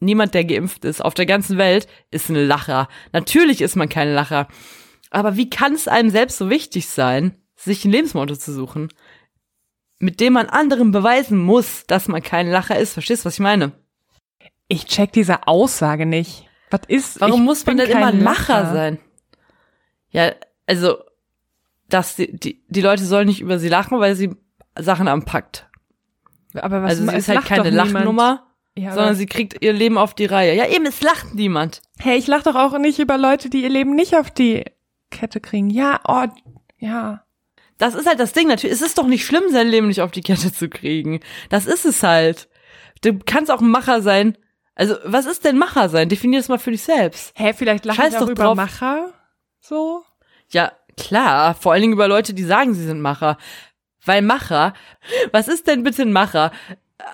niemand, 0.00 0.32
der 0.32 0.46
geimpft 0.46 0.86
ist, 0.86 1.04
auf 1.04 1.12
der 1.12 1.26
ganzen 1.26 1.58
Welt 1.58 1.86
ist 2.10 2.30
ein 2.30 2.34
Lacher. 2.36 2.88
Natürlich 3.12 3.60
ist 3.60 3.76
man 3.76 3.90
kein 3.90 4.14
Lacher. 4.14 4.48
Aber 5.10 5.36
wie 5.36 5.50
kann 5.50 5.74
es 5.74 5.86
einem 5.86 6.08
selbst 6.08 6.38
so 6.38 6.48
wichtig 6.48 6.88
sein, 6.88 7.36
sich 7.56 7.84
ein 7.84 7.92
Lebensmotto 7.92 8.36
zu 8.36 8.54
suchen? 8.54 8.88
Mit 9.98 10.20
dem 10.20 10.34
man 10.34 10.46
anderen 10.46 10.92
beweisen 10.92 11.38
muss, 11.38 11.84
dass 11.86 12.08
man 12.08 12.22
kein 12.22 12.48
Lacher 12.48 12.78
ist. 12.78 12.92
Verstehst 12.92 13.24
du, 13.24 13.26
was 13.26 13.34
ich 13.34 13.40
meine? 13.40 13.72
ich 14.68 14.84
check 14.86 15.12
diese 15.12 15.46
Aussage 15.46 16.06
nicht. 16.06 16.46
Was 16.70 16.82
ist, 16.86 17.20
Warum 17.20 17.44
muss 17.44 17.64
man 17.64 17.78
denn 17.78 17.90
immer 17.90 18.08
ein 18.08 18.20
Lacher 18.20 18.70
sein? 18.72 18.98
Ja, 20.10 20.32
also, 20.66 20.98
dass 21.88 22.16
die, 22.16 22.36
die, 22.36 22.62
die 22.68 22.80
Leute 22.82 23.04
sollen 23.04 23.26
nicht 23.26 23.40
über 23.40 23.58
sie 23.58 23.68
lachen, 23.68 23.98
weil 23.98 24.14
sie 24.14 24.36
Sachen 24.78 25.08
anpackt. 25.08 25.66
Aber 26.54 26.82
was 26.82 26.90
Also 26.90 27.06
sie 27.06 27.16
ist 27.16 27.28
halt 27.28 27.44
keine. 27.46 27.70
Lachnummer, 27.70 28.46
Ja, 28.76 28.92
sondern 28.92 29.14
sie 29.16 29.26
kriegt 29.26 29.62
ihr 29.62 29.72
Leben 29.72 29.96
auf 29.96 30.12
die 30.12 30.26
Reihe. 30.26 30.54
Ja, 30.54 30.66
eben, 30.68 30.84
es 30.84 31.00
lacht 31.00 31.34
niemand. 31.34 31.80
hey, 31.98 32.18
ich 32.18 32.26
lach 32.26 32.42
doch 32.42 32.54
auch 32.54 32.76
nicht 32.78 32.98
über 32.98 33.16
Leute, 33.16 33.48
die 33.48 33.62
ihr 33.62 33.70
Leben 33.70 33.94
nicht 33.94 34.16
auf 34.16 34.30
die 34.30 34.64
Kette 35.10 35.40
kriegen. 35.40 35.70
Ja, 35.70 36.00
oh, 36.06 36.26
ja. 36.78 37.24
Das 37.78 37.94
ist 37.94 38.06
halt 38.06 38.20
das 38.20 38.32
Ding. 38.32 38.48
Natürlich, 38.48 38.74
es 38.74 38.82
ist 38.82 38.98
doch 38.98 39.06
nicht 39.06 39.24
schlimm, 39.24 39.44
sein 39.50 39.68
Leben 39.68 39.86
nicht 39.86 40.02
auf 40.02 40.10
die 40.10 40.20
Kette 40.20 40.52
zu 40.52 40.68
kriegen. 40.68 41.20
Das 41.48 41.66
ist 41.66 41.84
es 41.84 42.02
halt. 42.02 42.48
Du 43.02 43.18
kannst 43.24 43.50
auch 43.50 43.60
ein 43.60 43.70
Macher 43.70 44.02
sein. 44.02 44.36
Also, 44.74 44.96
was 45.04 45.26
ist 45.26 45.44
denn 45.44 45.58
Macher 45.58 45.88
sein? 45.88 46.08
Definier 46.08 46.40
das 46.40 46.48
mal 46.48 46.58
für 46.58 46.72
dich 46.72 46.82
selbst. 46.82 47.32
Hä, 47.36 47.52
vielleicht 47.52 47.84
lachen 47.84 47.96
Scheiß 47.96 48.18
doch 48.18 48.28
über. 48.28 48.54
Macher. 48.54 49.12
So. 49.60 50.04
Ja, 50.50 50.72
klar. 50.96 51.54
Vor 51.54 51.72
allen 51.72 51.82
Dingen 51.82 51.92
über 51.92 52.08
Leute, 52.08 52.34
die 52.34 52.44
sagen, 52.44 52.74
sie 52.74 52.84
sind 52.84 53.00
Macher. 53.00 53.38
Weil 54.04 54.22
Macher, 54.22 54.74
was 55.32 55.48
ist 55.48 55.66
denn 55.66 55.82
bitte 55.82 56.02
ein 56.02 56.12
Macher? 56.12 56.52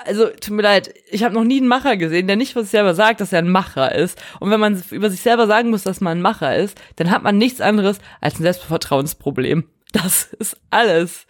Also, 0.07 0.29
tut 0.29 0.51
mir 0.51 0.63
leid, 0.63 0.95
ich 1.11 1.25
habe 1.25 1.35
noch 1.35 1.45
nie 1.45 1.59
einen 1.59 1.69
Macher 1.69 1.99
gesehen, 1.99 2.27
der 2.27 2.37
nicht 2.37 2.55
von 2.55 2.63
sich 2.63 2.71
selber 2.71 2.95
sagt, 2.95 3.21
dass 3.21 3.33
er 3.33 3.41
ein 3.41 3.51
Macher 3.51 3.95
ist. 3.95 4.21
Und 4.41 4.51
wenn 4.51 4.61
man 4.61 4.83
über 4.91 5.11
sich 5.11 5.21
selber 5.21 5.47
sagen 5.47 5.71
muss, 5.71 5.83
dass 5.83 6.01
man 6.01 6.19
ein 6.19 6.23
Macher 6.23 6.57
ist, 6.57 6.81
dann 6.97 7.11
hat 7.11 7.23
man 7.23 7.37
nichts 7.37 7.61
anderes 7.61 7.99
als 8.21 8.39
ein 8.39 8.45
Selbstvertrauensproblem. 8.45 9.65
Das 9.95 10.25
ist 10.35 10.57
alles. 10.71 11.27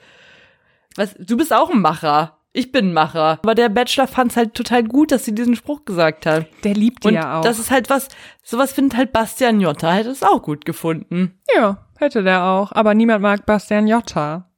Was, 0.97 1.15
du 1.19 1.37
bist 1.37 1.53
auch 1.53 1.71
ein 1.71 1.81
Macher. 1.81 2.39
Ich 2.53 2.73
bin 2.73 2.89
ein 2.89 2.93
Macher. 2.93 3.39
Aber 3.43 3.55
der 3.55 3.69
Bachelor 3.69 4.07
fand 4.07 4.31
es 4.31 4.37
halt 4.37 4.55
total 4.55 4.85
gut, 4.85 5.13
dass 5.13 5.25
sie 5.25 5.35
diesen 5.35 5.57
Spruch 5.57 5.85
gesagt 5.85 6.25
hat. 6.25 6.47
Der 6.63 6.75
liebt 6.75 7.05
die 7.05 7.09
Und 7.09 7.15
ja 7.15 7.39
auch. 7.39 7.43
das 7.43 7.59
ist 7.59 7.71
halt 7.71 7.91
was, 7.91 8.09
sowas 8.43 8.73
findet 8.73 8.97
halt 8.97 9.13
Bastian 9.13 9.61
Jotta, 9.61 9.93
hätte 9.93 10.11
es 10.11 10.23
auch 10.23 10.41
gut 10.41 10.65
gefunden. 10.65 11.41
ja, 11.55 11.85
hätte 11.99 12.23
der 12.23 12.45
auch. 12.45 12.73
Aber 12.73 12.95
niemand 12.95 13.23
mag 13.23 13.45
Bastian 13.45 13.87
Jotta. 13.87 14.51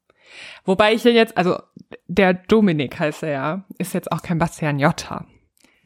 Wobei 0.64 0.94
ich 0.94 1.04
ja 1.04 1.10
jetzt, 1.10 1.36
also 1.36 1.58
der 2.06 2.34
Dominik 2.34 2.98
heißt 2.98 3.22
er 3.22 3.30
ja, 3.30 3.64
ist 3.78 3.94
jetzt 3.94 4.12
auch 4.12 4.22
kein 4.22 4.38
Bastian 4.38 4.78
Jotta. 4.78 5.24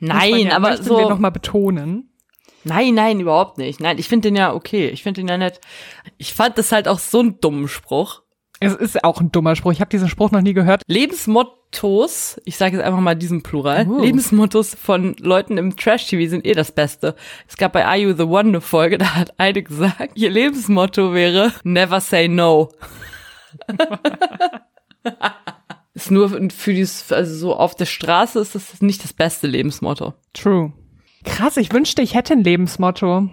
Nein, 0.00 0.48
ja, 0.48 0.56
aber 0.56 0.82
so. 0.82 0.98
wir 0.98 1.08
noch 1.08 1.18
mal 1.18 1.30
betonen. 1.30 2.09
Nein, 2.64 2.94
nein, 2.94 3.20
überhaupt 3.20 3.58
nicht. 3.58 3.80
Nein, 3.80 3.98
ich 3.98 4.08
finde 4.08 4.28
den 4.28 4.36
ja 4.36 4.52
okay. 4.54 4.88
Ich 4.88 5.02
finde 5.02 5.20
den 5.22 5.28
ja 5.28 5.38
nett. 5.38 5.60
Ich 6.18 6.34
fand 6.34 6.58
das 6.58 6.72
halt 6.72 6.88
auch 6.88 6.98
so 6.98 7.20
einen 7.20 7.40
dummen 7.40 7.68
Spruch. 7.68 8.22
Es 8.62 8.74
ist 8.74 9.02
auch 9.04 9.20
ein 9.22 9.32
dummer 9.32 9.56
Spruch. 9.56 9.72
Ich 9.72 9.80
habe 9.80 9.88
diesen 9.88 10.08
Spruch 10.10 10.30
noch 10.32 10.42
nie 10.42 10.52
gehört. 10.52 10.82
Lebensmottos, 10.86 12.38
ich 12.44 12.58
sage 12.58 12.76
jetzt 12.76 12.84
einfach 12.84 13.00
mal 13.00 13.14
diesen 13.16 13.42
Plural, 13.42 13.86
Oh. 13.88 14.00
Lebensmottos 14.02 14.74
von 14.74 15.14
Leuten 15.18 15.56
im 15.56 15.74
Trash-TV 15.76 16.28
sind 16.28 16.44
eh 16.46 16.52
das 16.52 16.70
Beste. 16.72 17.16
Es 17.48 17.56
gab 17.56 17.72
bei 17.72 17.86
Are 17.86 17.96
You 17.96 18.12
the 18.12 18.24
One 18.24 18.50
eine 18.50 18.60
Folge, 18.60 18.98
da 18.98 19.14
hat 19.14 19.32
eine 19.38 19.62
gesagt, 19.62 20.10
ihr 20.14 20.28
Lebensmotto 20.30 21.14
wäre 21.14 21.54
Never 21.64 22.00
say 22.00 22.28
no. 22.28 22.70
ist 25.94 26.10
nur 26.10 26.28
für 26.50 26.74
dieses, 26.74 27.10
also 27.10 27.34
so 27.34 27.56
auf 27.56 27.74
der 27.74 27.86
Straße 27.86 28.38
ist 28.40 28.54
das 28.54 28.82
nicht 28.82 29.02
das 29.02 29.14
beste 29.14 29.46
Lebensmotto. 29.46 30.12
True. 30.34 30.72
Krass, 31.24 31.56
ich 31.56 31.72
wünschte, 31.72 32.02
ich 32.02 32.14
hätte 32.14 32.34
ein 32.34 32.44
Lebensmotto. 32.44 33.28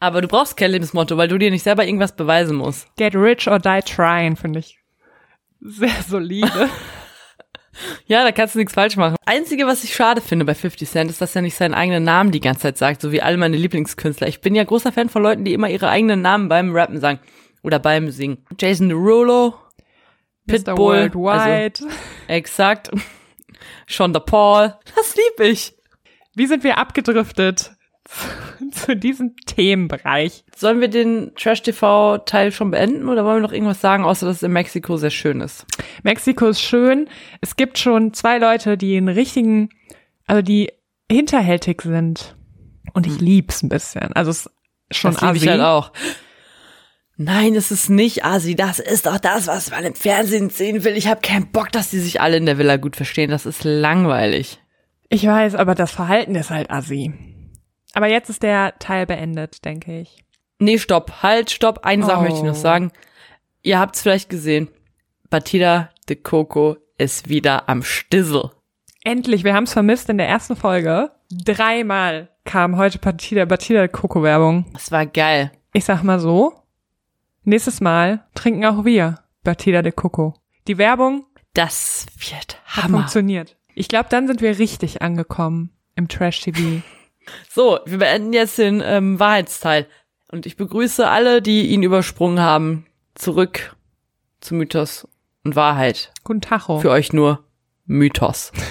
Aber 0.00 0.20
du 0.20 0.28
brauchst 0.28 0.56
kein 0.56 0.70
Lebensmotto, 0.70 1.16
weil 1.16 1.28
du 1.28 1.38
dir 1.38 1.50
nicht 1.50 1.64
selber 1.64 1.84
irgendwas 1.84 2.14
beweisen 2.14 2.56
musst. 2.56 2.94
Get 2.96 3.14
rich 3.14 3.48
or 3.48 3.58
die 3.58 3.80
trying, 3.82 4.36
finde 4.36 4.60
ich 4.60 4.78
sehr 5.60 6.02
solide. 6.06 6.70
Ja, 8.06 8.24
da 8.24 8.32
kannst 8.32 8.54
du 8.54 8.58
nichts 8.58 8.74
falsch 8.74 8.96
machen. 8.96 9.16
Einzige, 9.26 9.66
was 9.66 9.84
ich 9.84 9.94
schade 9.94 10.20
finde 10.20 10.44
bei 10.44 10.54
50 10.54 10.88
Cent, 10.88 11.10
ist, 11.10 11.20
dass 11.20 11.36
er 11.36 11.42
nicht 11.42 11.56
seinen 11.56 11.74
eigenen 11.74 12.04
Namen 12.04 12.30
die 12.30 12.40
ganze 12.40 12.62
Zeit 12.62 12.78
sagt, 12.78 13.00
so 13.00 13.12
wie 13.12 13.22
alle 13.22 13.36
meine 13.36 13.56
Lieblingskünstler. 13.56 14.28
Ich 14.28 14.40
bin 14.40 14.54
ja 14.54 14.64
großer 14.64 14.92
Fan 14.92 15.08
von 15.08 15.22
Leuten, 15.22 15.44
die 15.44 15.54
immer 15.54 15.68
ihre 15.68 15.88
eigenen 15.88 16.22
Namen 16.22 16.48
beim 16.48 16.74
Rappen 16.74 17.00
sagen. 17.00 17.20
Oder 17.62 17.78
beim 17.78 18.10
Singen. 18.10 18.44
Jason 18.58 18.88
Derulo, 18.88 19.54
Mr. 20.46 20.54
Pitbull, 20.54 21.14
Worldwide. 21.14 21.88
exakt. 22.28 22.90
Sean 23.86 24.12
Paul. 24.12 24.74
Das 24.94 25.16
lieb 25.16 25.40
ich. 25.46 25.74
Wie 26.38 26.46
sind 26.46 26.62
wir 26.62 26.78
abgedriftet 26.78 27.72
zu 28.70 28.94
diesem 28.94 29.34
Themenbereich? 29.44 30.44
Sollen 30.54 30.80
wir 30.80 30.86
den 30.86 31.32
Trash-TV-Teil 31.34 32.52
schon 32.52 32.70
beenden 32.70 33.08
oder 33.08 33.24
wollen 33.24 33.38
wir 33.38 33.48
noch 33.48 33.52
irgendwas 33.52 33.80
sagen, 33.80 34.04
außer 34.04 34.24
dass 34.24 34.36
es 34.36 34.42
in 34.44 34.52
Mexiko 34.52 34.96
sehr 34.98 35.10
schön 35.10 35.40
ist? 35.40 35.66
Mexiko 36.04 36.46
ist 36.46 36.62
schön. 36.62 37.08
Es 37.40 37.56
gibt 37.56 37.76
schon 37.76 38.14
zwei 38.14 38.38
Leute, 38.38 38.78
die 38.78 38.96
einen 38.96 39.08
richtigen, 39.08 39.70
also 40.28 40.40
die 40.40 40.70
hinterhältig 41.10 41.82
sind. 41.82 42.36
Und 42.92 43.08
ich 43.08 43.20
lieb's 43.20 43.64
ein 43.64 43.68
bisschen. 43.68 44.12
Also 44.12 44.30
es 44.30 44.46
ist 44.90 44.98
schon 44.98 45.14
das 45.14 45.22
assi. 45.24 45.38
ich 45.38 45.48
halt 45.48 45.60
auch. 45.60 45.92
Nein, 47.16 47.56
es 47.56 47.72
ist 47.72 47.90
nicht 47.90 48.24
Asi. 48.24 48.54
Das 48.54 48.78
ist 48.78 49.06
doch 49.06 49.18
das, 49.18 49.48
was 49.48 49.72
man 49.72 49.82
im 49.82 49.96
Fernsehen 49.96 50.50
sehen 50.50 50.84
will. 50.84 50.96
Ich 50.96 51.08
habe 51.08 51.20
keinen 51.20 51.50
Bock, 51.50 51.72
dass 51.72 51.90
die 51.90 51.98
sich 51.98 52.20
alle 52.20 52.36
in 52.36 52.46
der 52.46 52.58
Villa 52.58 52.76
gut 52.76 52.94
verstehen. 52.94 53.32
Das 53.32 53.44
ist 53.44 53.64
langweilig. 53.64 54.60
Ich 55.08 55.26
weiß, 55.26 55.54
aber 55.54 55.74
das 55.74 55.90
Verhalten 55.90 56.34
ist 56.34 56.50
halt 56.50 56.70
assi. 56.70 57.12
Aber 57.94 58.08
jetzt 58.08 58.28
ist 58.30 58.42
der 58.42 58.78
Teil 58.78 59.06
beendet, 59.06 59.64
denke 59.64 60.00
ich. 60.00 60.24
Nee, 60.58 60.78
stopp. 60.78 61.22
Halt, 61.22 61.50
stopp. 61.50 61.80
Eine 61.84 62.04
Sache 62.04 62.18
Oh. 62.18 62.22
möchte 62.22 62.38
ich 62.38 62.44
noch 62.44 62.54
sagen. 62.54 62.90
Ihr 63.62 63.78
habt 63.78 63.96
es 63.96 64.02
vielleicht 64.02 64.28
gesehen. 64.28 64.68
Batida 65.30 65.90
de 66.08 66.16
Coco 66.16 66.76
ist 66.98 67.28
wieder 67.28 67.68
am 67.68 67.82
Stissel. 67.82 68.50
Endlich, 69.04 69.44
wir 69.44 69.54
haben 69.54 69.64
es 69.64 69.72
vermisst 69.72 70.08
in 70.08 70.18
der 70.18 70.28
ersten 70.28 70.56
Folge. 70.56 71.10
Dreimal 71.30 72.30
kam 72.44 72.76
heute 72.76 72.98
Batida, 72.98 73.44
Batida 73.44 73.86
Coco 73.88 74.22
Werbung. 74.22 74.66
Das 74.72 74.90
war 74.90 75.06
geil. 75.06 75.52
Ich 75.72 75.84
sag 75.84 76.02
mal 76.02 76.18
so, 76.18 76.54
nächstes 77.44 77.80
Mal 77.80 78.24
trinken 78.34 78.64
auch 78.64 78.84
wir 78.84 79.20
Batida 79.44 79.82
de 79.82 79.92
Coco. 79.92 80.34
Die 80.66 80.78
Werbung 80.78 81.24
Das 81.54 82.06
wird 82.18 82.60
Hammer. 82.66 82.98
funktioniert. 82.98 83.56
Ich 83.78 83.86
glaube, 83.86 84.08
dann 84.08 84.26
sind 84.26 84.40
wir 84.40 84.58
richtig 84.58 85.02
angekommen 85.02 85.70
im 85.94 86.08
Trash-TV. 86.08 86.82
So, 87.50 87.78
wir 87.84 87.98
beenden 87.98 88.32
jetzt 88.32 88.56
den 88.56 88.82
ähm, 88.82 89.20
Wahrheitsteil. 89.20 89.86
Und 90.32 90.46
ich 90.46 90.56
begrüße 90.56 91.06
alle, 91.06 91.42
die 91.42 91.66
ihn 91.68 91.82
übersprungen 91.82 92.40
haben, 92.40 92.86
zurück 93.14 93.76
zu 94.40 94.54
Mythos 94.54 95.06
und 95.44 95.54
Wahrheit. 95.54 96.10
Guten 96.24 96.40
Tacho. 96.40 96.80
Für 96.80 96.90
euch 96.90 97.12
nur 97.12 97.44
Mythos. 97.84 98.52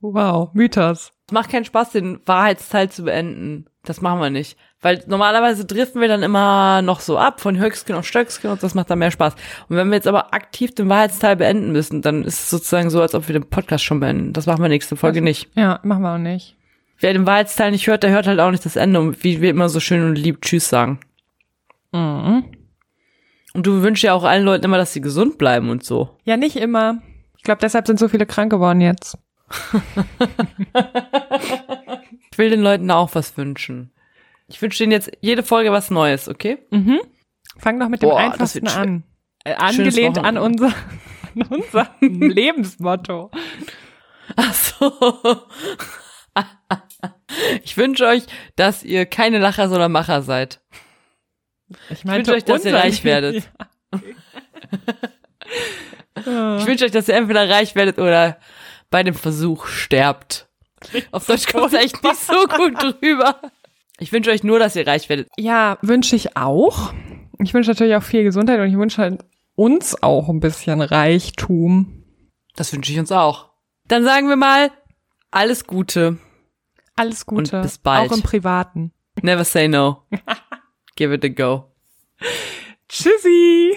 Wow, 0.00 0.50
Mythos. 0.52 1.12
Es 1.26 1.32
macht 1.32 1.50
keinen 1.50 1.64
Spaß, 1.64 1.92
den 1.92 2.20
Wahrheitsteil 2.24 2.90
zu 2.90 3.04
beenden. 3.04 3.66
Das 3.84 4.00
machen 4.00 4.20
wir 4.20 4.30
nicht. 4.30 4.56
Weil 4.80 5.02
normalerweise 5.06 5.64
driften 5.64 6.00
wir 6.00 6.08
dann 6.08 6.22
immer 6.22 6.82
noch 6.82 7.00
so 7.00 7.18
ab 7.18 7.40
von 7.40 7.58
Höchstgen 7.58 7.96
auf 7.96 8.06
Stöcksken 8.06 8.50
und 8.50 8.62
das 8.62 8.74
macht 8.74 8.90
dann 8.90 8.98
mehr 8.98 9.10
Spaß. 9.10 9.34
Und 9.68 9.76
wenn 9.76 9.88
wir 9.88 9.96
jetzt 9.96 10.08
aber 10.08 10.34
aktiv 10.34 10.74
den 10.74 10.88
Wahrheitsteil 10.88 11.36
beenden 11.36 11.72
müssen, 11.72 12.02
dann 12.02 12.24
ist 12.24 12.40
es 12.40 12.50
sozusagen 12.50 12.90
so, 12.90 13.00
als 13.00 13.14
ob 13.14 13.28
wir 13.28 13.34
den 13.34 13.48
Podcast 13.48 13.84
schon 13.84 14.00
beenden. 14.00 14.32
Das 14.32 14.46
machen 14.46 14.62
wir 14.62 14.68
nächste 14.68 14.96
Folge 14.96 15.22
nicht. 15.22 15.48
Ja, 15.54 15.80
machen 15.82 16.02
wir 16.02 16.14
auch 16.14 16.18
nicht. 16.18 16.56
Wer 16.98 17.12
den 17.12 17.26
Wahrheitsteil 17.26 17.70
nicht 17.70 17.86
hört, 17.86 18.02
der 18.02 18.10
hört 18.10 18.26
halt 18.26 18.40
auch 18.40 18.50
nicht 18.50 18.64
das 18.64 18.76
Ende 18.76 19.00
und 19.00 19.24
wie 19.24 19.40
wir 19.40 19.50
immer 19.50 19.68
so 19.68 19.80
schön 19.80 20.04
und 20.04 20.16
lieb 20.16 20.42
Tschüss 20.42 20.68
sagen. 20.68 21.00
Mhm. 21.92 22.44
Und 23.54 23.66
du 23.66 23.82
wünschst 23.82 24.04
ja 24.04 24.14
auch 24.14 24.24
allen 24.24 24.44
Leuten 24.44 24.64
immer, 24.64 24.78
dass 24.78 24.92
sie 24.92 25.00
gesund 25.00 25.38
bleiben 25.38 25.70
und 25.70 25.84
so. 25.84 26.10
Ja, 26.24 26.36
nicht 26.36 26.56
immer. 26.56 27.02
Ich 27.36 27.44
glaube, 27.44 27.60
deshalb 27.60 27.86
sind 27.86 27.98
so 27.98 28.08
viele 28.08 28.26
krank 28.26 28.50
geworden 28.50 28.80
jetzt. 28.80 29.18
Ich 32.34 32.38
will 32.38 32.50
den 32.50 32.62
Leuten 32.62 32.90
auch 32.90 33.14
was 33.14 33.36
wünschen. 33.36 33.92
Ich 34.48 34.60
wünsche 34.60 34.78
denen 34.82 34.90
jetzt 34.90 35.08
jede 35.20 35.44
Folge 35.44 35.70
was 35.70 35.92
Neues, 35.92 36.28
okay? 36.28 36.58
Mhm. 36.70 36.98
Fang 37.58 37.78
doch 37.78 37.88
mit 37.88 38.02
dem 38.02 38.08
Boah, 38.08 38.22
das 38.22 38.32
einfachsten 38.32 38.66
an. 38.66 39.04
Äh, 39.44 39.54
angelehnt 39.54 40.18
an 40.18 40.36
unser, 40.36 40.66
an 41.36 41.42
unser 41.48 41.94
Lebensmotto. 42.00 43.30
Ach 44.34 44.52
so. 44.52 45.46
Ich 47.62 47.76
wünsche 47.76 48.06
euch, 48.06 48.24
dass 48.56 48.82
ihr 48.82 49.06
keine 49.06 49.38
Lacher, 49.38 49.68
sondern 49.68 49.92
Macher 49.92 50.22
seid. 50.22 50.60
Ich, 51.90 52.04
wünsche 52.04 52.32
euch, 52.32 52.44
dass 52.44 52.64
ihr 52.64 52.74
reich 52.74 53.04
werdet. 53.04 53.48
Ja. 56.16 56.58
Ich 56.58 56.66
wünsche 56.66 56.84
euch, 56.84 56.90
dass 56.90 57.08
ihr 57.08 57.14
entweder 57.14 57.48
reich 57.48 57.76
werdet 57.76 57.98
oder 57.98 58.38
bei 58.90 59.04
dem 59.04 59.14
Versuch 59.14 59.66
sterbt. 59.66 60.48
Auf 61.10 61.26
Deutsch 61.26 61.46
kommt 61.46 61.72
es 61.72 61.80
echt 61.80 62.02
nicht 62.02 62.16
so 62.16 62.46
gut 62.46 62.82
drüber. 62.82 63.40
Ich 63.98 64.12
wünsche 64.12 64.30
euch 64.30 64.42
nur, 64.42 64.58
dass 64.58 64.76
ihr 64.76 64.86
reich 64.86 65.08
werdet. 65.08 65.28
Ja, 65.36 65.78
wünsche 65.82 66.16
ich 66.16 66.36
auch. 66.36 66.92
Ich 67.38 67.54
wünsche 67.54 67.70
natürlich 67.70 67.94
auch 67.94 68.02
viel 68.02 68.24
Gesundheit 68.24 68.58
und 68.60 68.68
ich 68.68 68.76
wünsche 68.76 69.02
halt 69.02 69.24
uns 69.54 70.02
auch 70.02 70.28
ein 70.28 70.40
bisschen 70.40 70.80
Reichtum. 70.80 72.04
Das 72.56 72.72
wünsche 72.72 72.92
ich 72.92 72.98
uns 72.98 73.12
auch. 73.12 73.50
Dann 73.86 74.04
sagen 74.04 74.28
wir 74.28 74.36
mal, 74.36 74.70
alles 75.30 75.66
Gute. 75.66 76.18
Alles 76.96 77.26
Gute. 77.26 77.56
Und 77.56 77.62
bis 77.62 77.78
bald. 77.78 78.10
Auch 78.10 78.16
im 78.16 78.22
Privaten. 78.22 78.92
Never 79.22 79.44
say 79.44 79.68
no. 79.68 80.02
Give 80.96 81.14
it 81.14 81.24
a 81.24 81.28
go. 81.28 81.72
Tschüssi. 82.88 83.76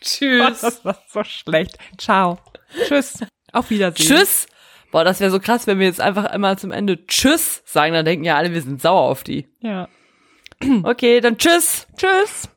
Tschüss. 0.00 0.60
Das 0.62 0.84
war 0.84 0.98
so 1.08 1.24
schlecht. 1.24 1.78
Ciao. 1.98 2.38
Tschüss. 2.86 3.18
Auf 3.52 3.70
Wiedersehen. 3.70 4.06
Tschüss. 4.06 4.46
Boah, 4.96 5.04
das 5.04 5.20
wäre 5.20 5.30
so 5.30 5.40
krass, 5.40 5.66
wenn 5.66 5.78
wir 5.78 5.84
jetzt 5.84 6.00
einfach 6.00 6.24
einmal 6.24 6.58
zum 6.58 6.70
Ende 6.70 7.06
Tschüss 7.06 7.60
sagen, 7.66 7.92
dann 7.92 8.06
denken 8.06 8.24
ja 8.24 8.38
alle, 8.38 8.54
wir 8.54 8.62
sind 8.62 8.80
sauer 8.80 9.02
auf 9.02 9.24
die. 9.24 9.46
Ja. 9.60 9.90
Okay, 10.84 11.20
dann 11.20 11.36
Tschüss. 11.36 11.86
Tschüss. 11.98 12.48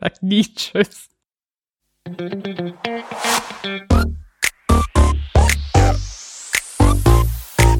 Sag 0.00 0.22
nie 0.22 0.44
Tschüss. 0.44 1.10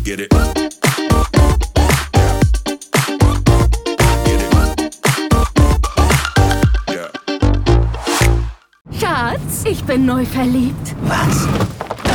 Get 0.05 0.20
it. 0.20 0.20
Get 0.20 0.20
it. 0.20 0.32
Yeah. 6.90 7.11
Schatz, 9.01 9.64
ich 9.64 9.82
bin 9.84 10.05
neu 10.05 10.26
verliebt. 10.26 10.94
Was? 11.05 11.48